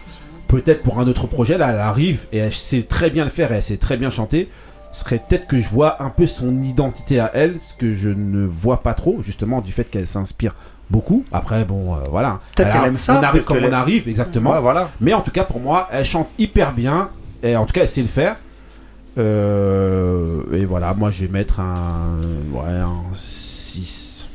[0.50, 3.52] peut-être pour un autre projet, là, elle arrive et elle sait très bien le faire
[3.52, 4.50] et elle sait très bien chanter.
[4.94, 8.10] Ce serait peut-être que je vois un peu son identité à elle, ce que je
[8.10, 10.54] ne vois pas trop, justement, du fait qu'elle s'inspire
[10.92, 11.26] beaucoup.
[11.32, 12.40] Après, bon, euh, voilà.
[12.56, 14.52] Peut-être Elle qu'elle aime ça, On arrive comme on arrive, exactement.
[14.52, 14.92] Ouais, voilà.
[15.00, 17.10] Mais en tout cas, pour moi, elle chante hyper bien.
[17.42, 18.36] Et en tout cas, elle sait le faire.
[19.18, 22.20] Euh, et voilà, moi, je vais mettre un.
[22.52, 24.28] Ouais, un 6.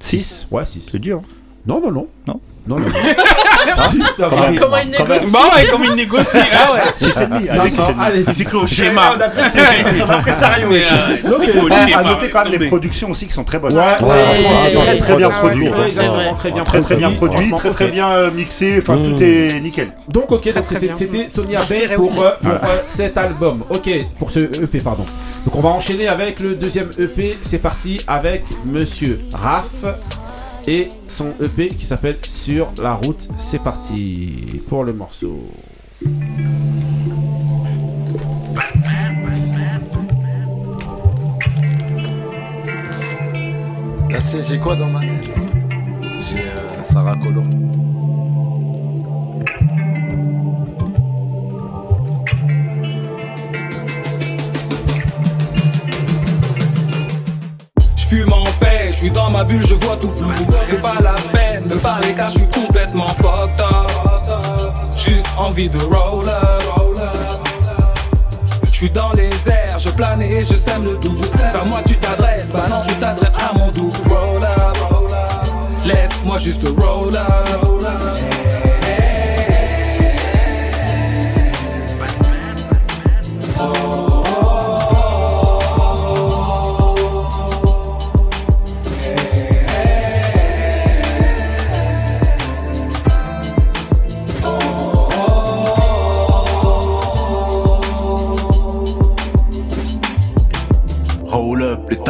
[0.00, 0.88] 6 Ouais, 6.
[0.92, 1.22] C'est dur.
[1.66, 2.08] Non, non, non.
[2.26, 2.40] Non.
[2.66, 2.92] Non, non, non.
[4.16, 4.36] Ça va.
[4.60, 6.36] Comment il négocie Bah ouais, comme il négocie.
[6.52, 6.80] Ah ouais.
[7.00, 7.48] Et demi.
[8.34, 9.12] C'est que au schéma.
[9.12, 9.18] Euh,
[11.28, 13.76] Donc, au Ah, à noter quand même les productions aussi qui sont très bonnes.
[13.76, 13.94] Ouais, Ouais,
[14.34, 15.70] franchement, ouais, très très bien produit.
[16.38, 19.92] très bien Très bien produit, très très bien mixé, enfin tout est nickel.
[20.08, 23.62] Donc ok, c'est- c'était Sonia Bay pour, euh, euh, cet album.
[23.70, 23.88] Ok,
[24.18, 25.04] pour ce EP, pardon.
[25.44, 27.38] Donc on va enchaîner avec le deuxième EP.
[27.42, 29.64] C'est parti avec Monsieur Raph
[30.66, 33.28] et son EP qui s'appelle Sur la route.
[33.38, 35.48] C'est parti pour le morceau.
[44.10, 45.30] Là, tu sais, j'ai quoi dans ma tête
[46.28, 47.44] J'ai euh, Sarah Connor.
[58.08, 60.30] Fume en paix, je suis dans ma bulle, je vois tout flou.
[60.68, 63.90] C'est pas la peine de parler car je suis complètement fucked up.
[64.96, 66.62] Juste envie de roll up.
[68.64, 71.16] Je suis dans les airs, je plane et je sème le doux.
[71.60, 73.90] À moi tu t'adresses, bah non, tu t'adresses à mon doux.
[74.08, 74.76] Roll up,
[75.84, 78.45] laisse-moi juste roll up.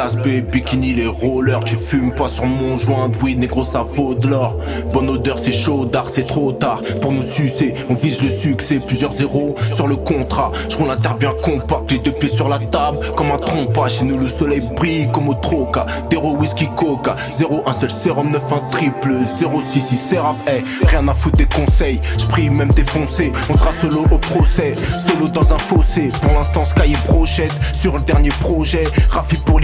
[0.07, 1.65] Tasses B, bikini, les rollers.
[1.65, 4.57] Tu fumes pas sur mon joint, oui, négro, ça vaut de l'or.
[4.93, 6.81] Bonne odeur, c'est chaud, d'art, c'est trop tard.
[7.01, 10.53] Pour nous sucer, on vise le succès, plusieurs zéros sur le contrat.
[10.69, 13.89] Je roule terre bien compact, les deux pieds sur la table, comme un trompa.
[13.89, 15.87] Chez nous, le soleil brille comme au troca.
[16.11, 17.17] Déro, whisky, coca.
[17.37, 19.15] Zéro, un seul sérum, 9, un triple.
[19.41, 22.01] 0, 6, 6, séraph, hey, rien à foutre des conseils.
[22.19, 24.75] Je prie même défoncé, on sera solo au procès.
[25.07, 27.53] Solo dans un fossé, pour l'instant, Sky et brochette.
[27.73, 29.59] Sur le dernier projet, Rafi pour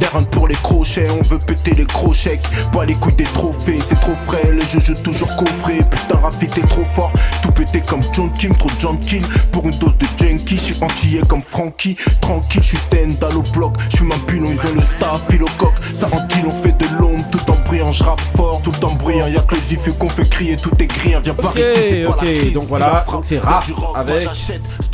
[0.00, 1.08] Darren pour les crochets.
[1.10, 2.38] On veut péter les crochets,
[2.72, 3.78] pas les couilles des trophées.
[3.88, 5.78] C'est trop frais, le jeu joue toujours coffré.
[5.90, 7.12] Putain, Rafi, t'es trop fort.
[7.42, 9.22] Tout pété comme John Kim, trop John Kill.
[9.52, 11.96] Pour une dose de junkie, je suis antillais comme Frankie.
[12.20, 13.74] Tranquille, je suis stand au bloc.
[13.90, 15.74] Je suis pilon, ils ont le staff, il au coq.
[15.94, 17.92] Ça antille, on fait de l'ombre, tout en brillant.
[17.92, 19.26] Je rappe fort, tout en brillant.
[19.28, 21.14] Y'a que les ifs qu'on fait crier, tout est gris.
[21.22, 24.28] Viens par ici, c'est pas la crise, donc voilà, c'est rap avec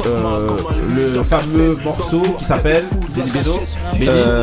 [0.07, 0.57] euh,
[1.14, 2.84] le fameux morceau qui s'appelle.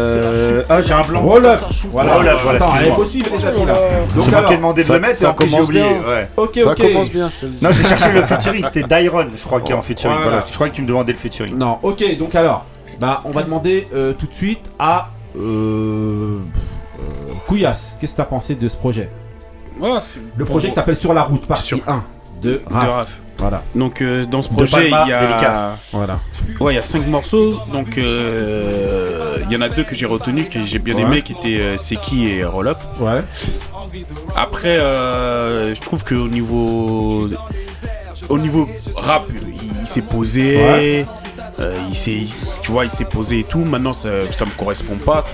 [0.02, 1.22] Euh, ah, j'ai un blanc.
[1.22, 1.60] Roll up.
[1.92, 2.14] Voilà.
[2.16, 2.98] Roll up, voilà, Attends, elle est excuse-moi.
[3.06, 3.74] possible les amis là.
[3.74, 5.46] Donc C'est moi qui ai alors, demandé de ça- le mettre et ça en plus
[5.48, 5.84] j'ai commence oublié.
[5.84, 6.08] bien.
[6.14, 6.30] Ouais.
[6.38, 6.78] Ok, Ça ok.
[6.82, 7.64] commence bien, je te le dis.
[7.64, 10.16] Non, j'ai cherché le featuring, c'était Dyron, je crois, qui est en featuring.
[10.16, 10.30] Voilà.
[10.30, 10.46] Voilà.
[10.48, 11.56] Je crois que tu me demandais le featuring.
[11.58, 12.66] Non, ok, donc alors,
[13.00, 17.96] bah, on va demander euh, tout de suite à euh, euh, Couillasse.
[18.00, 19.10] Qu'est-ce que t'as pensé de ce projet?
[19.80, 22.04] Ouais, c'est Le projet qui s'appelle Sur la route, partie Sur- 1
[22.42, 22.90] de de Raph.
[22.90, 23.08] Raph.
[23.38, 26.20] Voilà, Donc euh, dans ce projet, il y a voilà.
[26.60, 27.60] ouais, il y a cinq morceaux.
[27.74, 31.02] Donc euh, il y en a deux que j'ai retenus que j'ai bien Ouais.
[31.02, 32.78] aimé, qui étaient euh, Seki et Roll Up.
[33.00, 33.24] Ouais.
[34.36, 37.28] Après, euh, je trouve qu'au niveau
[38.30, 39.26] au niveau rap,
[39.82, 40.58] il, s'est posé.
[40.58, 41.06] Ouais.
[41.90, 42.26] il s'est,
[42.62, 43.60] tu vois, il s'est posé et tout.
[43.66, 45.26] Maintenant, ça, ça me correspond pas.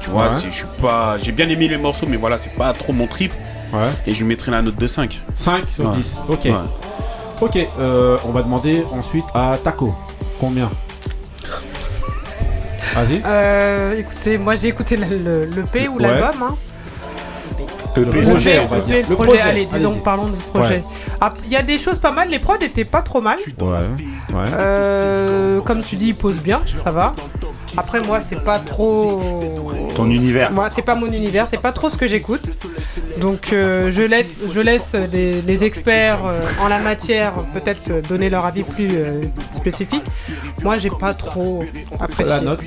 [0.00, 2.92] Tu vois, je suis pas, j'ai bien aimé les morceaux, mais voilà, c'est pas trop
[2.92, 3.32] mon trip.
[3.72, 3.88] Ouais.
[4.06, 5.18] Et je lui mettrai la note de 5.
[5.36, 5.96] 5 sur Ouais.
[5.96, 6.20] 10.
[6.28, 6.48] Ok.
[7.42, 9.92] Ok, euh, on va demander ensuite à Taco.
[10.38, 10.70] Combien
[12.94, 13.20] Vas-y.
[13.26, 16.02] Euh, écoutez, moi j'ai écouté le, le, le P ou Ouais.
[16.02, 16.42] l'album.
[16.50, 16.56] Hein.
[17.96, 19.04] Le projet, on va le dire.
[19.08, 20.02] Le projet, allez, disons, allez-y.
[20.02, 20.76] parlons du projet.
[20.76, 20.84] Ouais.
[21.20, 23.36] Ah, Il y a des choses pas mal, les prods étaient pas trop mal.
[23.60, 23.66] Ouais.
[23.66, 24.44] Ouais.
[24.54, 27.14] Euh, comme tu dis, il pose bien, ça va.
[27.76, 29.20] Après, moi, c'est pas trop.
[29.94, 30.52] Ton univers.
[30.52, 32.48] Moi, c'est pas mon univers, c'est pas trop ce que j'écoute.
[33.20, 38.00] Donc, euh, je, laisse, je laisse les, les experts euh, en la matière peut-être euh,
[38.02, 39.20] donner leur avis plus euh,
[39.54, 40.04] spécifique.
[40.62, 41.62] Moi, j'ai pas trop
[42.00, 42.24] apprécié.
[42.26, 42.60] La note.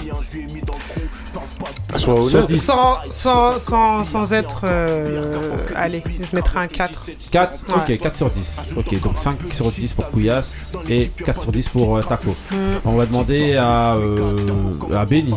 [1.97, 2.45] Sur honnête.
[2.47, 2.57] 10.
[2.61, 4.61] Sans, sans, sans, sans être.
[4.63, 7.09] euh, allez, je mettrai un 4.
[7.31, 7.93] 4 Ouais.
[7.95, 8.57] Ok, 4 sur 10.
[8.77, 10.55] Ok, donc 5 sur 10 pour Couillasse
[10.89, 12.35] et 4 sur 10 pour euh, Taco.
[12.51, 12.55] Mm.
[12.85, 15.33] On va demander à, euh, à Benny.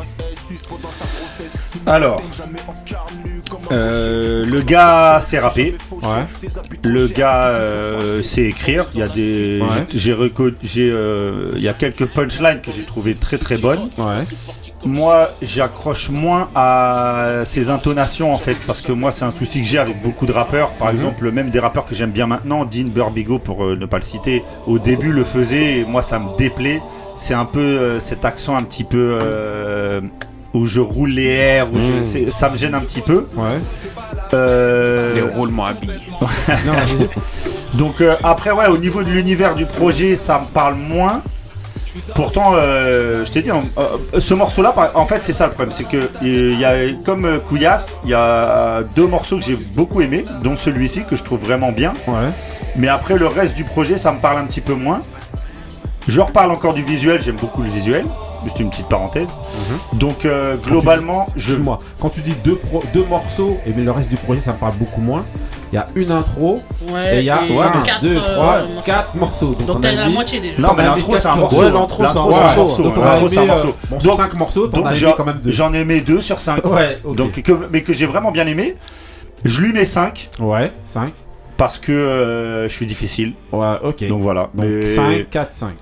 [1.86, 2.20] Alors,
[3.72, 5.76] euh, le gars sait rapper.
[5.92, 6.48] Ouais.
[6.82, 8.86] Le gars euh, sait écrire.
[8.94, 9.86] Il y a des, Ouais.
[9.94, 13.88] j'ai, euh, il y a quelques punchlines que j'ai trouvé très très bonnes.
[13.98, 14.24] Ouais.
[14.84, 19.68] Moi, j'accroche moins à ses intonations en fait, parce que moi, c'est un souci que
[19.68, 20.70] j'ai avec beaucoup de rappeurs.
[20.70, 20.94] Par Mhm.
[20.94, 24.02] exemple, même des rappeurs que j'aime bien maintenant, Dean Burbigo pour euh, ne pas le
[24.04, 25.78] citer, au début le faisait.
[25.80, 26.80] Et moi, ça me déplaît.
[27.16, 29.18] C'est un peu cet accent un petit peu
[30.58, 33.24] où je roule les airs, où je- c'est- ça me gêne un petit peu.
[33.36, 33.58] Ouais.
[34.34, 35.92] Euh, Les roulements habillés.
[36.66, 36.72] Non,
[37.74, 41.22] Donc euh, après, ouais, au niveau de l'univers du projet, ça me parle moins.
[42.14, 43.50] Pourtant, euh, je t'ai dit,
[44.18, 46.72] ce morceau-là, en fait, c'est ça le problème, c'est que il y a,
[47.04, 51.22] comme Couillasse, il y a deux morceaux que j'ai beaucoup aimés, dont celui-ci que je
[51.22, 51.94] trouve vraiment bien.
[52.76, 55.00] Mais après, le reste du projet, ça me parle un petit peu moins.
[56.06, 58.04] Je reparle encore du visuel, j'aime beaucoup le visuel.
[58.48, 59.28] Juste une petite parenthèse.
[59.92, 61.48] Donc euh, globalement, je.
[61.50, 64.52] Excuse-moi, quand tu dis deux, pro- deux morceaux, et mais le reste du projet ça
[64.54, 65.22] me parle beaucoup moins,
[65.70, 68.20] il y a une intro, Ouais, et il y a et 1, quatre, 2, euh,
[68.20, 68.82] 3, morceaux.
[68.86, 69.54] 4 morceaux.
[69.66, 70.62] Donc on t'as la mis- moitié déjà.
[70.62, 71.60] Non, on mais l'intro, c'est un morceau.
[71.60, 72.14] Ouais, l'intro, c'est un
[72.56, 72.82] morceau.
[72.84, 73.74] Donc on c'est un euh, morceau.
[74.00, 75.50] sur 5 morceaux, donc j'en- quand même deux.
[75.50, 76.64] J'en ai aimé 2 sur 5.
[76.64, 78.76] Ouais, donc, que- mais que j'ai vraiment bien aimé.
[79.44, 80.30] Je lui mets 5.
[80.40, 81.10] Ouais, 5.
[81.58, 83.34] Parce que euh, je suis difficile.
[83.52, 84.08] Ouais, ok.
[84.08, 84.48] Donc voilà.
[84.54, 85.72] Donc Mais- 5, 4, 5.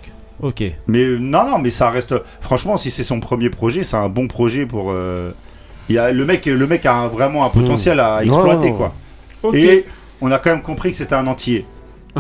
[0.43, 0.63] Ok.
[0.87, 2.15] Mais euh, non, non, mais ça reste.
[2.41, 4.91] Franchement, si c'est son premier projet, c'est un bon projet pour.
[4.91, 5.31] euh,
[5.89, 8.73] Il y a, le, mec, le mec a un- vraiment un potentiel à Ouais, exploiter,
[8.73, 8.93] quoi.
[9.43, 9.55] Ok.
[9.55, 9.87] Et
[10.21, 11.65] on a quand même compris que c'était un entier.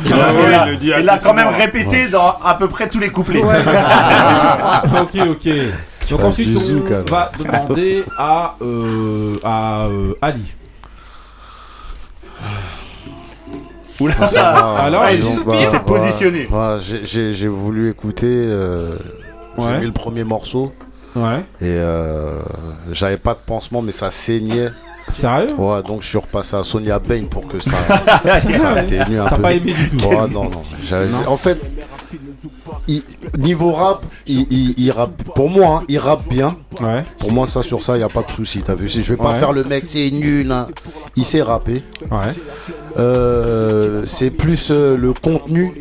[0.04, 2.98] Il Ah l'a- ouais, il l'a- il quand même répété dans à peu près tous
[2.98, 3.42] les couplets.
[5.00, 5.48] ok, ok.
[6.10, 7.04] Donc ensuite, du on zouk, alors.
[7.10, 10.54] va demander à, euh, à euh, Ali.
[14.00, 16.46] Oula, Ah, Alors, bah, il bah, s'est positionné.
[16.50, 18.26] bah, j'ai- voulu écouter.
[18.28, 18.96] euh,
[19.58, 19.64] Ouais.
[19.72, 20.72] J'ai mis le premier morceau.
[21.14, 21.38] Ouais.
[21.62, 22.40] Et euh,
[22.92, 24.68] j'avais pas de pansement, mais ça saignait.
[25.08, 25.54] Sérieux?
[25.56, 27.70] Ouais, donc je suis repassé à Sonia Bain pour que ça,
[28.58, 29.42] ça atténue un T'as peu.
[29.42, 30.04] pas aimé du tout.
[30.04, 30.60] Ouais, non, non.
[31.28, 31.58] En fait,
[32.88, 33.02] il-
[33.38, 35.22] niveau rap, il, il- il rappe.
[35.34, 36.54] Pour moi, hein, il rappe bien.
[36.80, 37.02] Ouais.
[37.18, 38.62] Pour moi, ça sur ça, il y a pas de souci.
[38.62, 39.38] T'as vu Si je vais pas Ouais.
[39.38, 40.50] faire le mec, c'est nul.
[40.52, 40.66] hein.
[41.14, 41.82] Il sait rapper.
[42.10, 42.18] Ouais.
[42.98, 45.72] Euh, c'est plus euh, le contenu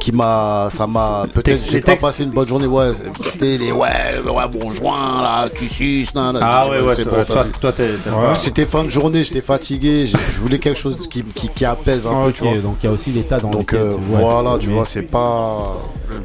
[0.00, 2.90] qui m'a ça m'a peut-être j'ai pas passé une bonne journée ouais
[3.30, 3.88] c'était les ouais
[4.24, 6.10] ouais bon joint là tu suces.
[6.16, 8.34] Ah ouais, ouais, c'est toi, bon, toi, t'as toi, t'es- t'es- Ouais.
[8.36, 12.24] c'était fin de journée j'étais fatigué je voulais quelque chose qui, qui, qui apaise un
[12.24, 14.68] peu tu vois Ok, donc il y a aussi l'état dans donc euh, voilà tu
[14.70, 15.76] vois c'est pas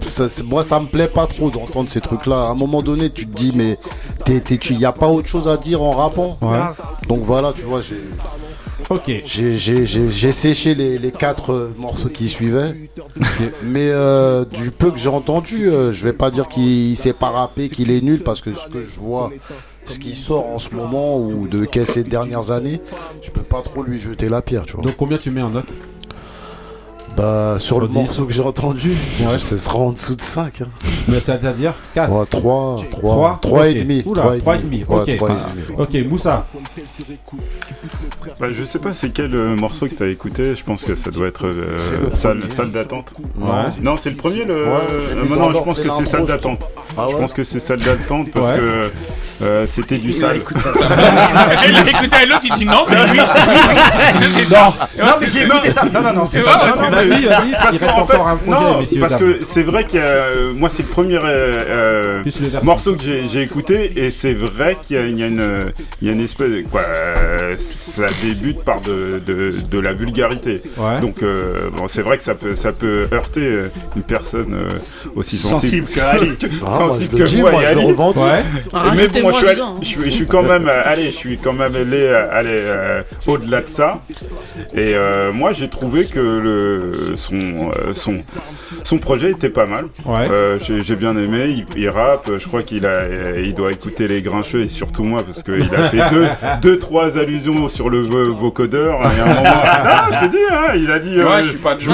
[0.01, 3.09] ça, moi ça me plaît pas trop d'entendre ces trucs là à un moment donné
[3.09, 3.77] tu te dis mais
[4.27, 6.57] il y a pas autre chose à dire en rappant Ouais.
[7.07, 7.99] donc voilà tu vois j'ai
[8.89, 9.11] Ok.
[9.25, 12.73] j'ai- séché les, les quatre euh, morceaux qui suivaient.
[13.63, 17.29] Mais euh, du peu que j'ai entendu, euh, je vais pas dire qu'il sait pas
[17.29, 19.31] rapper, qu'il est nul, parce que ce que je vois,
[19.85, 22.81] ce qui sort en ce moment ou de ces dernières années,
[23.21, 24.83] je peux pas trop lui jeter la pierre, tu vois.
[24.83, 25.67] Donc combien tu mets en note?
[27.17, 27.95] Bah, sur le dix.
[27.95, 29.39] morceau que j'ai entendu, Ouais.
[29.39, 30.61] ce sera en dessous de 5.
[30.61, 30.67] Hein.
[31.07, 34.03] Mais c'est-à-dire 4 Ouais, 3, 3, 3 3 et demi.
[34.05, 34.85] Oula, 3 et demi.
[34.87, 35.07] Ouais, Ok.
[35.07, 35.77] demi.
[35.77, 36.45] Ok, Moussa.
[38.39, 41.11] Bah, je sais pas c'est quel euh, morceau que t'as écouté, je pense que ça
[41.11, 41.77] doit être euh,
[42.11, 43.13] salle, salle d'attente.
[43.37, 43.49] Ouais.
[43.81, 44.53] Non, c'est le premier le.
[44.67, 46.67] Euh, non, je pense que c'est salle d'attente.
[46.97, 48.57] Ah Je pense que c'est salle d'attente parce Ouais.
[48.57, 48.91] que
[49.43, 50.41] euh, c'était du sale.
[50.51, 52.95] Il a écouté à l'autre, il dit non, mais
[54.45, 54.73] ça.
[54.99, 55.83] Non, mais j'ai écouté ça.
[55.85, 57.00] Non, non, non, c'est ça.
[57.07, 59.19] Vas-y, vas-y, Parce fait, un projet, non, parce dames.
[59.19, 63.41] que c'est vrai que euh, moi c'est le premier euh, euh, le morceau que j'ai
[63.41, 65.71] écouté et c'est vrai qu'il y, a- il y a une
[66.01, 66.83] il y a une espèce quoi
[67.57, 70.99] ça débute par de, de, de la vulgarité Ouais.
[71.01, 73.65] donc euh, bon c'est vrai que ça peut ça peut heurter
[73.95, 74.77] une personne euh,
[75.15, 76.17] aussi sensible, que, Ah,
[76.61, 77.83] moi, sensible que moi, moi, et Ali.
[78.73, 79.37] Ah, mais bon, rajoutez-moi, je
[79.85, 83.69] suis, allé- je, quand même, allez, je suis quand même allé, allez, euh, au-delà de
[83.69, 84.01] ça.
[84.73, 87.35] Et euh, moi, j'ai trouvé que le, son,
[87.77, 88.17] euh, son,
[88.83, 89.85] son projet était pas mal.
[90.05, 90.27] Ouais.
[90.29, 91.45] Euh, j'ai, bien aimé.
[91.49, 92.29] Il, il rappe.
[92.37, 95.69] Je crois qu'il a, euh, il doit écouter les grincheux et surtout moi parce qu'il
[95.75, 96.25] a fait deux,
[96.61, 98.99] deux, trois allusions sur le vo- vocodeur.
[99.01, 101.19] Et à un moment, ah, non, je te dis, hein, il a dit.
[101.19, 101.87] euh, Ouais, je suis pas de ça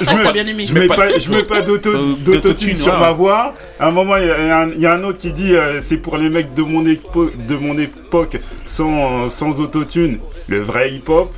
[0.00, 0.64] je me- t'as bien aimé.
[0.66, 2.98] je mets pas, je mets pas d'auto- Euh, d'autotune sur ouais.
[3.00, 3.54] ma voix.
[3.78, 5.80] À un moment, il y, a un- il y a un autre qui dit euh,
[5.82, 10.18] c'est pour les mecs de mon, épo- de mon époque sans, sans autotune,
[10.48, 11.32] le vrai hip-hop.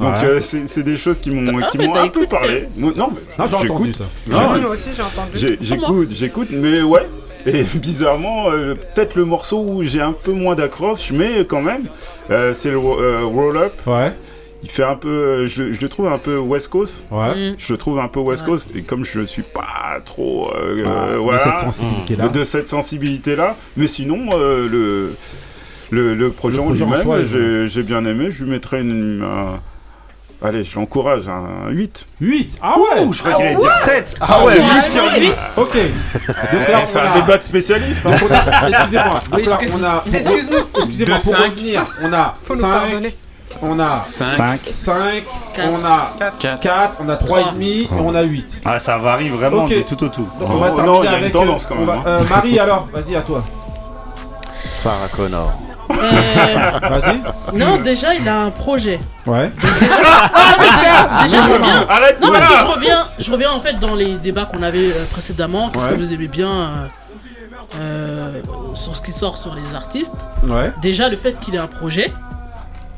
[0.00, 0.24] Donc Ouais.
[0.24, 2.26] euh, c'est des choses qui m'ont Ah, un peu écouté.
[2.26, 2.66] parlé.
[2.76, 3.94] Non, non, mais Non, j'ai entendu j'écoute.
[3.96, 4.04] ça.
[4.26, 4.40] J'écoute.
[4.52, 5.58] Ouais, moi aussi j'ai entendu.
[5.60, 7.06] J'écoute, j'écoute, mais ouais.
[7.46, 11.84] Et bizarrement, euh, peut-être le morceau où j'ai un peu moins d'accroche, mais quand même,
[12.30, 13.72] euh, c'est le euh, Roll Up.
[13.86, 14.12] Ouais.
[14.62, 17.06] Il fait un peu, je, le- je le trouve un peu West Coast.
[17.10, 17.52] Ouais.
[17.52, 17.54] Mm.
[17.56, 18.48] Je le trouve un peu West Ouais.
[18.50, 22.28] Coast et comme je ne suis pas trop euh, Ah, de cette sensibilité-là.
[22.28, 22.68] de cette
[23.78, 25.14] mais sinon euh, le,
[25.90, 27.02] le le projet projet lui-même,
[27.68, 28.30] j'ai bien aimé.
[28.30, 29.60] Je lui mettrais une, un-
[30.42, 32.06] allez, je l'encourage un 8.
[32.20, 34.16] 8 Ah ouais Ouh, je croyais qu'il allait dire 7.
[34.20, 35.74] Ah ouais, ouais, 8 sur ouais, 10 Ok.
[35.76, 38.02] Donc là, c'est on un a- débat de spécialistes.
[38.06, 38.12] hein.
[38.68, 39.20] Excusez-moi.
[39.32, 40.04] Oui, Donc là, excuse- on a.
[40.06, 41.36] De pour cinq.
[41.36, 43.16] revenir, on a Faut nous 5, pardonner.
[43.62, 44.60] on a 5.
[44.70, 45.22] 5,
[45.54, 45.68] Quatre.
[45.70, 46.60] on a Quatre.
[46.60, 48.60] 4, on a 3,5 et on a 8.
[48.64, 49.70] Ah, ça varie vraiment Ok.
[49.70, 50.28] de tout au tout.
[50.40, 52.02] Donc on va Oh, terminer non, il y a une tendance euh, quand on même,
[52.02, 53.44] va- euh, Marie alors, vas-y à toi.
[54.74, 55.52] Sarah Connor.
[55.90, 57.56] Euh, Vas-y.
[57.58, 59.00] Non, déjà, il a un projet.
[59.26, 59.52] Ouais.
[59.62, 61.86] Ah, déjà, c'est bien.
[61.88, 64.92] Arrête, non, parce que je reviens, je reviens en fait dans les débats qu'on avait
[64.92, 65.70] euh, précédemment.
[65.70, 65.90] Qu'est-ce Ouais.
[65.96, 66.86] que vous aimez bien euh,
[67.78, 68.42] euh,
[68.74, 70.12] sur ce qui sort sur les artistes
[70.44, 70.72] Ouais.
[70.82, 72.12] Déjà, le fait qu'il ait un projet,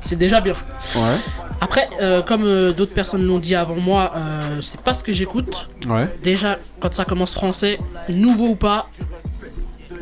[0.01, 0.55] c'est déjà bien.
[0.97, 1.16] Ouais.
[1.60, 5.12] Après, euh, comme euh, d'autres personnes l'ont dit avant moi, euh, c'est pas ce que
[5.12, 5.69] j'écoute.
[5.89, 6.09] Ouais.
[6.23, 7.78] Déjà, quand ça commence français,
[8.09, 8.86] nouveau ou pas,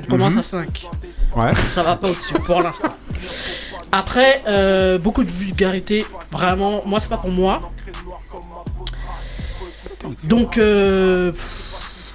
[0.02, 0.38] on commence Mhm.
[0.38, 0.86] à 5.
[1.36, 1.52] Ouais.
[1.70, 2.94] Ça va pas au-dessus pour l'instant.
[3.92, 7.60] Après, euh, beaucoup de vulgarité, vraiment, moi c'est pas pour moi.
[10.24, 11.32] Donc, euh,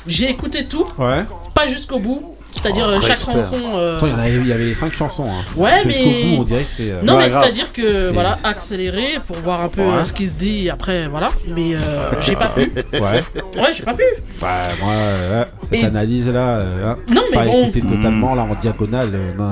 [0.08, 1.24] j'ai écouté tout, Ouais.
[1.54, 2.35] pas jusqu'au bout.
[2.66, 3.56] C'est-à-dire euh, chaque chanson.
[3.76, 5.26] euh, Attends, il y, avait, il y avait 5 chansons.
[5.30, 5.44] Hein.
[5.56, 5.94] Ouais, mais.
[6.36, 6.90] bout, on dirait que c'est.
[6.92, 9.94] euh, Non, mais c'est-à-dire que voilà, accélérer pour voir un peu Ouais.
[9.98, 11.32] euh, ce qui se dit après, voilà.
[11.48, 11.80] Mais euh,
[12.22, 12.72] j'ai pas pu.
[12.94, 13.24] Ouais.
[13.62, 14.04] Ouais, j'ai pas pu.
[14.42, 14.48] Ouais,
[14.82, 17.72] moi, cette Et- analyse là, euh, hein, Non, mais pas bon.
[17.72, 19.12] totalement là en diagonale.
[19.14, 19.50] euh, non.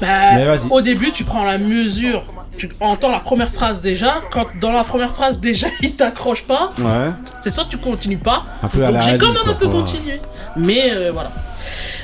[0.00, 0.68] Bah, Mais vas-y.
[0.70, 2.24] au début, tu prends la mesure.
[2.58, 4.14] Tu entends la première phrase déjà.
[4.32, 7.10] Quand dans la première phrase déjà il t'accroche pas, Ouais.
[7.44, 8.44] c'est soit tu continues pas.
[8.62, 10.20] Un peu à donc j'ai quand même un peu continué.
[10.56, 11.30] Mais euh, voilà.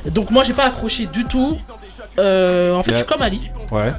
[0.06, 1.56] Donc moi j'ai pas accroché du tout.
[2.18, 3.00] Euh, en fait, Yeah.
[3.00, 3.50] je suis comme Ali.
[3.70, 3.92] Ouais.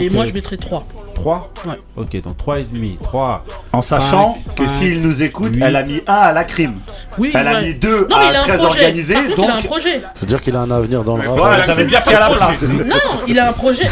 [0.00, 0.84] Et moi euh, je mettrais 3.
[1.14, 1.78] 3 Ouais.
[1.96, 2.98] Ok, donc 3 et demi.
[3.02, 3.44] 3.
[3.72, 6.74] En sachant que s'il nous écoute, elle a mis 1 à la crime.
[7.16, 7.66] Oui, elle a ouais.
[7.68, 8.80] mis 2 Non, mais à il a un très projet.
[8.80, 9.14] organisé.
[9.14, 10.02] Par contre, donc il a un projet.
[10.14, 11.38] C'est-à-dire qu'il a un avenir dans le rap.
[11.38, 12.62] voilà, ça veut dire qu'il y a la place.
[12.62, 12.96] Non,
[13.28, 13.88] il a un projet.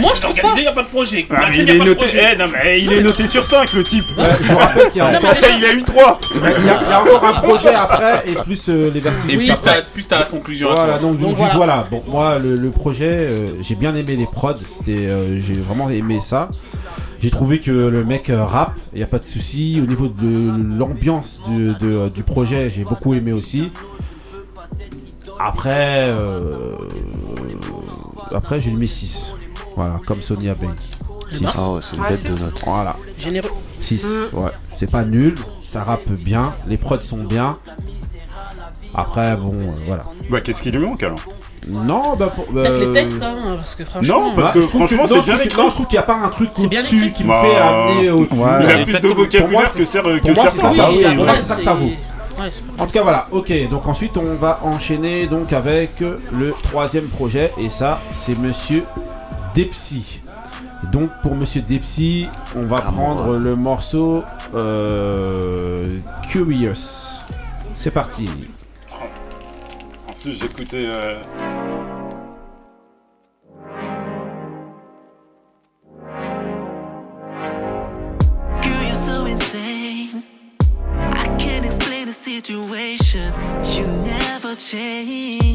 [0.00, 0.52] moi je trouve pas.
[0.56, 1.26] il n'y a pas de projet.
[1.30, 4.04] Ah, mais il est noté, eh, non, mais il est noté sur 5 le type.
[4.16, 6.18] je vous rappelle qu'il y a Non, mais encore- déjà- Il a eu 3.
[6.34, 9.28] il y a, encore un projet après et plus euh, les versions.
[9.28, 11.86] Et plus t'as plus t'as la conclusion Voilà, donc, juste voilà.
[11.90, 14.54] Bon, moi, le, projet, euh, j'ai bien aimé les prods.
[14.76, 16.48] C'était, j'ai vraiment aimé ça.
[17.20, 19.80] J'ai trouvé que le mec euh, rap, il y a pas de souci.
[19.82, 23.72] Au niveau de l'ambiance du, de- du projet, j'ai beaucoup aimé aussi.
[25.38, 26.76] Après, euh,
[28.34, 29.32] après, j'ai mis 6.
[29.76, 30.66] Voilà, comme Sonia Bay.
[31.32, 31.50] Eh ben.
[31.56, 32.62] Ah ouais, c'est une bête de note.
[32.64, 32.96] Voilà.
[33.18, 33.50] Généreux.
[33.80, 34.50] 6, ouais.
[34.74, 37.58] C'est pas nul, ça rappe bien, les prods sont bien.
[38.94, 40.04] Après, bon, euh, voilà.
[40.30, 41.18] Bah, qu'est-ce qui lui manque alors?
[41.68, 42.44] Non, bah pour.
[42.46, 44.20] Peut-être euh, les textes, hein, parce que franchement.
[44.20, 45.58] Non, parce bah, que je trouve franchement, c'est bien écrit.
[45.62, 48.10] Non, je trouve qu'il n'y a pas un truc au-dessus qui me Bah, fait amener
[48.10, 48.34] au-dessus.
[48.34, 48.64] ouais.
[48.64, 50.20] Il a plus de vocabulaire que, certains.
[50.34, 50.50] ça.
[50.64, 51.32] Ah Oui, oui, après, ouais.
[51.38, 51.86] c'est ça que ça vaut.
[51.86, 53.52] Ouais, En tout cas, voilà, ok.
[53.70, 57.50] Donc ensuite, on va enchaîner donc avec euh, le troisième projet.
[57.58, 58.84] Et ça, c'est Monsieur
[59.54, 60.20] Depsy.
[60.92, 63.38] Donc pour Monsieur Depsy, on va Ah, prendre ouais.
[63.38, 64.22] le morceau
[64.54, 65.96] euh,
[66.30, 67.20] Curious.
[67.74, 68.28] C'est parti.
[70.32, 70.86] J'écoutais.
[70.86, 71.22] euh,
[82.26, 83.32] situation.
[83.62, 85.45] You never change.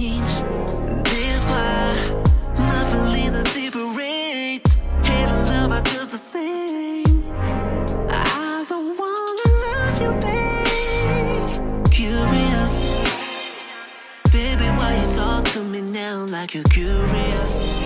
[16.51, 17.79] Like you're curious?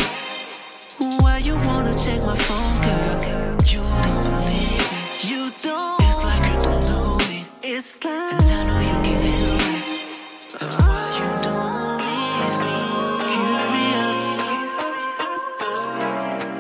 [1.19, 3.21] Why you wanna check my phone, girl?
[3.65, 4.99] You don't believe me.
[5.21, 6.01] You don't.
[6.01, 7.45] It's like you don't know me.
[7.61, 8.33] It's like.
[8.33, 9.83] And I know you can handle it.
[10.51, 12.77] That's why you don't leave me.
[14.07, 14.19] Curious.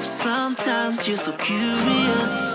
[0.05, 2.54] Sometimes you're so curious.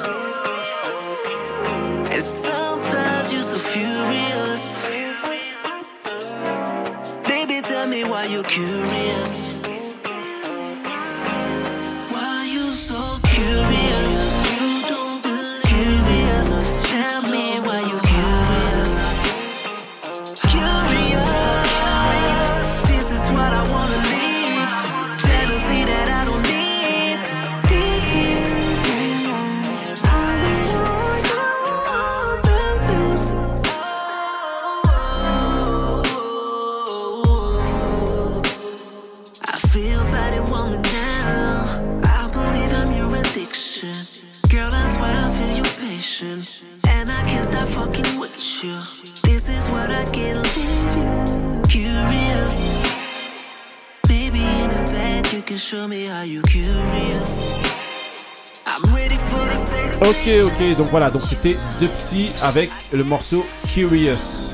[60.75, 64.53] Donc voilà, donc c'était The Psy avec le morceau Curious.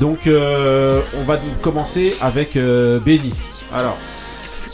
[0.00, 3.32] Donc euh, on va commencer avec euh, Benny.
[3.74, 3.96] Alors,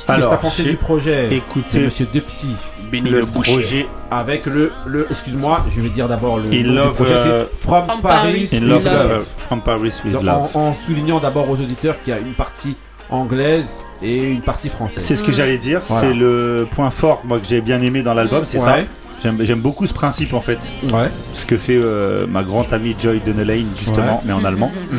[0.06, 2.48] qu'est-ce que t'as pensé du projet écouté de Monsieur De Psy
[2.92, 3.52] Benny le le boucher.
[3.52, 7.14] projet avec le, le excuse-moi, je vais dire d'abord le In nom du Love, projet,
[7.14, 9.24] euh, c'est From, From Paris, Paris with Love, Love.
[9.38, 10.48] From Paris with Donc, Love.
[10.54, 12.76] en, en soulignant d'abord aux auditeurs qu'il y a une partie
[13.10, 15.02] anglaise et une partie française.
[15.02, 16.08] C'est ce que j'allais dire, Voilà.
[16.08, 18.74] c'est le point fort moi que j'ai bien aimé dans l'album, c'est ça?
[18.74, 18.74] Ouais.
[18.76, 18.86] J'aime
[19.40, 20.58] j'aime beaucoup ce principe en fait.
[20.92, 21.08] Ouais.
[21.34, 24.22] Ce que fait euh, ma grande amie Joy Denelaine justement, Ouais.
[24.26, 24.70] mais en allemand.
[24.92, 24.98] Mhm.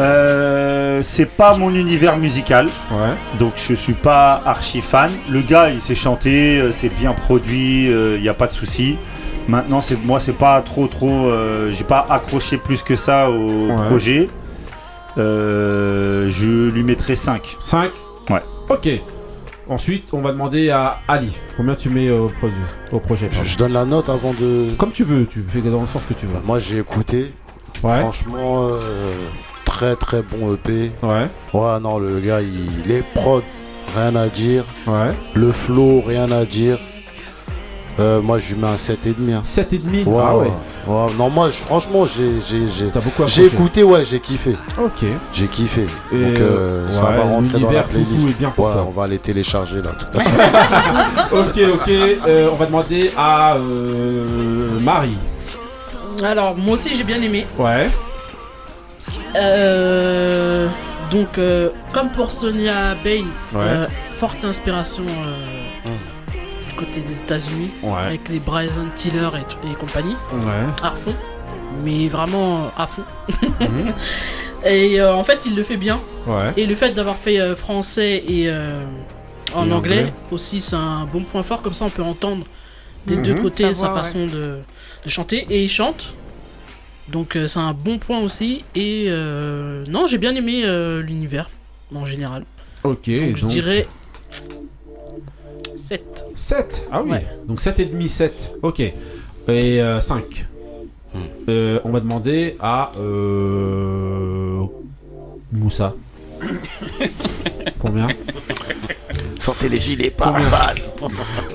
[0.00, 2.66] Euh, c'est pas mon univers musical,
[3.38, 5.10] donc je suis pas archi fan.
[5.30, 8.96] Le gars, il sait chanter, euh, c'est bien produit, il n'y a pas de souci.
[9.46, 13.68] Maintenant, c'est moi, c'est pas trop trop, euh, j'ai pas accroché plus que ça au
[13.68, 13.86] Ouais.
[13.86, 14.28] projet.
[15.16, 17.56] Euh, je lui mettrai 5.
[17.60, 17.90] 5
[18.30, 18.42] Ouais.
[18.68, 18.88] Ok.
[19.68, 21.32] Ensuite, on va demander à Ali.
[21.56, 22.54] Combien tu mets au, projet
[22.92, 23.44] au projet pardon.
[23.44, 24.74] Je donne la note avant de.
[24.76, 26.40] Comme tu veux, tu fais dans le sens que tu veux.
[26.44, 27.32] Moi j'ai écouté.
[27.82, 28.00] Ouais.
[28.00, 29.28] Franchement, euh,
[29.64, 30.90] très très bon EP.
[31.02, 31.28] Ouais.
[31.52, 33.42] Ouais, non, le gars, il est prod,
[33.96, 34.64] rien à dire.
[34.86, 35.12] Ouais.
[35.34, 36.78] Le flow, rien à dire.
[38.00, 39.32] Euh, moi, je lui mets un 7,5.
[39.32, 39.42] Hein.
[39.44, 40.48] 7,5 ouais, Ah ouais.
[40.88, 41.06] ouais.
[41.16, 44.56] Non, moi, je- franchement, j'ai j'ai- j'ai- beaucoup j'ai écouté, ouais, j'ai kiffé.
[44.82, 45.04] Ok.
[45.32, 45.86] J'ai kiffé.
[46.12, 48.28] Et, Donc, euh, ouais, ça va rentrer dans la playlist.
[48.28, 50.22] est bien ouais, on va les télécharger là tout à
[51.32, 51.46] l'heure.
[51.46, 51.88] ok, ok.
[51.88, 55.16] euh, on va demander à euh, Marie.
[56.24, 57.46] Alors, moi aussi, j'ai bien aimé.
[57.58, 57.88] Ouais.
[59.36, 60.68] Euh,
[61.10, 63.62] donc, euh, comme pour Sonia Bain, Ouais.
[63.64, 63.84] euh,
[64.16, 65.46] forte inspiration euh,
[66.74, 67.92] du côté des États-Unis, Ouais.
[68.08, 70.66] avec les Bryson Tiller et, et compagnie, Ouais.
[70.82, 71.14] à fond,
[71.84, 73.02] mais vraiment à fond.
[73.60, 73.92] Mhm.
[74.66, 76.00] et euh, en fait, il le fait bien.
[76.26, 76.52] Ouais.
[76.56, 78.82] Et le fait d'avoir fait euh, français et euh,
[79.54, 80.12] en Et anglais, anglais.
[80.32, 81.62] aussi, c'est un bon point fort.
[81.62, 82.44] Comme ça, on peut entendre
[83.06, 83.22] des Mhm.
[83.22, 84.58] deux côtés Sa voix, façon de,
[85.04, 85.46] de chanter.
[85.50, 86.14] Et il chante.
[87.08, 88.64] Donc, euh, c'est un bon point aussi.
[88.74, 91.50] Et euh, non, j'ai bien aimé euh, l'univers
[91.94, 92.44] en général.
[92.82, 93.08] Ok.
[93.10, 93.86] Donc, je dirais
[95.86, 96.24] 7.
[96.34, 97.10] 7 Ah oui.
[97.10, 97.26] Ouais.
[97.46, 98.52] Donc 7,5, 7.
[98.62, 98.80] Ok.
[98.80, 98.92] Et
[99.48, 100.46] euh, 5.
[101.48, 104.62] Euh, on va demander à euh,
[105.52, 105.94] Moussa.
[107.78, 108.08] Combien?
[109.38, 110.48] Sortez les gilets pas Combien?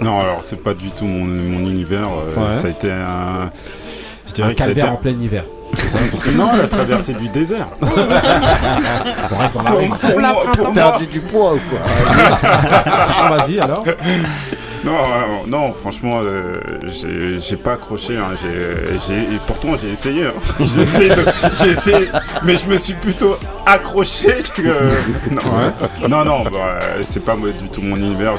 [0.01, 2.07] Non, alors c'est pas du tout mon, mon univers.
[2.13, 2.51] euh, Ouais.
[2.53, 3.51] Ça a été un.
[4.27, 5.43] Je dirais Un que ça a été calvaire en plein hiver.
[6.35, 7.67] Non, la traversée du désert.
[7.81, 9.89] On reste dans la rue.
[10.57, 11.79] Pour perdre du poids ou quoi
[12.85, 13.83] Ah, Vas-y alors.
[14.81, 16.57] Non, euh, non, franchement, euh,
[16.87, 18.15] j'ai pas accroché.
[18.17, 18.29] hein,
[19.11, 20.27] et pourtant, j'ai essayé.
[20.27, 20.33] hein.
[21.61, 22.07] J'ai essayé,
[22.43, 24.61] mais je me suis plutôt accroché que.
[25.31, 26.07] Non, Ouais.
[26.07, 28.35] non, non, bah, c'est pas moi, du tout mon univers.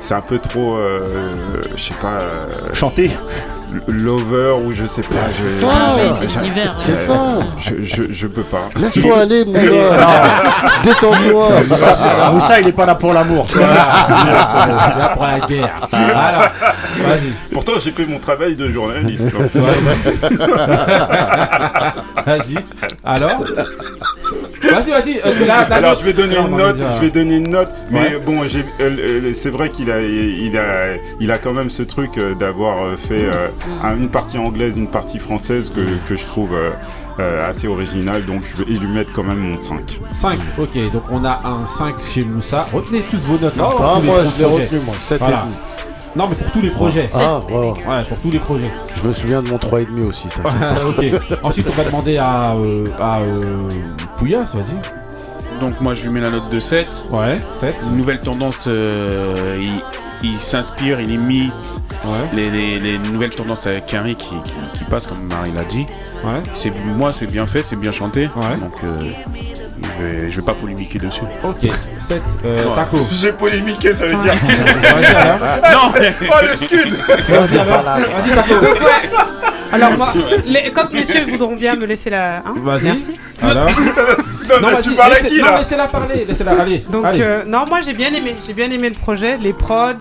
[0.00, 2.20] C'est un peu trop, euh, je sais pas.
[2.20, 3.10] euh, Chanter.
[3.88, 5.28] Lover ou je sais pas.
[5.28, 5.66] je- c'est ça.
[5.72, 6.76] Ah c'est l'univers.
[6.78, 7.38] C'est ça.
[7.60, 8.68] Je, je, je peux pas.
[8.78, 9.72] Laisse-toi aller, Moussa.
[10.84, 11.48] Détends-toi.
[11.68, 13.46] Moussa, Moussa, il est pas là pour l'amour.
[13.48, 13.66] tu vois.
[13.66, 15.88] Là pour la guerre.
[17.52, 19.28] Pourtant, j'ai fait mon travail de journaliste.
[19.38, 19.60] hein.
[22.26, 22.56] Vas-y.
[23.04, 23.44] Alors
[24.62, 25.20] Vas-y, vas-y.
[25.24, 25.32] euh,
[25.70, 28.90] Alors je vais donner une note, je vais donner une note, mais bon, j'ai- euh,
[28.98, 32.96] euh, c'est vrai qu'il a, il a, il a quand même ce truc d'avoir euh,
[32.96, 33.26] fait
[33.82, 36.70] un- une partie anglaise, une partie française que, que je trouve euh,
[37.20, 40.00] euh, assez original, donc je vais lui mettre quand même mon 5.
[40.12, 42.66] 5, ok, donc on a un 5 chez Moussa.
[42.72, 43.54] Retenez tous vos notes.
[43.58, 45.42] hein, Ah, tous les moi, je l'ai retenu, moi, sept et Voilà.
[45.42, 45.54] demi.
[46.16, 47.10] Non, mais pour tous les projets.
[47.14, 47.54] Ah, ouais.
[47.56, 48.70] Ouais, pour tous les projets.
[48.94, 50.28] Je me souviens de mon 3,5 aussi.
[50.88, 51.04] ok.
[51.42, 53.42] Ensuite, on va demander à, euh, à euh,
[54.16, 55.60] Pouillas, vas-y.
[55.60, 56.86] Donc moi je lui mets la note de 7.
[57.10, 57.74] Ouais, 7.
[57.90, 59.58] Une nouvelle tendance, euh,
[60.22, 61.52] il s'inspire, il imite
[62.34, 65.86] les, les- les nouvelles tendances avec Henry qui, qui, qui passent comme Marie l'a dit.
[66.24, 66.42] Ouais.
[66.54, 68.26] C'est, moi c'est bien fait, c'est bien chanté.
[68.34, 69.10] Donc euh,
[69.98, 71.20] je, vais, je vais pas polémiquer dessus.
[71.44, 71.70] Ok,
[72.00, 72.22] 7.
[72.44, 73.06] Euh, Taco.
[73.12, 74.34] J'ai polémiqué, ça veut dire.
[75.72, 76.92] Non, mais oh le scud
[77.28, 77.82] Vas-y alors.
[77.84, 78.54] Vas-y Taco.
[79.72, 80.12] Alors, moi,
[80.46, 82.38] les- quand messieurs voudront bien me laisser la.
[82.38, 82.84] hein, Vas-y.
[82.84, 83.12] Merci.
[83.42, 83.68] Alors.
[84.62, 86.52] Non, mais tu parles à qui, Non, là laissez-la parler, laissez-la.
[86.60, 86.84] Allez.
[86.88, 87.20] Donc, allez.
[87.20, 88.36] euh, non, moi j'ai bien aimé.
[88.46, 89.94] J'ai bien aimé le projet, les prods,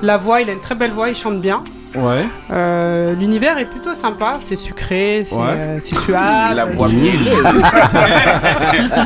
[0.00, 0.40] la voix.
[0.40, 1.62] Il a une très belle voix, il chante bien.
[1.94, 2.24] Ouais.
[2.50, 5.42] Euh, L'univers est plutôt sympa, c'est sucré, c'est Ouais.
[5.48, 6.54] euh, c'est suave.
[6.54, 7.62] La mielleuse.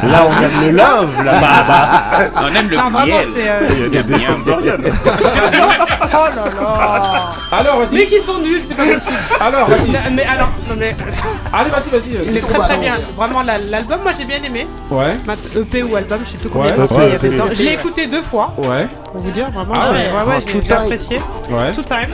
[0.04, 2.30] Là, on aime le love, là-bas.
[2.36, 3.26] On aime le Non, vraiment, miel.
[3.32, 3.48] c'est.
[3.48, 4.74] euh, Il y a des dessins de Dorian.
[4.82, 7.94] oh là là Alors, vas-y.
[7.94, 9.16] Mais qui sont nuls, c'est pas possible.
[9.40, 9.90] Alors, vas-y.
[9.90, 10.94] Non, Mais alors, non mais.
[11.52, 12.26] Allez, vas-y, vas-y.
[12.30, 12.94] Il est très très bien.
[13.16, 14.66] Vraiment, la- l'album, moi j'ai bien aimé.
[14.90, 15.16] Ouais.
[15.26, 17.28] Mat- EP ou album, je sais plus combien Ouais, de morceaux EP, il y avait
[17.28, 17.34] EP.
[17.36, 17.44] dedans.
[17.52, 18.86] Je l'ai écouté deux fois, Ouais.
[19.10, 19.74] pour vous dire, vraiment.
[19.76, 20.04] Ah j'ai- ouais.
[20.12, 21.20] ouais, ouais, Oh, j'ai apprécié.
[21.50, 21.72] Ouais.
[21.72, 22.08] Two time.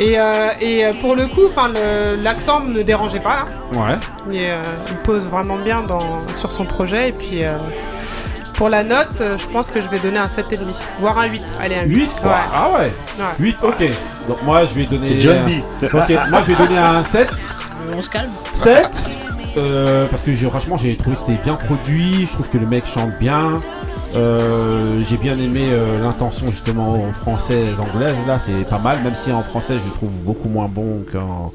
[0.00, 1.42] Et, euh, et euh, pour le coup,
[2.22, 3.78] l'accent me dérangeait pas là.
[3.78, 4.34] Ouais.
[4.36, 4.58] Et, euh,
[4.88, 7.10] il pose vraiment bien dans, sur son projet.
[7.10, 7.56] Et puis euh,
[8.54, 11.42] pour la note, euh, je pense que je vais donner un 7,5, voire un 8.
[11.60, 11.94] Allez, un 8.
[11.94, 12.30] 8 Ouais.
[12.52, 12.92] Ah ouais.
[13.18, 13.34] Ouais.
[13.38, 13.82] 8, ok.
[14.28, 15.08] Donc moi je vais donner.
[15.08, 15.84] C'est John euh, B.
[15.84, 17.30] Ok, moi je vais donner un 7.
[17.30, 18.30] Euh, on se calme.
[18.52, 18.88] 7
[19.56, 22.84] euh, parce que franchement j'ai trouvé que c'était bien produit, je trouve que le mec
[22.86, 23.60] chante bien.
[24.14, 29.32] Euh, j'ai bien aimé euh, l'intention justement française anglaise là c'est pas mal même si
[29.32, 31.50] en français je trouve beaucoup moins bon qu'en-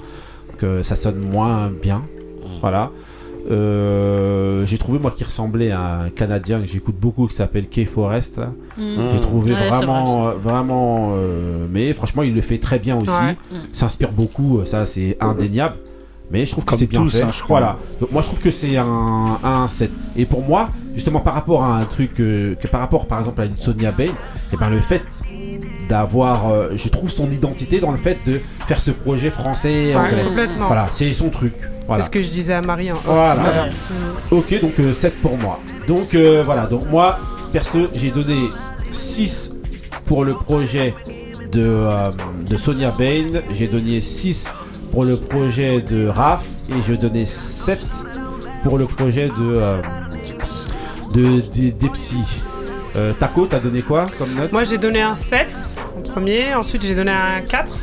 [0.58, 2.04] que ça sonne moins bien
[2.62, 2.92] voilà
[3.50, 7.86] Euh, j'ai trouvé moi qui ressemblait à un canadien que j'écoute beaucoup qui s'appelle Kay
[7.86, 8.40] Forest.
[8.78, 8.98] Mm.
[9.14, 13.38] j'ai trouvé Ouais, vraiment vraiment euh, mais franchement il le fait très bien aussi Ouais.
[13.72, 15.76] S'inspire beaucoup ça c'est indéniable
[16.32, 17.60] mais je trouve que c'est bien tous, fait hein, je crois.
[17.60, 19.90] voilà donc moi je trouve que c'est un, un 7.
[20.16, 23.42] Et pour moi, justement par rapport à un truc euh, que par rapport par exemple
[23.42, 24.12] à une Sonia Bain,
[24.54, 25.02] et ben le fait
[25.88, 29.96] d'avoir, euh, je trouve son identité dans le fait de faire ce projet français Ouais,
[29.96, 30.24] anglais.
[30.24, 30.68] complètement.
[30.68, 31.54] Voilà, c'est son truc.
[31.88, 32.02] Voilà.
[32.04, 33.70] C'est ce que je disais à Marie off Voilà.
[34.30, 35.60] Ok, donc euh, 7 pour moi.
[35.88, 37.18] Donc euh, voilà, donc moi,
[37.52, 38.50] perso, j'ai donné
[38.92, 39.56] 6
[40.06, 40.94] pour le projet
[41.52, 42.12] de, euh,
[42.48, 44.54] de Sonia Bain, j'ai donné 6
[44.92, 47.80] pour le projet de Raph, et je donnais 7
[48.64, 49.82] pour le projet de, euh,
[51.14, 52.18] de, de- Depsy.
[52.96, 54.52] Euh, Taco, t'as donné quoi comme note?
[54.52, 55.48] Moi j'ai donné un 7
[55.98, 57.74] en premier, ensuite j'ai donné un 4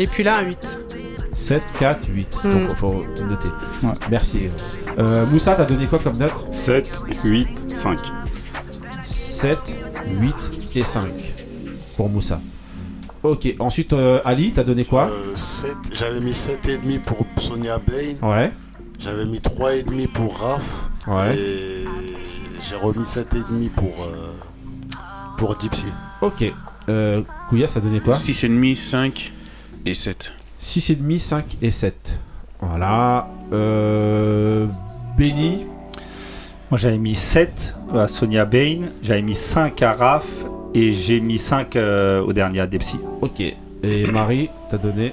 [0.00, 0.78] et puis là un 8.
[1.32, 2.36] 7, 4, 8.
[2.44, 2.48] Hmm.
[2.50, 3.48] Donc il faut noter.
[4.10, 4.42] Merci.
[4.98, 6.48] Euh, Moussa, t'as donné quoi comme note?
[6.52, 6.90] 7,
[7.24, 7.98] 8, 5.
[9.04, 9.58] 7,
[10.20, 10.34] 8
[10.76, 11.04] et 5
[11.96, 12.40] pour Moussa.
[13.24, 18.14] Ok, ensuite euh, Ali, t'as donné quoi Euh, sept- J'avais mis 7,5 pour Sonia Bain.
[18.22, 18.52] Ouais.
[18.98, 20.90] J'avais mis 3,5 pour Raph.
[21.06, 21.36] Ouais.
[21.36, 21.84] Et
[22.62, 24.30] j'ai remis 7,5 pour, euh,
[25.38, 25.86] pour Dipsy.
[26.20, 26.44] Ok.
[26.90, 29.32] Euh, Kouya, ça donnait quoi 6,5, 5
[29.86, 30.30] et 7.
[30.60, 32.18] 6,5, 5 et 7.
[32.60, 33.28] Voilà.
[33.52, 34.66] Euh,
[35.18, 35.64] Benny
[36.70, 40.26] Moi j'avais mis 7 à Sonia Bain, j'avais mis 5 à Raph
[40.74, 42.98] et j'ai mis 5 euh, au dernier à Depsy.
[43.20, 43.40] Ok.
[43.40, 45.12] Et Marie, t'as donné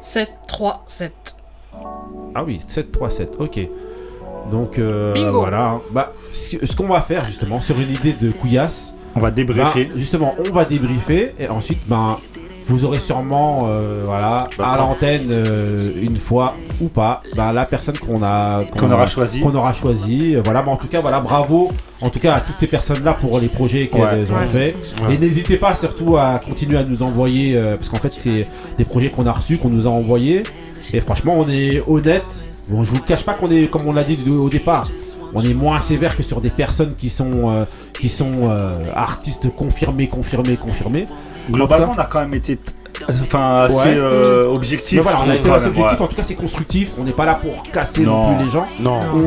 [0.00, 1.12] 7, 3, 7.
[2.34, 3.36] Ah oui, 7, 3, 7.
[3.38, 3.60] Ok.
[4.50, 5.40] Donc euh, Bingo.
[5.40, 5.80] voilà.
[5.90, 8.94] Bah, ce qu'on va faire justement sur une idée de Couillasse.
[9.14, 9.84] On va débriefer.
[9.84, 12.18] bah, justement, on va débriefer et ensuite, ben,
[12.66, 17.98] vous aurez sûrement, euh, voilà, à l'antenne euh, une fois ou pas, ben, la personne
[17.98, 19.40] qu'on a, Qu'on aura choisi.
[19.40, 20.34] qu'on aura choisi.
[20.36, 21.70] Euh, Voilà, mais en tout cas, voilà, bravo.
[22.00, 24.30] En tout cas, à toutes ces personnes-là pour les projets qu'elles Ouais.
[24.30, 24.46] ont Ouais.
[24.48, 24.76] fait.
[25.06, 25.14] Ouais.
[25.14, 28.46] Et n'hésitez pas surtout à continuer à nous envoyer, euh, parce qu'en fait, c'est
[28.78, 30.42] des projets qu'on a reçus, qu'on nous a envoyés.
[30.92, 32.24] Et franchement, on est honnête.
[32.68, 34.88] Bon, je vous cache pas qu'on est, comme on l'a dit au départ,
[35.34, 37.64] on est moins sévère que sur des personnes qui sont, euh,
[37.98, 41.06] qui sont euh, artistes confirmés, confirmés, confirmés.
[41.50, 42.58] Globalement, on a quand même été
[43.24, 43.82] enfin, assez Ouais.
[43.96, 44.96] euh, objectif.
[44.98, 46.04] Mais voilà, on a été assez objectif, ouais.
[46.04, 48.36] en tout cas c'est constructif, on n'est pas là pour casser non, Non.
[48.36, 48.66] plus les gens.
[48.80, 49.00] Non.
[49.14, 49.18] On,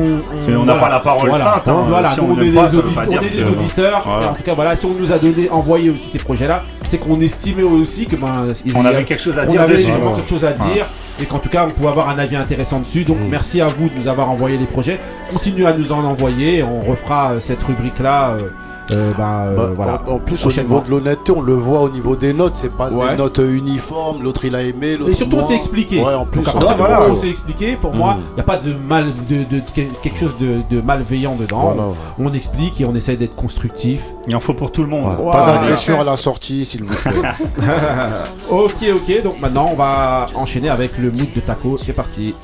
[0.48, 1.84] Mais on n'a pas la parole sainte, hein.
[1.88, 4.02] Voilà, Si nous, on on, est pas, on est des auditeurs.
[4.06, 4.26] Voilà.
[4.26, 6.98] Et en tout cas, voilà, si on nous a donné, envoyé aussi ces projets-là, c'est
[6.98, 9.50] qu'on estimait aussi que ben, ils- On il y avait a- quelque chose à on
[9.50, 10.16] dire avait justement Voilà.
[10.16, 10.72] quelque chose à Voilà.
[10.72, 10.86] dire.
[11.20, 13.04] Et qu'en tout cas, on pouvait avoir un avis intéressant dessus.
[13.04, 15.00] Donc, merci à vous de nous avoir envoyé les projets.
[15.32, 16.62] Continuez à nous en envoyer.
[16.62, 18.30] On refera euh, cette rubrique-là.
[18.32, 18.50] euh, euh,
[18.92, 19.44] euh, Bah,
[19.74, 19.98] voilà.
[20.06, 22.52] en, en plus, au niveau de l'honnêteté, on le voit au niveau des notes.
[22.56, 23.10] C'est pas Ouais.
[23.10, 24.22] des notes euh, uniformes.
[24.22, 26.02] L'autre il a aimé, l'autre Et surtout, on s'est expliqué.
[26.02, 26.42] Ouais, en plus.
[26.42, 27.14] Donc, on- voilà.
[27.14, 30.36] s'est expliqué, pour moi, il n'y a pas de mal, de, de- de- quelque chose
[30.38, 31.72] de, de malveillant dedans.
[31.74, 31.82] Voilà.
[32.18, 34.02] On explique et on essaie d'être constructif.
[34.28, 35.18] Il en faut pour tout le monde.
[35.20, 37.12] Ouais, Pas d'agression à la sortie, s'il vous plaît.
[38.50, 39.22] ok, ok.
[39.22, 41.76] Donc maintenant, on va enchaîner avec le mood de taco.
[41.76, 42.34] C'est parti.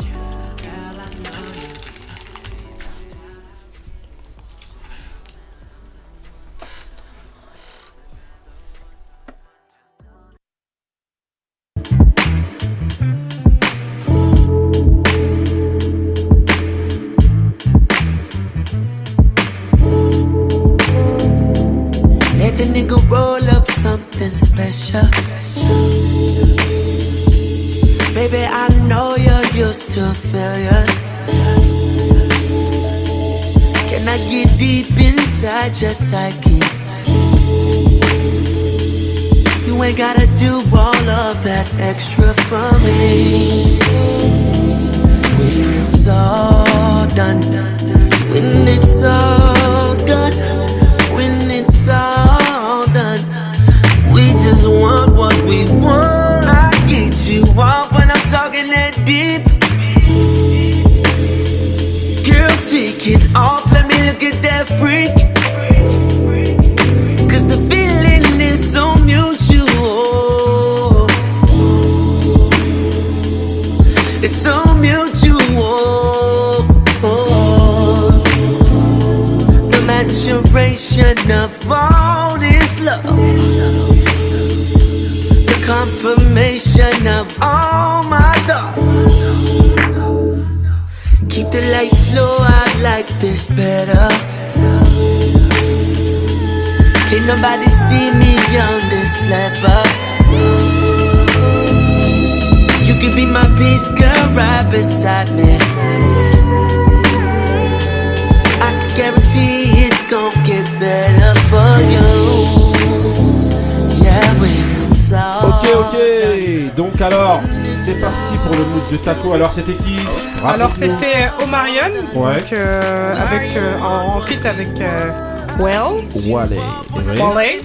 [124.43, 125.10] Feat avec euh,
[125.59, 126.05] Well.
[126.28, 126.51] Wale.
[126.51, 127.60] Ouais.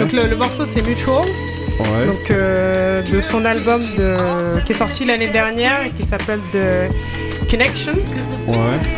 [0.00, 1.24] Donc le, le morceau c'est Mutual.
[1.78, 2.06] Ouais.
[2.06, 7.50] Donc euh, de son album de, qui est sorti l'année dernière et qui s'appelle The
[7.50, 7.92] Connection.
[8.46, 8.54] Ouais.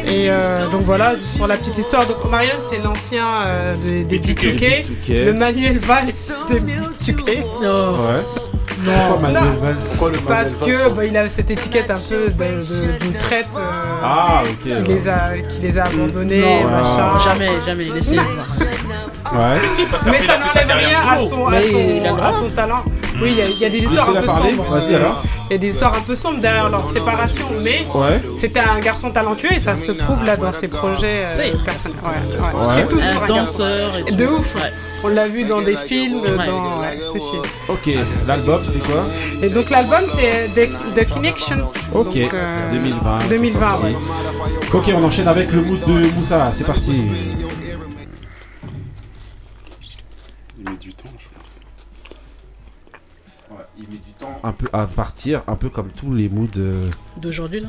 [0.06, 4.18] Et euh, donc voilà, pour la petite histoire, donc Omarion c'est l'ancien euh, des, des
[4.20, 5.24] B2K, B2K.
[5.24, 6.06] le Manuel Valls
[6.50, 7.26] des B2K.
[7.26, 8.22] Ouais.
[8.84, 9.60] Non, Pourquoi Manuel non.
[9.60, 13.12] Valls Pourquoi le Parce Manuel que Valls bah, il a cette étiquette un peu d'une
[13.14, 13.48] traite
[14.02, 14.82] Ah, ok, qui, ouais.
[14.86, 15.18] les a,
[15.50, 17.18] qui les a abandonnés, Non, machin.
[17.30, 18.16] jamais, jamais, laissez.
[18.16, 18.24] Ouais.
[19.90, 21.62] parce Mais qu'après, ça n'enlève rien à son, à Mais
[22.00, 22.84] son- à son talent.
[23.20, 24.52] Oui, il y, a- il y a des histoires un peu parler.
[24.52, 24.80] sombres.
[25.50, 28.20] Il y a des histoires un peu sombres derrière leur séparation, mais Ouais.
[28.38, 31.96] c'était un garçon talentueux et ça se prouve là dans ses projets euh, C'est- personnels.
[32.02, 32.66] Ouais, ouais.
[32.68, 32.74] Ouais.
[32.76, 34.54] C'est tout Un danseur et De ouf.
[34.56, 34.70] Ouais.
[35.04, 36.46] On l'a vu dans des films, Ouais.
[36.46, 36.77] dans.
[37.68, 37.88] Ok.
[38.26, 39.06] L'album c'est quoi
[39.42, 41.68] Et donc l'album c'est The, The Connection.
[41.94, 42.14] Ok.
[42.18, 43.28] Donc, euh, 2020.
[43.28, 43.84] 2020, sorti.
[43.84, 43.92] ouais.
[44.74, 46.50] Ok, on enchaîne avec le mood de Moussa.
[46.52, 47.04] C'est parti.
[50.58, 51.60] Il met du temps, je pense.
[53.78, 56.48] il met du temps un peu à partir, un peu comme tous les moods.
[56.58, 57.68] euh, D'aujourd'hui, là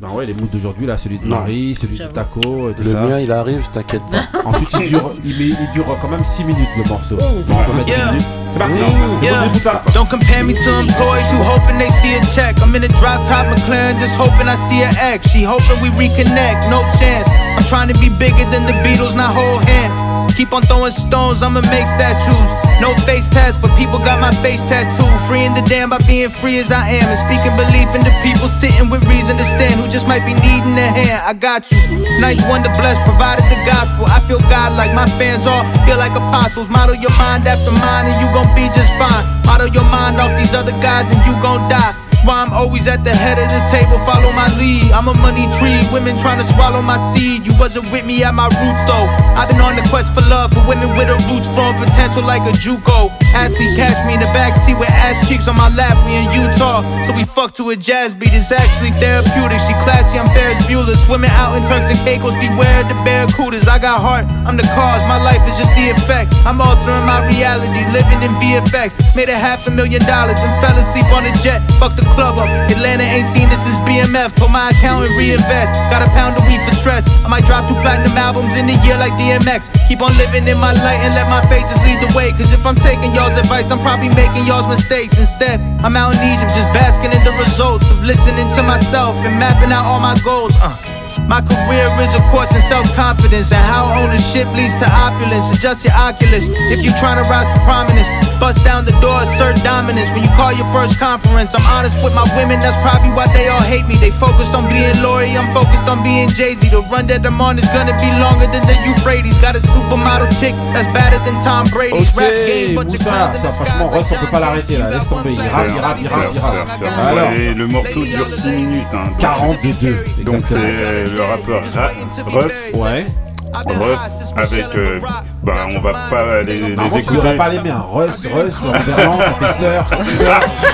[0.00, 1.40] Ben ouais, les moods d'aujourd'hui là, celui de Non.
[1.40, 2.12] Marie, celui de J'avoue.
[2.14, 3.00] Taco, et tout Le ça.
[3.00, 4.38] mien, il arrive, t'inquiète pas.
[4.48, 7.16] Ensuite, il dure, il, met- il dure quand même 6 minutes le morceau.
[7.20, 7.24] Oh.
[7.50, 8.06] On peut mettre 6 Yeah.
[8.12, 8.26] minutes.
[8.52, 8.78] C'est parti.
[9.22, 9.42] Yeah.
[9.42, 9.82] On écoute ça.
[9.94, 12.56] Don't compare me to employees who hoping they see a check.
[12.62, 15.32] I'm in a drop top McLaren, just hoping I see an X.
[15.32, 17.26] She hoping we reconnect, no chance.
[17.58, 19.98] I'm trying to be bigger than the Beatles, not hold hands.
[20.38, 22.50] Keep on throwing stones, I'ma make statues.
[22.78, 25.10] No face tats, but people got my face tattooed.
[25.26, 27.02] Freeing the damn by being free as I am.
[27.10, 30.38] And speaking belief in the people sitting with reason to stand who just might be
[30.38, 31.26] needing a hand.
[31.26, 31.82] I got you.
[32.22, 34.06] Ninth wonder blessed, provided the gospel.
[34.06, 36.70] I feel God like my fans all feel like apostles.
[36.70, 39.26] Model your mind after mine and you gon' be just fine.
[39.42, 42.07] Model your mind off these other guys and you gon' die.
[42.28, 44.92] Why I'm always at the head of the table, follow my lead.
[44.92, 47.40] I'm a money tree, women trying to swallow my seed.
[47.40, 49.08] You wasn't with me at my roots though.
[49.32, 52.44] I've been on the quest for love for women with her roots from potential like
[52.44, 53.08] a Juco.
[53.32, 56.84] Athlete catch me in the backseat with ass cheeks on my lap, we in Utah.
[57.08, 59.64] So we fuck to a jazz beat, it's actually therapeutic.
[59.64, 61.00] She classy, I'm Ferris Bueller.
[61.00, 63.72] Swimming out in Turks and Caicos, beware the barracudas.
[63.72, 66.36] I got heart, I'm the cause, my life is just the effect.
[66.44, 69.16] I'm altering my reality, living in VFX.
[69.16, 71.64] Made a half a million dollars and fell asleep on a jet.
[71.80, 72.36] Fuck the up.
[72.70, 74.34] Atlanta ain't seen this since BMF.
[74.36, 75.72] Told my accountant reinvest.
[75.90, 77.06] Got a pound of weed for stress.
[77.24, 79.70] I might drop two platinum albums in a year like DMX.
[79.88, 82.30] Keep on living in my light and let my faith just lead the way.
[82.32, 85.18] Cause if I'm taking y'all's advice, I'm probably making y'all's mistakes.
[85.18, 89.38] Instead, I'm out in Egypt just basking in the results of listening to myself and
[89.38, 90.58] mapping out all my goals.
[90.62, 90.97] Uh.
[91.28, 95.48] My career is a course in self-confidence and how ownership leads to opulence.
[95.56, 98.08] Adjust your oculus if you trying to rise to prominence.
[98.36, 100.10] Bust down the door, assert dominance.
[100.12, 102.60] When you call your first conference, I'm honest with my women.
[102.60, 103.96] That's probably why they all hate me.
[103.96, 106.68] They focused on being Lori, I'm focused on being Jay Z.
[106.68, 109.40] The run that I'm on is gonna be longer than the Euphrates.
[109.40, 112.76] Got a supermodel chick that's better than Tom Brady's rap game.
[112.76, 114.90] Ok, But your Moussa, clowns in the Attends, franchement, Russ, on peut pas l'arrêter là,
[114.90, 115.32] laisse tomber.
[115.32, 116.68] Il rappe, il rappe, il rappe, il rappe.
[116.68, 116.98] Certes, certes.
[116.98, 118.86] Alors, Et le morceau dure 6 minutes.
[118.92, 121.90] Hein, donc 42, Donc c'est le rappeur Ra-
[122.26, 122.70] Russ.
[122.74, 123.06] Ouais.
[123.54, 124.00] Russ
[124.36, 124.66] avec.
[124.76, 125.00] euh,
[125.42, 127.16] bah on va pas les, les Normalement, tu écouter.
[127.16, 127.82] devrais pas les bien.
[127.92, 129.14] Russ, Russ, en ça fait sœur.
[129.58, 129.86] Sœur,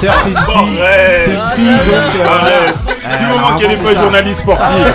[0.00, 0.80] sœur, c'est une fille.
[1.22, 2.20] C'est une fille, donc.
[2.20, 2.74] euh, Arrête.
[3.02, 3.16] voilà.
[3.18, 4.94] Du Euh, moment qu'elle est c'est pas journaliste sportive.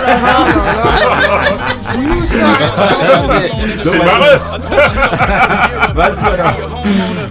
[3.82, 4.42] C'est ma Russ.
[5.94, 6.52] Vas-y alors.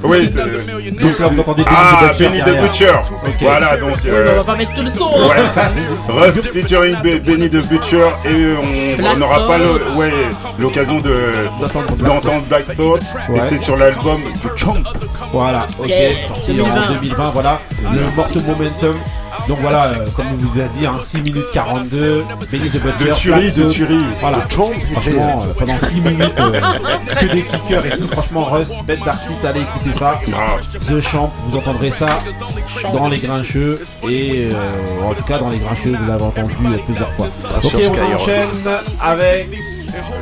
[0.04, 1.00] Oui, c'est.
[1.02, 2.62] Donc là, vous entendez Benny Ah, Benny the.
[2.62, 2.94] Butcher.
[3.42, 3.92] Voilà, donc.
[4.06, 5.06] On euh, va pas mettre tout le son.
[5.06, 5.70] Ouais, hein.
[6.10, 10.12] Russ featuring Be- Benny the Butcher et on- on n'aura pas le- ouais,
[10.58, 11.48] l'occasion de-
[12.04, 13.38] d'entendre Black Thought Ouais.
[13.38, 14.84] et c'est sur l'album du Chomp.
[15.32, 15.92] Voilà, ok,
[16.28, 16.82] sorti 2020.
[16.82, 17.62] en 2020, voilà.
[17.94, 18.96] Le morceau Momentum.
[19.48, 23.10] Donc voilà, euh, comme on vous a dit, hein, 6 minutes 42, Benny the Butcher.
[23.10, 24.04] De tuerie, de tuerie.
[24.20, 26.62] Voilà, De chomp, franchement, euh, pendant 6 minutes, euh,
[27.20, 28.08] que des kickers et tout.
[28.10, 30.20] Franchement, Russ, bête d'artiste, allez écouter ça.
[30.88, 32.08] The Champ, vous entendrez ça
[32.94, 33.80] dans les grincheux.
[34.08, 36.54] Et euh, en tout cas, dans les grincheux, vous l'avez entendu
[36.86, 37.28] plusieurs fois.
[37.64, 38.50] Ok, on enchaîne
[39.02, 39.50] avec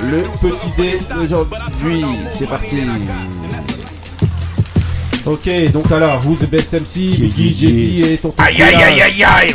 [0.03, 2.06] le petit dé d'aujourd'hui.
[2.31, 2.77] C'est parti.
[5.26, 7.53] Ok, donc alors, who's the best MC Biggie.
[7.99, 9.53] Jay-Z et Tonton Aïe aïe aïe aïe aïe,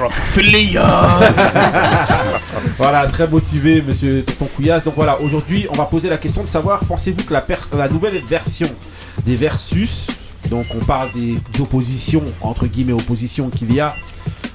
[2.77, 4.85] Voilà, très motivé, monsieur Tonton Couillasse.
[4.85, 7.89] Donc voilà, aujourd'hui, on va poser la question de savoir, pensez-vous que la, per- la
[7.89, 8.69] nouvelle version
[9.25, 10.09] des Versus,
[10.51, 13.97] donc on parle des oppositions, entre guillemets oppositions qu'il y a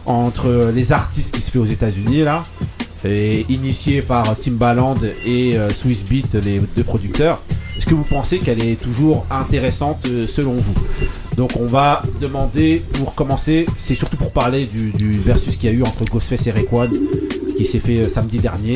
[0.06, 2.44] entre les artistes qui se fait aux États-Unis là,
[3.06, 4.96] et initié par Timbaland
[5.26, 7.42] et euh, Swiss Beat, les deux producteurs.
[7.78, 10.74] Est-ce que vous pensez qu'elle est toujours intéressante euh, selon vous?
[11.36, 15.74] Donc on va demander pour commencer, c'est surtout pour parler du, du versus qu'il y
[15.74, 16.90] a eu entre Ghostface et Rayquan
[17.56, 18.76] qui s'est fait euh, samedi dernier.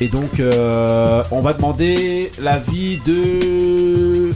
[0.00, 4.32] Et donc euh, on va demander l'avis de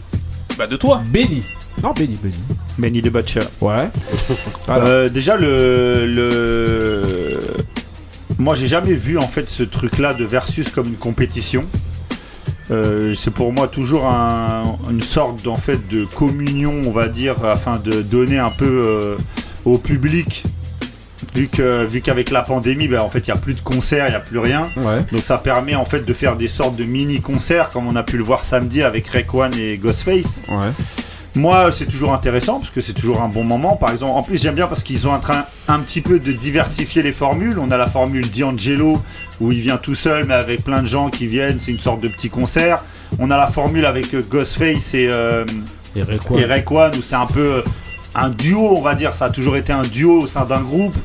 [0.58, 1.00] Bah de toi.
[1.06, 1.42] Benny.
[1.82, 2.34] Non Benny, Benny.
[2.78, 3.40] Benny the Butcher.
[3.60, 3.88] Ouais.
[4.68, 7.11] Euh, déjà le, le...
[8.42, 11.64] moi j'ai jamais vu en fait ce truc là de versus comme une compétition.
[12.70, 17.44] Euh, c'est pour moi toujours un- une sorte en fait de communion on va dire
[17.44, 19.16] afin de donner un peu euh,
[19.64, 20.44] au public.
[21.34, 24.06] Vu que vu qu'avec la pandémie ben, en fait il y a plus de concerts
[24.08, 24.68] il y a plus rien.
[25.10, 28.02] Donc ça permet en fait de faire des sortes de mini concerts comme on a
[28.02, 30.42] pu le voir samedi avec Rayquan et Ghostface
[31.34, 33.76] moi, c'est toujours intéressant parce que c'est toujours un bon moment.
[33.76, 36.32] Par exemple, en plus, j'aime bien parce qu'ils sont en train un petit peu de
[36.32, 37.58] diversifier les formules.
[37.58, 39.00] On a la formule D'Angelo
[39.40, 41.58] où il vient tout seul, mais avec plein de gens qui viennent.
[41.58, 42.84] C'est une sorte de petit concert.
[43.18, 45.44] On a la formule avec euh, Ghostface et, euh,
[45.96, 47.62] Et où c'est un peu euh,
[48.14, 49.14] un duo, on va dire.
[49.14, 50.96] Ça a toujours été un duo au sein d'un groupe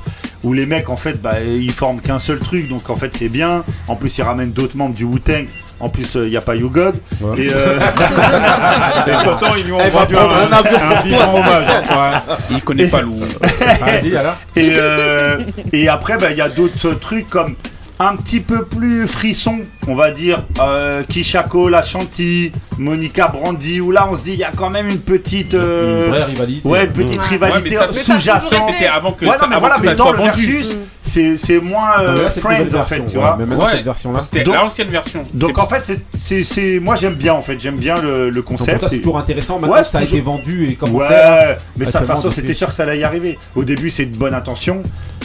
[0.43, 2.67] où les mecs, en fait, bah, ils forment qu'un seul truc.
[2.67, 3.63] Donc, en fait, c'est bien.
[3.87, 5.47] En plus, ils ramènent d'autres membres du Wu-Tang.
[5.79, 6.95] En plus, il n'y a pas You God.
[7.37, 7.77] Et, euh,
[9.07, 11.65] Et pourtant, ils lui ont vendu prendre un, vivant hommage.
[11.67, 12.35] Ouais.
[12.49, 13.19] Il connaît pas Lou.
[13.19, 14.35] Vas-y, alors.
[14.55, 15.39] Et, euh,
[15.71, 17.55] et après, bah, il y a d'autres trucs comme
[17.99, 19.57] un petit peu plus frisson,
[19.87, 24.39] on va dire, euh, Kishako, La Chanty, Monica Brandy, où là on se dit il
[24.39, 25.55] y a quand même une petite.
[25.55, 26.67] euh, Une vraie rivalité.
[26.69, 27.27] Ouais, une petite Ouais.
[27.27, 28.49] rivalité Ouais, mais ça, sous-jacente.
[28.49, 30.13] ça, c'était avant que Ouais, ça- non, mais avant voilà, que mais ça dans soit
[30.13, 30.45] le vendu.
[30.57, 33.23] versus, c'est c'est moins euh, là, c'est une Friends en fait, version, tu ouais,
[33.55, 34.21] vois.
[34.21, 35.23] C'était l'ancienne version.
[35.33, 38.85] Donc C'est en fait, c'est- moi j'aime bien en fait, j'aime bien le, concept.
[38.89, 41.85] c'est et- toujours intéressant maintenant Ouais, que ça a été vendu et commencé Ouais, mais
[41.85, 43.39] ça, de toute façon, c'était sûr que ça allait y arriver.
[43.55, 44.83] Au début, c'est de bonne intention.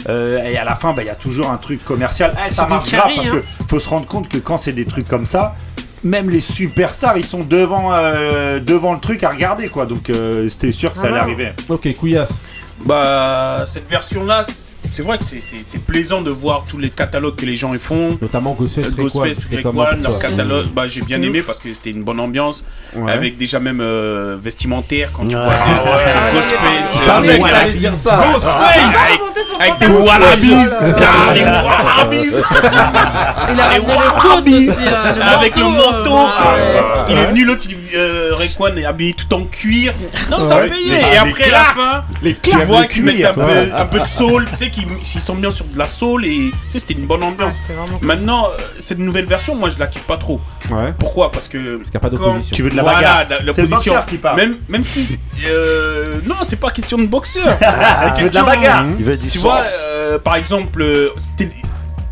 [0.09, 2.33] Euh, et à la fin, bah, il y a toujours un truc commercial.
[2.47, 3.31] Eh, ça marche grave parce hein.
[3.59, 5.55] que faut se rendre compte que quand c'est des trucs comme ça,
[6.03, 9.85] même les superstars, ils sont devant, euh, devant le truc à regarder, quoi.
[9.85, 11.23] Donc, euh, c'était sûr que ça allait Ah.
[11.23, 11.53] arriver.
[11.69, 12.41] Ok, Couillasse.
[12.85, 17.45] Bah, cette version-là, c'est- c'est vrai que c'est- plaisant de voir tous les catalogues que
[17.45, 18.17] les gens y font.
[18.21, 21.73] Notamment Ghostface, Euh, Ghostface, Rayquan, Rayquan, Rayquan, leur catalogue, bah, j'ai bien aimé parce que
[21.73, 22.65] c'était une bonne ambiance,
[22.95, 23.11] Ouais.
[23.11, 26.33] avec déjà même euh, vestimentaire quand tu Ah vois ouais.
[26.33, 27.79] Ghostface, Je euh, savais les que t'allais Wallabies.
[27.79, 28.17] dire ça.
[28.33, 29.22] Ghostface, Ah.
[29.59, 32.33] Avec, avec des wallabies, ça, les wallabies.
[33.51, 36.17] Il a ramené le aussi, hein, avec le manteau, manteau.
[36.17, 36.53] euh, quoi.
[36.53, 37.03] ouais.
[37.09, 39.93] Il est venu l'autre, il- euh, Rayquan est habillé tout en cuir.
[40.31, 41.01] Non, ça payait.
[41.13, 44.69] Et après la fin, les tu vois qu'ils mettent un peu, de soul, tu sais
[44.71, 44.87] qu'ils
[45.21, 47.57] sont bien sur de la soul et tu sais c'était une bonne ambiance.
[48.01, 50.41] Maintenant, euh, cette nouvelle version, moi je la kiffe pas trop.
[50.71, 50.93] Ouais.
[50.97, 51.31] Pourquoi?
[51.31, 52.55] Parce que Parce qu'il n'y a pas d'opposition.
[52.55, 53.17] Tu veux de la voilà, bagarre.
[53.29, 53.75] la- C'est le l'opposition.
[53.93, 54.37] boxeur qui parle.
[54.37, 55.19] Même, même si.
[55.47, 57.57] euh, non, c'est pas question de boxeur.
[58.15, 58.85] Tu veux de la bagarre.
[58.99, 61.49] Il veut du Tu vois, euh, par exemple, euh, c'était.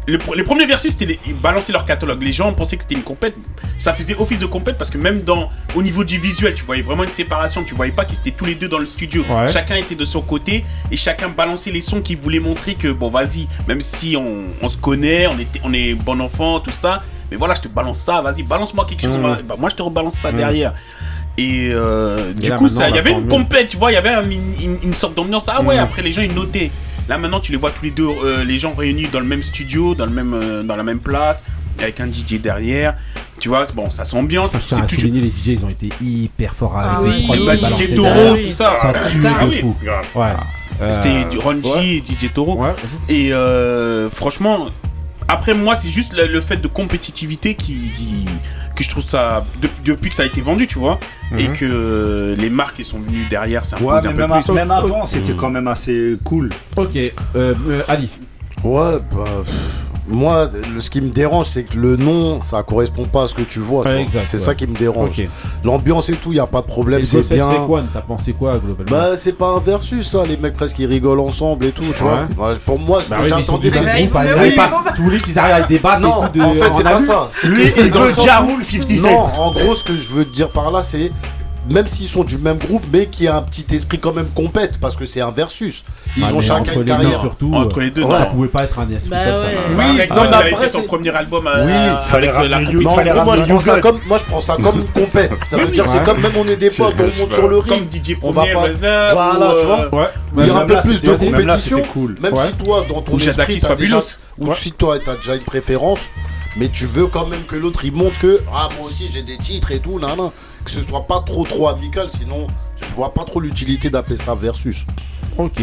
[0.08, 2.22] le- les premiers versus, c'était les- ils balançaient leur catalogue.
[2.24, 3.36] Les gens pensaient que c'était une compète.
[3.78, 6.82] Ça faisait office de compète parce que même dans, au niveau du visuel, tu voyais
[6.82, 7.64] vraiment une séparation.
[7.64, 9.24] Tu voyais pas qu'ils étaient tous les deux dans le studio.
[9.30, 9.52] Ouais.
[9.52, 13.10] Chacun était de son côté et chacun balançait les sons qu'il voulait montrer que, bon,
[13.10, 17.04] vas-y, même si on, on se connaît, on, était, on est bon enfant, tout ça.
[17.30, 19.14] Mais voilà, je te balance ça, vas-y, balance-moi quelque chose.
[19.16, 19.22] Mhm.
[19.22, 20.38] moi- bah, moi, je te rebalance ça Mhm.
[20.38, 20.74] derrière.
[21.38, 24.10] Et euh, du là, coup, il y avait une compète, tu vois, il y avait
[24.10, 24.30] un-
[24.84, 25.46] une, sorte d'ambiance.
[25.48, 25.84] Ah ouais, Mhm.
[25.84, 26.70] après les gens ils notaient.
[27.10, 29.44] Là maintenant, tu les vois tous les deux, euh, les gens réunis dans le même
[29.44, 31.44] studio, dans, le même, euh, dans la même place,
[31.80, 32.96] avec un DJ derrière.
[33.40, 34.54] Tu vois, c'est bon, ça s'ambiance.
[34.54, 35.12] À C'est toujours.
[35.12, 38.52] les DJ, ils ont été hyper forts avec Ah oui, oui, balançaient DJ Toro, tout
[38.52, 38.76] ça.
[38.78, 39.76] Ça Ah, tue ah de fou.
[40.16, 40.26] Ouais.
[40.82, 41.86] Euh, C'était du Ronji ouais.
[41.98, 42.56] et DJ Toro.
[42.56, 42.74] Ouais.
[43.10, 44.68] Et euh, franchement,
[45.32, 48.26] après moi, c'est juste le, le fait de compétitivité qui, qui-
[48.76, 51.00] que je trouve ça de- depuis que ça a été vendu, tu vois,
[51.38, 51.54] et Mhm.
[51.58, 54.54] que les marques qui sont venues derrière Ouais, s'imposent mais un peu même, plus.
[54.54, 56.50] même avant, c'était quand même assez cool.
[56.78, 58.10] Ok, euh, euh, Ali.
[58.64, 59.44] Ouais, bah,
[60.12, 63.34] moi, le- ce qui me dérange, c'est que le nom, ça correspond pas à ce
[63.34, 63.84] que tu vois.
[63.84, 64.44] tu Ouais, c'est ouais.
[64.44, 65.22] ça qui me dérange.
[65.64, 67.48] L'ambiance et tout, il y a pas de problème, le c'est bien.
[67.94, 70.24] T'as pensé quoi globalement Bah, c'est pas un versus, ça.
[70.26, 72.10] Les mecs presque ils rigolent ensemble et tout, tu Ouais.
[72.36, 72.54] vois.
[72.66, 73.84] Pour moi, ce Bah que oui, mais ils sont j'attendais, du c'est.
[73.84, 74.94] même Mais groupe, oui, hein, mais ils avaient oui, pas-
[81.70, 84.80] même s'ils sont du même groupe, mais qui a un petit esprit quand même compète,
[84.80, 85.84] parce que c'est un versus.
[86.18, 87.20] Ils ah, ont chacun une carrière.
[87.20, 89.44] surtout, entre les deux, euh, ça pouvait pas être un esprit bah comme ça.
[89.46, 91.48] Bah, oui, non, mais après, son premier album.
[91.48, 91.64] À...
[91.64, 91.72] Oui,
[92.08, 95.32] fallait euh, que la moi, je moi, je prends ça comme compète.
[95.50, 95.92] Ça veut dire, ouais.
[95.92, 97.90] c'est comme même on est des potes, on monte bah, sur le ring.
[97.90, 98.68] Comme DJ on va pas.
[99.14, 99.90] Voilà, tu vois.
[99.94, 100.08] Euh,
[100.38, 101.84] il y a un peu plus de compétition.
[102.22, 103.62] Même si toi, dans ton esprit,
[104.40, 106.02] ou si toi, t'as déjà une préférence
[106.58, 109.38] mais tu veux quand même que l'autre il montre que ah moi aussi j'ai des
[109.38, 110.32] titres et tout nan, nan
[110.64, 112.48] que ce soit pas trop trop amical, sinon
[112.82, 114.86] je vois pas trop l'utilité d'appeler ça versus.
[115.38, 115.62] Ok.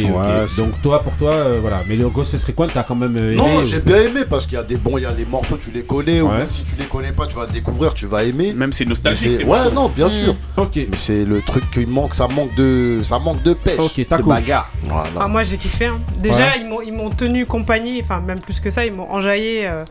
[0.56, 1.82] Donc toi, pour toi, euh, voilà.
[1.86, 4.54] Mais le Ghost Recon, t'as quand même euh, aimé Non, j'ai bien aimé parce qu'il
[4.54, 6.64] y a des bons, il y a les morceaux, tu les connais, ou même si
[6.64, 8.52] tu les connais pas, tu vas découvrir, tu vas aimer.
[8.52, 9.46] Même c'est nostalgique.
[9.46, 10.10] Ouais, non, bien mm.
[10.10, 10.34] sûr.
[10.56, 10.76] Ok.
[10.76, 13.78] Mais c'est le truc qui manque, ça manque de, ça manque de pêche.
[13.78, 14.34] Ok, t'as cool.
[14.34, 14.70] bagarre.
[14.80, 15.10] Voilà.
[15.20, 15.86] Ah, moi, j'ai kiffé.
[15.86, 15.98] Hein.
[16.18, 16.64] Déjà, ouais.
[16.86, 19.66] ils m'ont tenu compagnie, enfin même plus que ça, ils m'ont enjaillé.
[19.66, 19.84] Euh,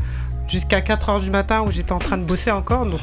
[0.48, 2.86] jusqu'à 4h du matin où j'étais en train de bosser encore.
[2.86, 3.02] Donc,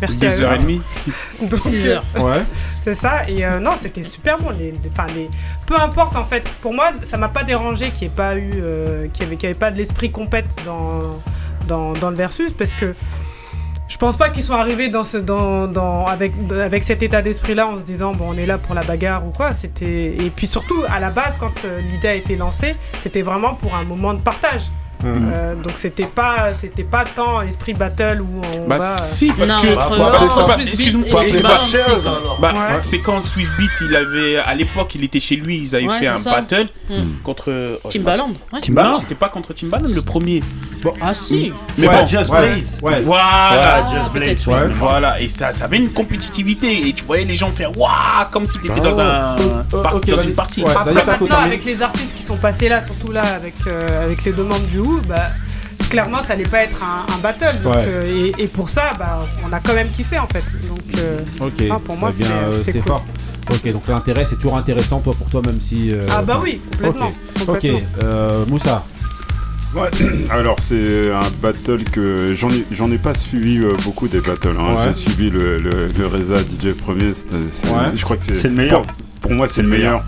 [0.00, 0.80] Merci Deux heures et demie
[1.42, 2.04] Donc, heures.
[2.16, 2.44] Euh, ouais.
[2.84, 3.28] C'est ça.
[3.28, 4.50] Et euh, non, c'était super bon.
[4.50, 5.30] Les, les-
[5.66, 6.44] peu importe, en fait.
[6.62, 8.52] Pour moi, ça m'a pas dérangé qu'il n'y ait pas eu.
[8.56, 11.18] Euh, qu'il n'y avait, pas de l'esprit compète dans,
[11.66, 12.94] dans, dans le Versus parce que.
[13.88, 17.66] Je pense pas qu'ils sont arrivés dans ce, dans, dans, avec, avec cet état d'esprit-là
[17.66, 19.54] en se disant bon on est là pour la bagarre ou quoi.
[19.54, 21.52] C'était et puis surtout à la base quand
[21.90, 24.64] l'idée a été lancée, c'était vraiment pour un moment de partage.
[25.02, 25.30] Mhm.
[25.32, 29.60] Euh, donc c'était pas c'était pas tant esprit battle où on bah, si parce que
[32.40, 32.52] bah,
[32.82, 36.08] c'est quand Swiss Beat il avait à l'époque il était chez lui ils avaient fait
[36.08, 36.68] un battle
[37.22, 38.60] contre euh, Timbaland ouais.
[38.60, 40.42] Timbaland c'était pas contre Timbaland le premier.
[41.00, 41.50] Ah si.
[41.50, 41.54] Mm.
[41.78, 42.78] Mais bon Just Blaze.
[42.80, 43.86] Voilà.
[43.88, 45.20] Just Blaze voilà.
[45.20, 46.88] Et ça ça avait une compétitivité.
[46.88, 50.00] Et tu voyais les gens faire waouh comme si t'étais bah dans un oh, oh,
[50.06, 50.62] dans une partie.
[50.62, 54.32] Bah, maintenant avec les artistes qui sont passés là surtout là avec euh, avec les
[54.32, 55.28] demandes du bah,
[55.88, 57.60] clairement, ça n'allait pas être un, battle.
[57.62, 60.44] Donc, euh, et, pour ça, bah, on a quand même kiffé en fait.
[60.68, 61.18] Donc, euh,
[61.84, 62.26] pour moi, bah,
[62.64, 63.04] c'était euh, fort.
[63.50, 65.92] Ok, donc l'intérêt, c'est toujours intéressant toi pour toi, même si.
[66.10, 67.12] ah bah oui, complètement.
[67.46, 67.66] Ok,
[68.48, 68.84] Moussa.
[69.74, 69.90] Ouais.
[70.30, 74.56] Alors c'est un battle que j'en ai, j'en ai pas suivi beaucoup des battles.
[74.58, 74.74] Hein.
[74.86, 77.12] J'ai suivi le, le, Reza DJ premier.
[77.12, 77.26] C.
[77.94, 78.82] Je crois que c'est, le meilleur
[79.20, 80.04] pour moi, c'est le meilleur.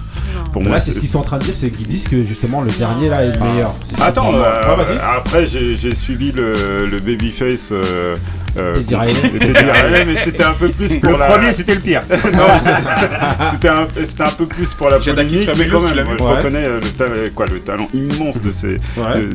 [0.53, 2.61] Pour moi, c'est ce qu'ils sont en train de dire, c'est qu'ils disent que justement
[2.61, 3.45] le dernier là est le ah.
[3.45, 3.75] meilleur.
[4.01, 7.71] Attends, euh, après j'ai suivi le, babyface.
[7.73, 8.17] Euh,
[8.57, 8.75] euh
[10.07, 12.03] mais c'était un peu plus pour le premier, c'était le pire.
[13.51, 17.31] c'était un, un peu plus pour la polémique, mais quand même, je reconnais euh, le,
[17.31, 18.79] quoi, le talent immense de ces,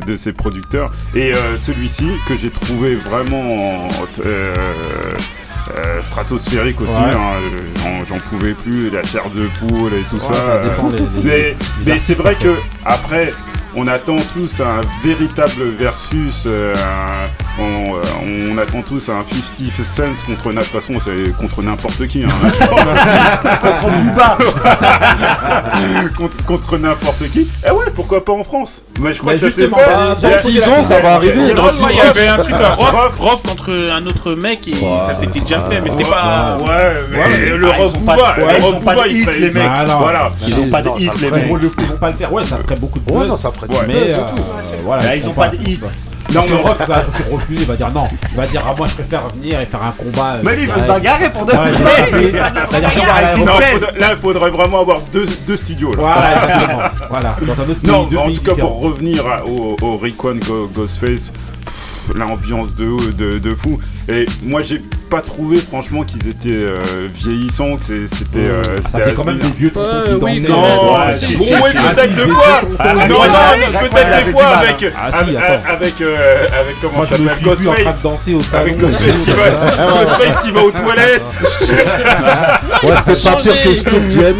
[0.06, 0.90] de, ces producteurs.
[1.14, 3.88] Et celui-ci que j'ai trouvé vraiment
[5.74, 6.92] euh, stratosphérique aussi.
[6.96, 7.40] Hein,
[7.86, 10.32] euh, J'en pouvais plus, la chair de poule et tout ça.
[10.34, 10.68] Euh,
[11.24, 13.32] mais, mais c'est vrai que après,
[13.76, 16.44] on attend tous un véritable versus.
[16.46, 16.74] Euh,
[17.58, 22.06] on, euh, on, attend tous un 50 cents contre de toute façon c'est contre n'importe
[22.06, 22.24] qui.
[22.24, 22.28] Hein,
[23.62, 24.38] contre Booba
[26.16, 27.48] Contre, contre n'importe qui.
[27.66, 28.82] Eh ouais, pourquoi pas en France?
[29.00, 30.48] Mais je crois Mais que ça s'est fait.
[30.48, 31.34] Ils ça va arriver.
[31.90, 34.74] Il y avait un truc à Rof contre un autre mec et
[35.06, 35.82] ça s'était déjà fait.
[35.82, 36.58] Mais c'était pas.
[36.58, 38.36] Ouais, le ah, Rof Booba.
[38.38, 39.62] Le Rof Booba, ils les mecs.
[40.46, 41.46] Ils ont pas de hit, les mecs.
[41.78, 42.32] Ils vont pas le faire.
[42.32, 44.24] Ouais, ça ferait beaucoup de buzz entre ouais, bah, euh,
[44.84, 45.80] voilà, ils, bah, ont pas, de hit.
[46.34, 48.88] Non, mais Rock va se refuser, il va dire non, il va dire ah, moi
[48.88, 50.34] je préfère venir et faire un combat.
[50.34, 51.52] Euh, mais lui il veut se bagarrer pour deux
[53.98, 55.26] Là il faudrait vraiment avoir deux,
[55.56, 55.94] studios.
[55.94, 56.00] Là.
[56.00, 60.00] Voilà, voilà, dans un autre Non, en tout cas pour revenir au, au
[60.74, 61.32] Ghostface
[62.14, 63.78] l'ambiance de, de, de, fou.
[64.08, 64.80] Et moi, j'ai
[65.10, 68.38] pas trouvé, franchement, qu'ils étaient euh, vieillissants, que c'était.
[68.38, 68.62] Euh,
[69.14, 70.18] quand même des vieux euh.
[70.18, 70.40] Non, ouais,
[71.18, 72.62] peut-être des fois.
[73.08, 74.84] Non, non, peut-être des fois avec.
[75.68, 76.00] Avec.
[76.00, 78.54] Euh, avec comment ça s'appelle Ghostface.
[78.54, 79.16] Avec Ghostface
[80.44, 81.22] qui va aux toilettes.
[83.06, 83.68] C'était pas pire que
[84.16, 84.34] Ouais,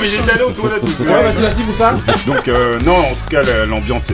[0.00, 0.82] mais allé aux toilettes.
[1.00, 1.94] Ouais, vas-y, vas-y, ça.
[2.26, 2.46] Donc,
[2.84, 4.08] non, en tout cas, l'ambiance,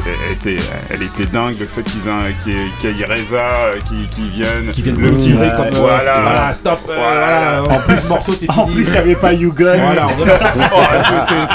[0.90, 1.56] elle était dingue.
[1.58, 5.00] Le fait qu'ils aient hein, qui, qui, qui Reza, euh, qui, qui viennent, qui viennent
[5.00, 7.62] le petit riz comme voilà, voilà, stop, euh, voilà.
[7.64, 9.76] En plus, morceau, c'est En plus, il n'y avait pas You Gun.
[9.76, 10.06] Voilà,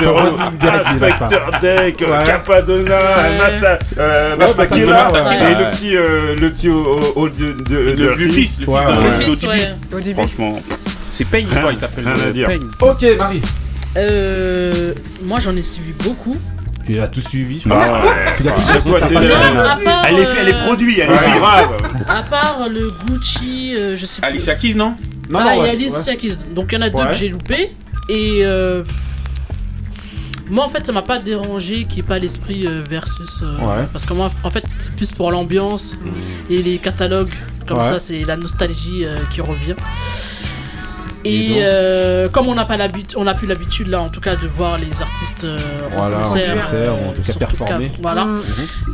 [0.08, 3.00] oh, Inspecteur Deck, euh, Capadonna,
[3.38, 3.80] Masta
[4.64, 10.54] et le petit, le petit le fils, le fils Franchement,
[11.10, 12.06] c'est Payne Peigne, il s'appelle.
[12.08, 12.50] Rien à dire.
[12.82, 13.42] Ok, Marie.
[13.98, 16.36] Euh, moi, j'en ai suivi beaucoup.
[16.86, 17.64] Tu as tout suivi.
[17.70, 18.04] Ah ah,
[20.10, 21.78] elle est, euh, produite, elle est grave.
[22.08, 24.28] À part euh, le Gucci, euh, je sais plus.
[24.28, 24.96] Alicia Keys, non
[25.34, 26.38] ah, il y a Alice Keys.
[26.54, 27.72] Donc il y en a deux que j'ai loupé.
[28.10, 28.44] Et
[30.50, 33.42] moi en fait ça m'a pas dérangé qu'il n'y ait pas l'esprit versus.
[33.42, 33.88] Ouais.
[33.92, 35.96] Parce que moi en fait c'est plus pour l'ambiance
[36.50, 37.34] et les catalogues.
[37.66, 39.76] Comme ça c'est la nostalgie qui revient.
[41.26, 44.36] Et, euh, comme on n'a pas l'habitude, on n'a plus l'habitude là, en tout cas,
[44.36, 45.58] de voir les artistes euh,
[45.96, 47.92] Voilà, en en concert, concert, ou en euh, tout cas performer.
[48.02, 48.42] voilà, Mhm.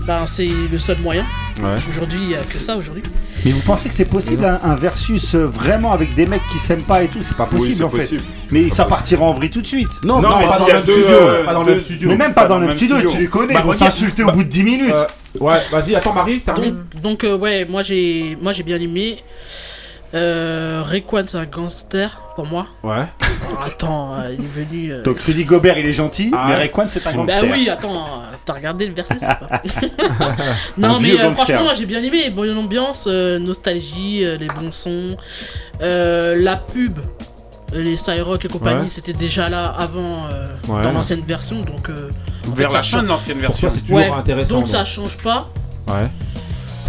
[0.06, 1.24] ben, c'est le seul moyen.
[1.62, 1.76] Ouais.
[1.90, 3.02] Aujourd'hui, il n'y a que ça aujourd'hui.
[3.44, 6.60] Mais vous pensez que c'est possible un, un versus euh, vraiment avec des mecs qui
[6.60, 7.20] s'aiment pas et tout?
[7.24, 8.18] C'est pas possible en fait.
[8.52, 9.90] Mais ça partira en vrille tout de suite.
[10.04, 11.18] Non, Non, non, mais pas dans y le a même deux, studio.
[11.18, 12.10] euh, Pas dans le deux- même studio.
[12.10, 14.32] Mais même pas, dans le même studio, tu les connais, Bah, ils vont s'insulter bah,
[14.34, 14.92] au bout de 10 minutes.
[14.94, 15.06] euh,
[15.40, 16.76] ouais, vas-y, attends Marie, termine.
[16.94, 19.18] Donc, donc euh, ouais, moi j'ai, moi j'ai bien aimé.
[20.16, 22.66] Euh, Rayquan, c'est un gangster pour moi.
[22.84, 23.06] Ouais.
[23.64, 24.92] Attends, euh, il est venu.
[24.92, 26.60] euh, Donc Rudy Gobert il est gentil, Ah mais ouais.
[26.62, 27.52] Rayquan c'est un Bah gangster.
[27.52, 29.50] oui, attends, euh, t'as regardé le verset, c'est pas.
[30.82, 31.34] Un non, mais vieux euh, gangster.
[31.46, 32.30] franchement, moi j'ai bien aimé.
[32.32, 35.16] Bonne ambiance, euh, nostalgie, euh, les bons sons.
[35.82, 36.98] Euh, la pub,
[37.74, 38.90] euh, les Cyrock et compagnie, Ouais.
[38.90, 40.82] c'était déjà là avant euh, Ouais.
[40.82, 41.58] dans l'ancienne version.
[41.62, 42.10] Donc, euh,
[42.56, 43.70] Vers fait, la ça fin de l'ancienne version.
[43.70, 44.56] c'est toujours Ouais, intéressant.
[44.56, 45.50] Donc ça change pas.
[45.88, 46.08] Ouais.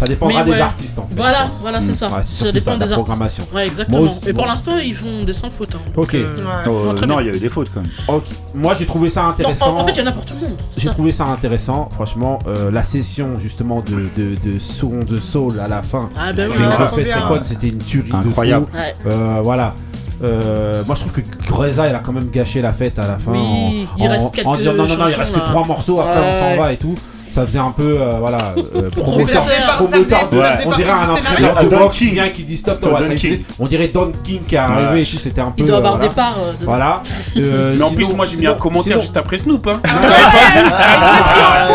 [0.01, 0.59] Ça dépendra des ouais.
[0.61, 1.15] artistes en fait.
[1.15, 1.93] Voilà, voilà, c'est Mm.
[1.93, 2.07] ça.
[2.07, 2.93] Ouais, ça dépend ça, des la artistes.
[2.95, 3.43] programmation.
[3.53, 4.01] Ouais, exactement.
[4.01, 5.75] Moi aussi- Et pour l'instant, ils font des sans faute.
[5.75, 5.91] hein.
[5.95, 6.15] Ok.
[6.15, 6.35] euh,
[6.67, 7.89] Oh, non, il y a eu des fautes quand même.
[8.07, 8.23] Ok.
[8.55, 9.77] Moi j'ai trouvé ça Non, intéressant.
[9.77, 10.57] en, en fait, il y en a pour tout le monde.
[10.75, 15.59] J'ai trouvé ça intéressant, franchement, euh, la session justement de, de, de son de soul
[15.59, 16.09] à la fin.
[16.17, 18.65] Ah bah oui, de c'était une tuerie Incroyable.
[18.65, 18.77] de fou.
[18.77, 18.95] Ouais.
[19.05, 19.75] Euh, voilà.
[20.23, 23.17] Euh, moi je trouve que Greza il a quand même gâché la fête à la
[23.17, 25.39] fin Oui, en, il en- reste en quelques disant non non non il reste que
[25.39, 26.93] trois morceaux après on s'en va et tout
[27.33, 29.43] ça faisait un peu euh, voilà euh, Professeur.
[29.77, 30.29] promoteur
[30.65, 32.79] on dirait un entraîneur de Don boxe qui vient qui dit stop
[33.23, 35.93] il on dirait Don King qui est arrivé tout c'était un peu Il doit avoir
[35.95, 36.07] voilà.
[36.09, 36.37] des parts.
[36.43, 37.01] euh, voilà
[37.37, 39.67] Euh, Mais en sinon- plus, moi j'ai mis un commentaire sinon- juste après Snoop.
[39.67, 39.79] Hein.
[39.85, 41.69] A-.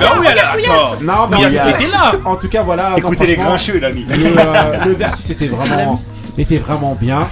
[0.00, 2.12] Non, mais Il a là.
[2.24, 2.94] En tout cas, voilà.
[2.96, 4.04] Écoutez les grincheux, l'ami.
[4.08, 6.00] Le, euh, le versus était vraiment,
[6.38, 7.28] était vraiment bien.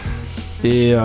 [0.63, 1.01] Et euh,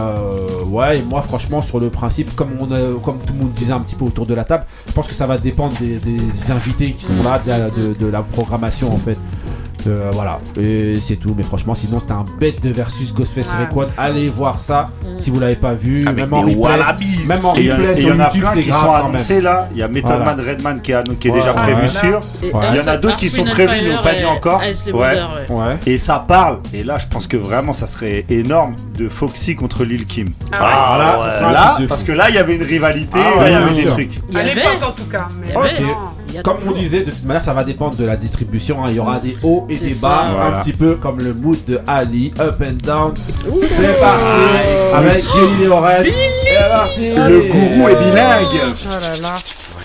[0.65, 3.71] ouais, et moi franchement sur le principe, comme on a- comme tout le monde disait
[3.73, 6.51] un petit peu autour de la table, je pense que ça va dépendre des, des
[6.51, 9.17] invités qui sont là, de de- de la programmation en fait.
[9.87, 11.33] Euh, voilà, et c'est tout.
[11.37, 13.59] Mais franchement, sinon c'était un bête de versus Ghostface Ah.
[13.59, 13.85] Rayquan.
[13.97, 16.05] Allez voir ça si vous l'avez pas vu.
[16.07, 17.25] Avec même en replay, wallabies.
[17.27, 18.51] même en Et il y en- replay et il y sur en a YouTube, plein
[18.51, 19.15] c'est qui sont grave même.
[19.15, 19.69] annoncés là.
[19.73, 20.25] Il y a Method Voilà.
[20.35, 21.87] Man Redman qui est, anno- qui est Ouais, déjà prévu Voilà.
[21.99, 22.21] sûr.
[22.43, 24.63] Et Il y en a d'autres qui sont prévus, mais pas dit et encore.
[24.63, 24.91] Ice Ouais.
[24.93, 25.55] Wonder, ouais.
[25.55, 25.77] Ouais.
[25.85, 29.83] Et ça parle, et là je pense que vraiment ça serait énorme de Foxy contre
[29.83, 30.31] Lil Kim.
[30.59, 30.97] Ah
[31.51, 33.85] Là, de parce que là il y avait une rivalité, Ah il y avait des
[33.85, 34.11] trucs.
[34.29, 35.27] Il y À avait- l'époque en tout cas.
[35.55, 35.83] Ok.
[36.43, 38.83] Comme on disait, de toute manière, ça va dépendre de la distribution.
[38.83, 38.89] hein.
[38.89, 40.07] Il y aura des hauts et C'est des ça.
[40.07, 43.13] bas, un petit peu comme le mood de Ali, up and down.
[43.17, 46.11] C'est parti avec Gilles Léorel.
[46.13, 47.09] C'est parti.
[47.09, 48.47] Le gourou est bilingue.
[48.53, 49.35] Oh là là.
[49.73, 49.83] On va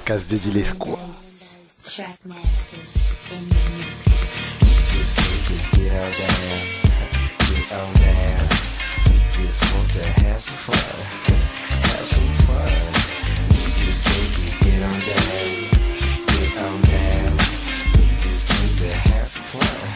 [18.81, 19.89] baby, have some fun,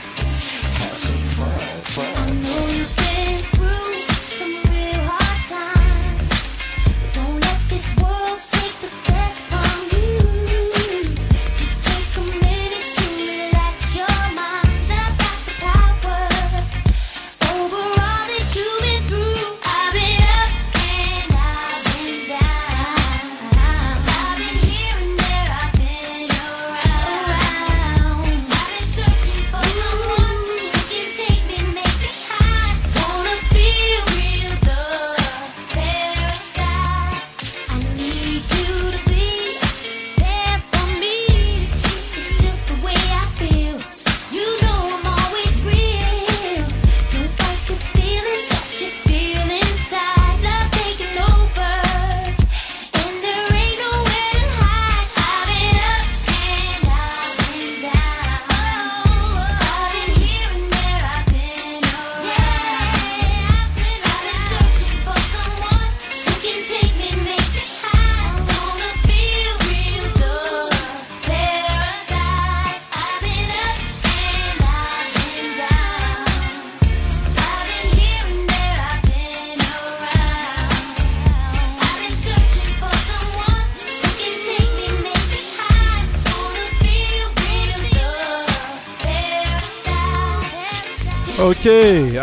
[0.80, 2.04] have some fun, fun.
[2.16, 3.53] I know you've been.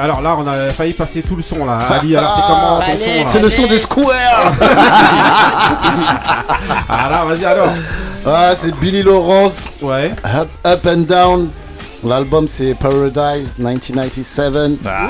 [0.02, 1.78] Alors là on a failli passer tout le son là.
[1.90, 4.54] Ali, alors c'est comment ton Allez, son là C'est le son des squares
[6.90, 7.70] Ah là, vas-y alors.
[8.26, 10.12] Ah, c'est Billy Lawrence, Ouais.
[10.26, 11.50] Up, Up and Down.
[12.04, 14.54] L'album c'est Paradise 1997.
[14.86, 15.08] Ah,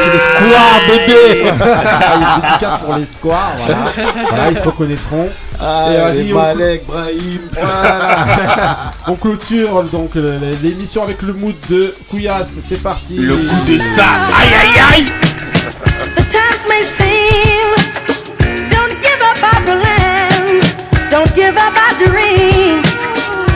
[0.00, 1.50] c'est les squares bébé.
[1.62, 3.52] Ah, une ah, dédicace pour les squares.
[3.56, 4.12] Voilà.
[4.28, 4.50] voilà.
[4.50, 5.28] ils se reconnaîtront.
[5.60, 6.86] Ah, et les Malek.
[6.86, 7.40] Brahim.
[7.52, 8.92] Voilà.
[9.08, 12.44] on clôture donc l'émission avec le mood de Kouyas.
[12.44, 13.16] C'est parti.
[13.16, 14.06] Le coup de ça.
[14.38, 15.06] Aïe aïe aïe.
[16.16, 17.70] The times may seem.
[18.70, 20.74] Don't give up our plans.
[21.10, 23.04] Don't give up our dreams.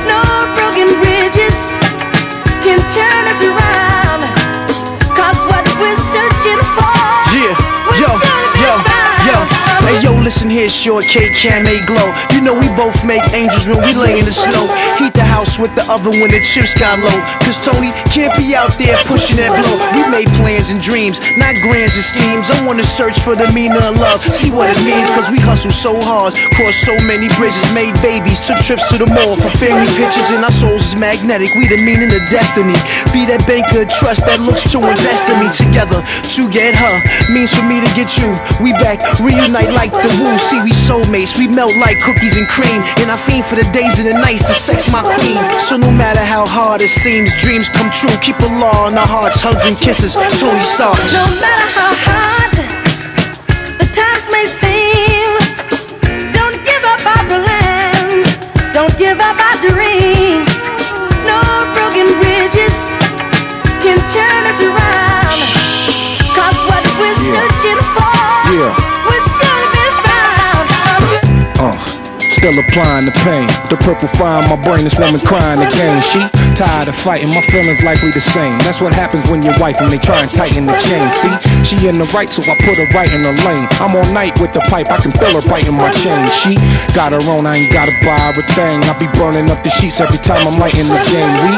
[0.09, 1.84] No broken bridges.
[2.65, 4.25] can turn us around.
[5.13, 6.97] Cause what we're searching for,
[7.37, 7.53] yeah.
[7.87, 8.44] we're Yo
[10.51, 12.09] here, short cake, can they glow?
[12.35, 14.67] You know we both make angels when we lay in the snow.
[14.99, 17.19] Heat the house with the oven when the chips got low.
[17.45, 19.77] Cause Tony can't be out there pushing that blow.
[19.95, 22.51] We made plans and dreams, not grands and schemes.
[22.51, 25.07] I wanna search for the meaning of love, see what it means.
[25.13, 29.09] Cause we hustle so hard, crossed so many bridges, made babies, took trips to the
[29.13, 30.33] mall for family pictures.
[30.35, 32.75] And our souls is magnetic, we the meaning of destiny.
[33.15, 36.01] Be that banker of trust that looks to invest in me together.
[36.35, 36.97] To get her
[37.31, 38.33] means for me to get you.
[38.59, 40.39] We back, reunite like the woo.
[40.41, 42.81] See, we soulmates, we melt like cookies and cream.
[43.05, 45.39] And I fiend for the days and the nights to sex my queen.
[45.61, 48.13] So no matter how hard it seems, dreams come true.
[48.25, 50.17] Keep a law in our hearts, hugs and kisses.
[50.17, 50.97] Tony Stark.
[51.13, 52.57] No matter how hard
[53.77, 55.29] the times may seem,
[56.33, 58.27] don't give up our plans,
[58.73, 59.54] don't give up our
[72.45, 73.49] still applying the pain.
[73.73, 75.97] The purple fire in my brain, this woman crying again.
[76.05, 76.21] She
[76.53, 78.61] tired of fighting, my feelings likely the same.
[78.61, 81.09] That's what happens when you're wife and they try and tighten the chain.
[81.09, 81.33] See,
[81.65, 83.65] she in the right, so I put her right in the lane.
[83.81, 86.21] I'm all night with the pipe, I can feel her biting my chain.
[86.29, 86.61] She
[86.93, 88.85] got her own, I ain't gotta buy a thing.
[88.85, 91.33] I be burning up the sheets every time I'm lighting the game.
[91.49, 91.53] We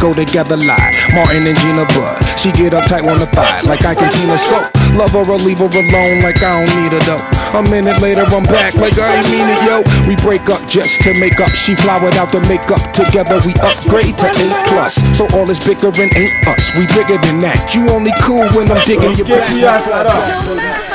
[0.00, 2.16] go together like Martin and Gina Bud.
[2.40, 4.72] She get uptight on the thigh like I can Tina soap.
[4.96, 7.22] Love her or leave her alone like I don't need her though.
[7.58, 9.76] A minute later I'm back like I ain't mean it yo.
[10.08, 11.50] We break up just to make up.
[11.52, 12.80] She flowered out the makeup.
[12.96, 14.96] Together we upgrade to A plus.
[15.16, 16.72] So all this bickering ain't us.
[16.76, 17.60] We bigger than that.
[17.76, 19.46] You only cool when I'm digging your back.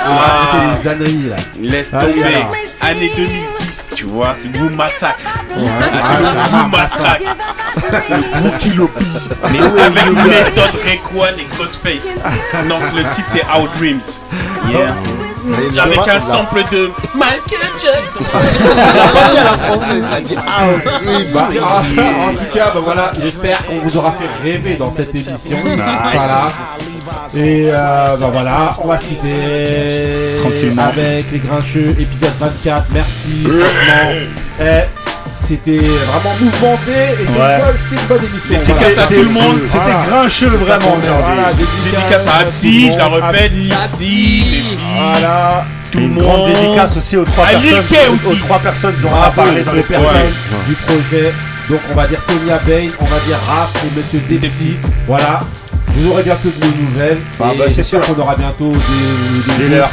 [0.08, 1.36] Ah, les âneries là.
[1.60, 2.26] Laisse Allez, tomber.
[2.36, 2.56] alors.
[2.82, 3.65] Année 2010,
[3.96, 5.24] tu vois, c'est Woo Massacre.
[5.58, 5.68] Ouais.
[6.02, 7.36] Ah, Massacre.
[9.52, 12.06] Mais où est Avec méthode Rayquan et Ghostface.
[12.68, 14.02] Donc le titre c'est Our Dreams.
[14.70, 14.96] Yeah.
[15.54, 18.26] Avec un sample de Michael Jackson.
[22.26, 25.58] En, tout cas, bah, voilà, j'espère qu'on vous aura fait rêver dans cette émission.
[25.64, 26.46] Voilà.
[27.36, 30.84] Et euh, bah, voilà, on va se quitter Tranquillement.
[30.84, 32.88] avec les grincheux, épisode 24.
[32.92, 33.44] Merci.
[33.44, 35.05] franchement.
[35.30, 36.92] C'était vraiment mouvementé
[37.22, 37.56] et c'est Ouais.
[37.58, 38.58] une bonne- c'était une bonne émission.
[38.76, 39.60] Dédicace à tout le monde.
[39.68, 40.98] C'était grincheux, vraiment.
[41.02, 43.52] Voilà, Dédicace à Absi, je la répète,
[43.84, 44.64] Absi.
[44.96, 45.66] Voilà.
[45.92, 46.24] Tout le monde.
[46.24, 48.40] grande dédicace aussi aux trois À personnes, Kay aux- aux aussi.
[48.42, 50.66] trois personnes dont on a parlé dans les personnes Ouais.
[50.68, 51.34] du projet.
[51.70, 54.76] Donc on va dire Sonia Bain, on va dire Raph et Monsieur Dempsey.
[55.08, 55.42] Voilà.
[55.88, 57.20] Vous aurez bientôt de nos nouvelles.
[57.40, 58.02] Bah, et bah, c'est sûr.
[58.02, 59.90] qu'on aura bientôt des, des, Des groupes, leurs.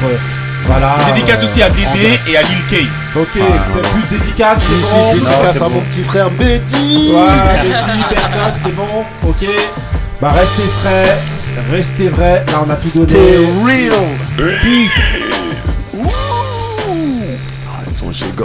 [0.67, 0.97] Voilà.
[1.07, 2.21] Dédicace euh, aussi à Dédé vrai.
[2.29, 2.87] et à Lil K.
[3.17, 4.63] Ok, Ah, plus de dédicace.
[4.63, 5.13] C'est bon.
[5.15, 7.13] dédicace Non, à mon petit frère Betty.
[7.13, 9.05] Ouais, Betty, personne, c'est bon.
[9.29, 9.47] Ok.
[10.21, 11.19] Bah restez frais,
[11.73, 12.45] restez vrai.
[12.49, 13.09] Là on a tout donné.
[13.09, 13.93] Stay real.
[14.63, 15.99] Peace.
[17.69, 18.13] Ah, ils sont.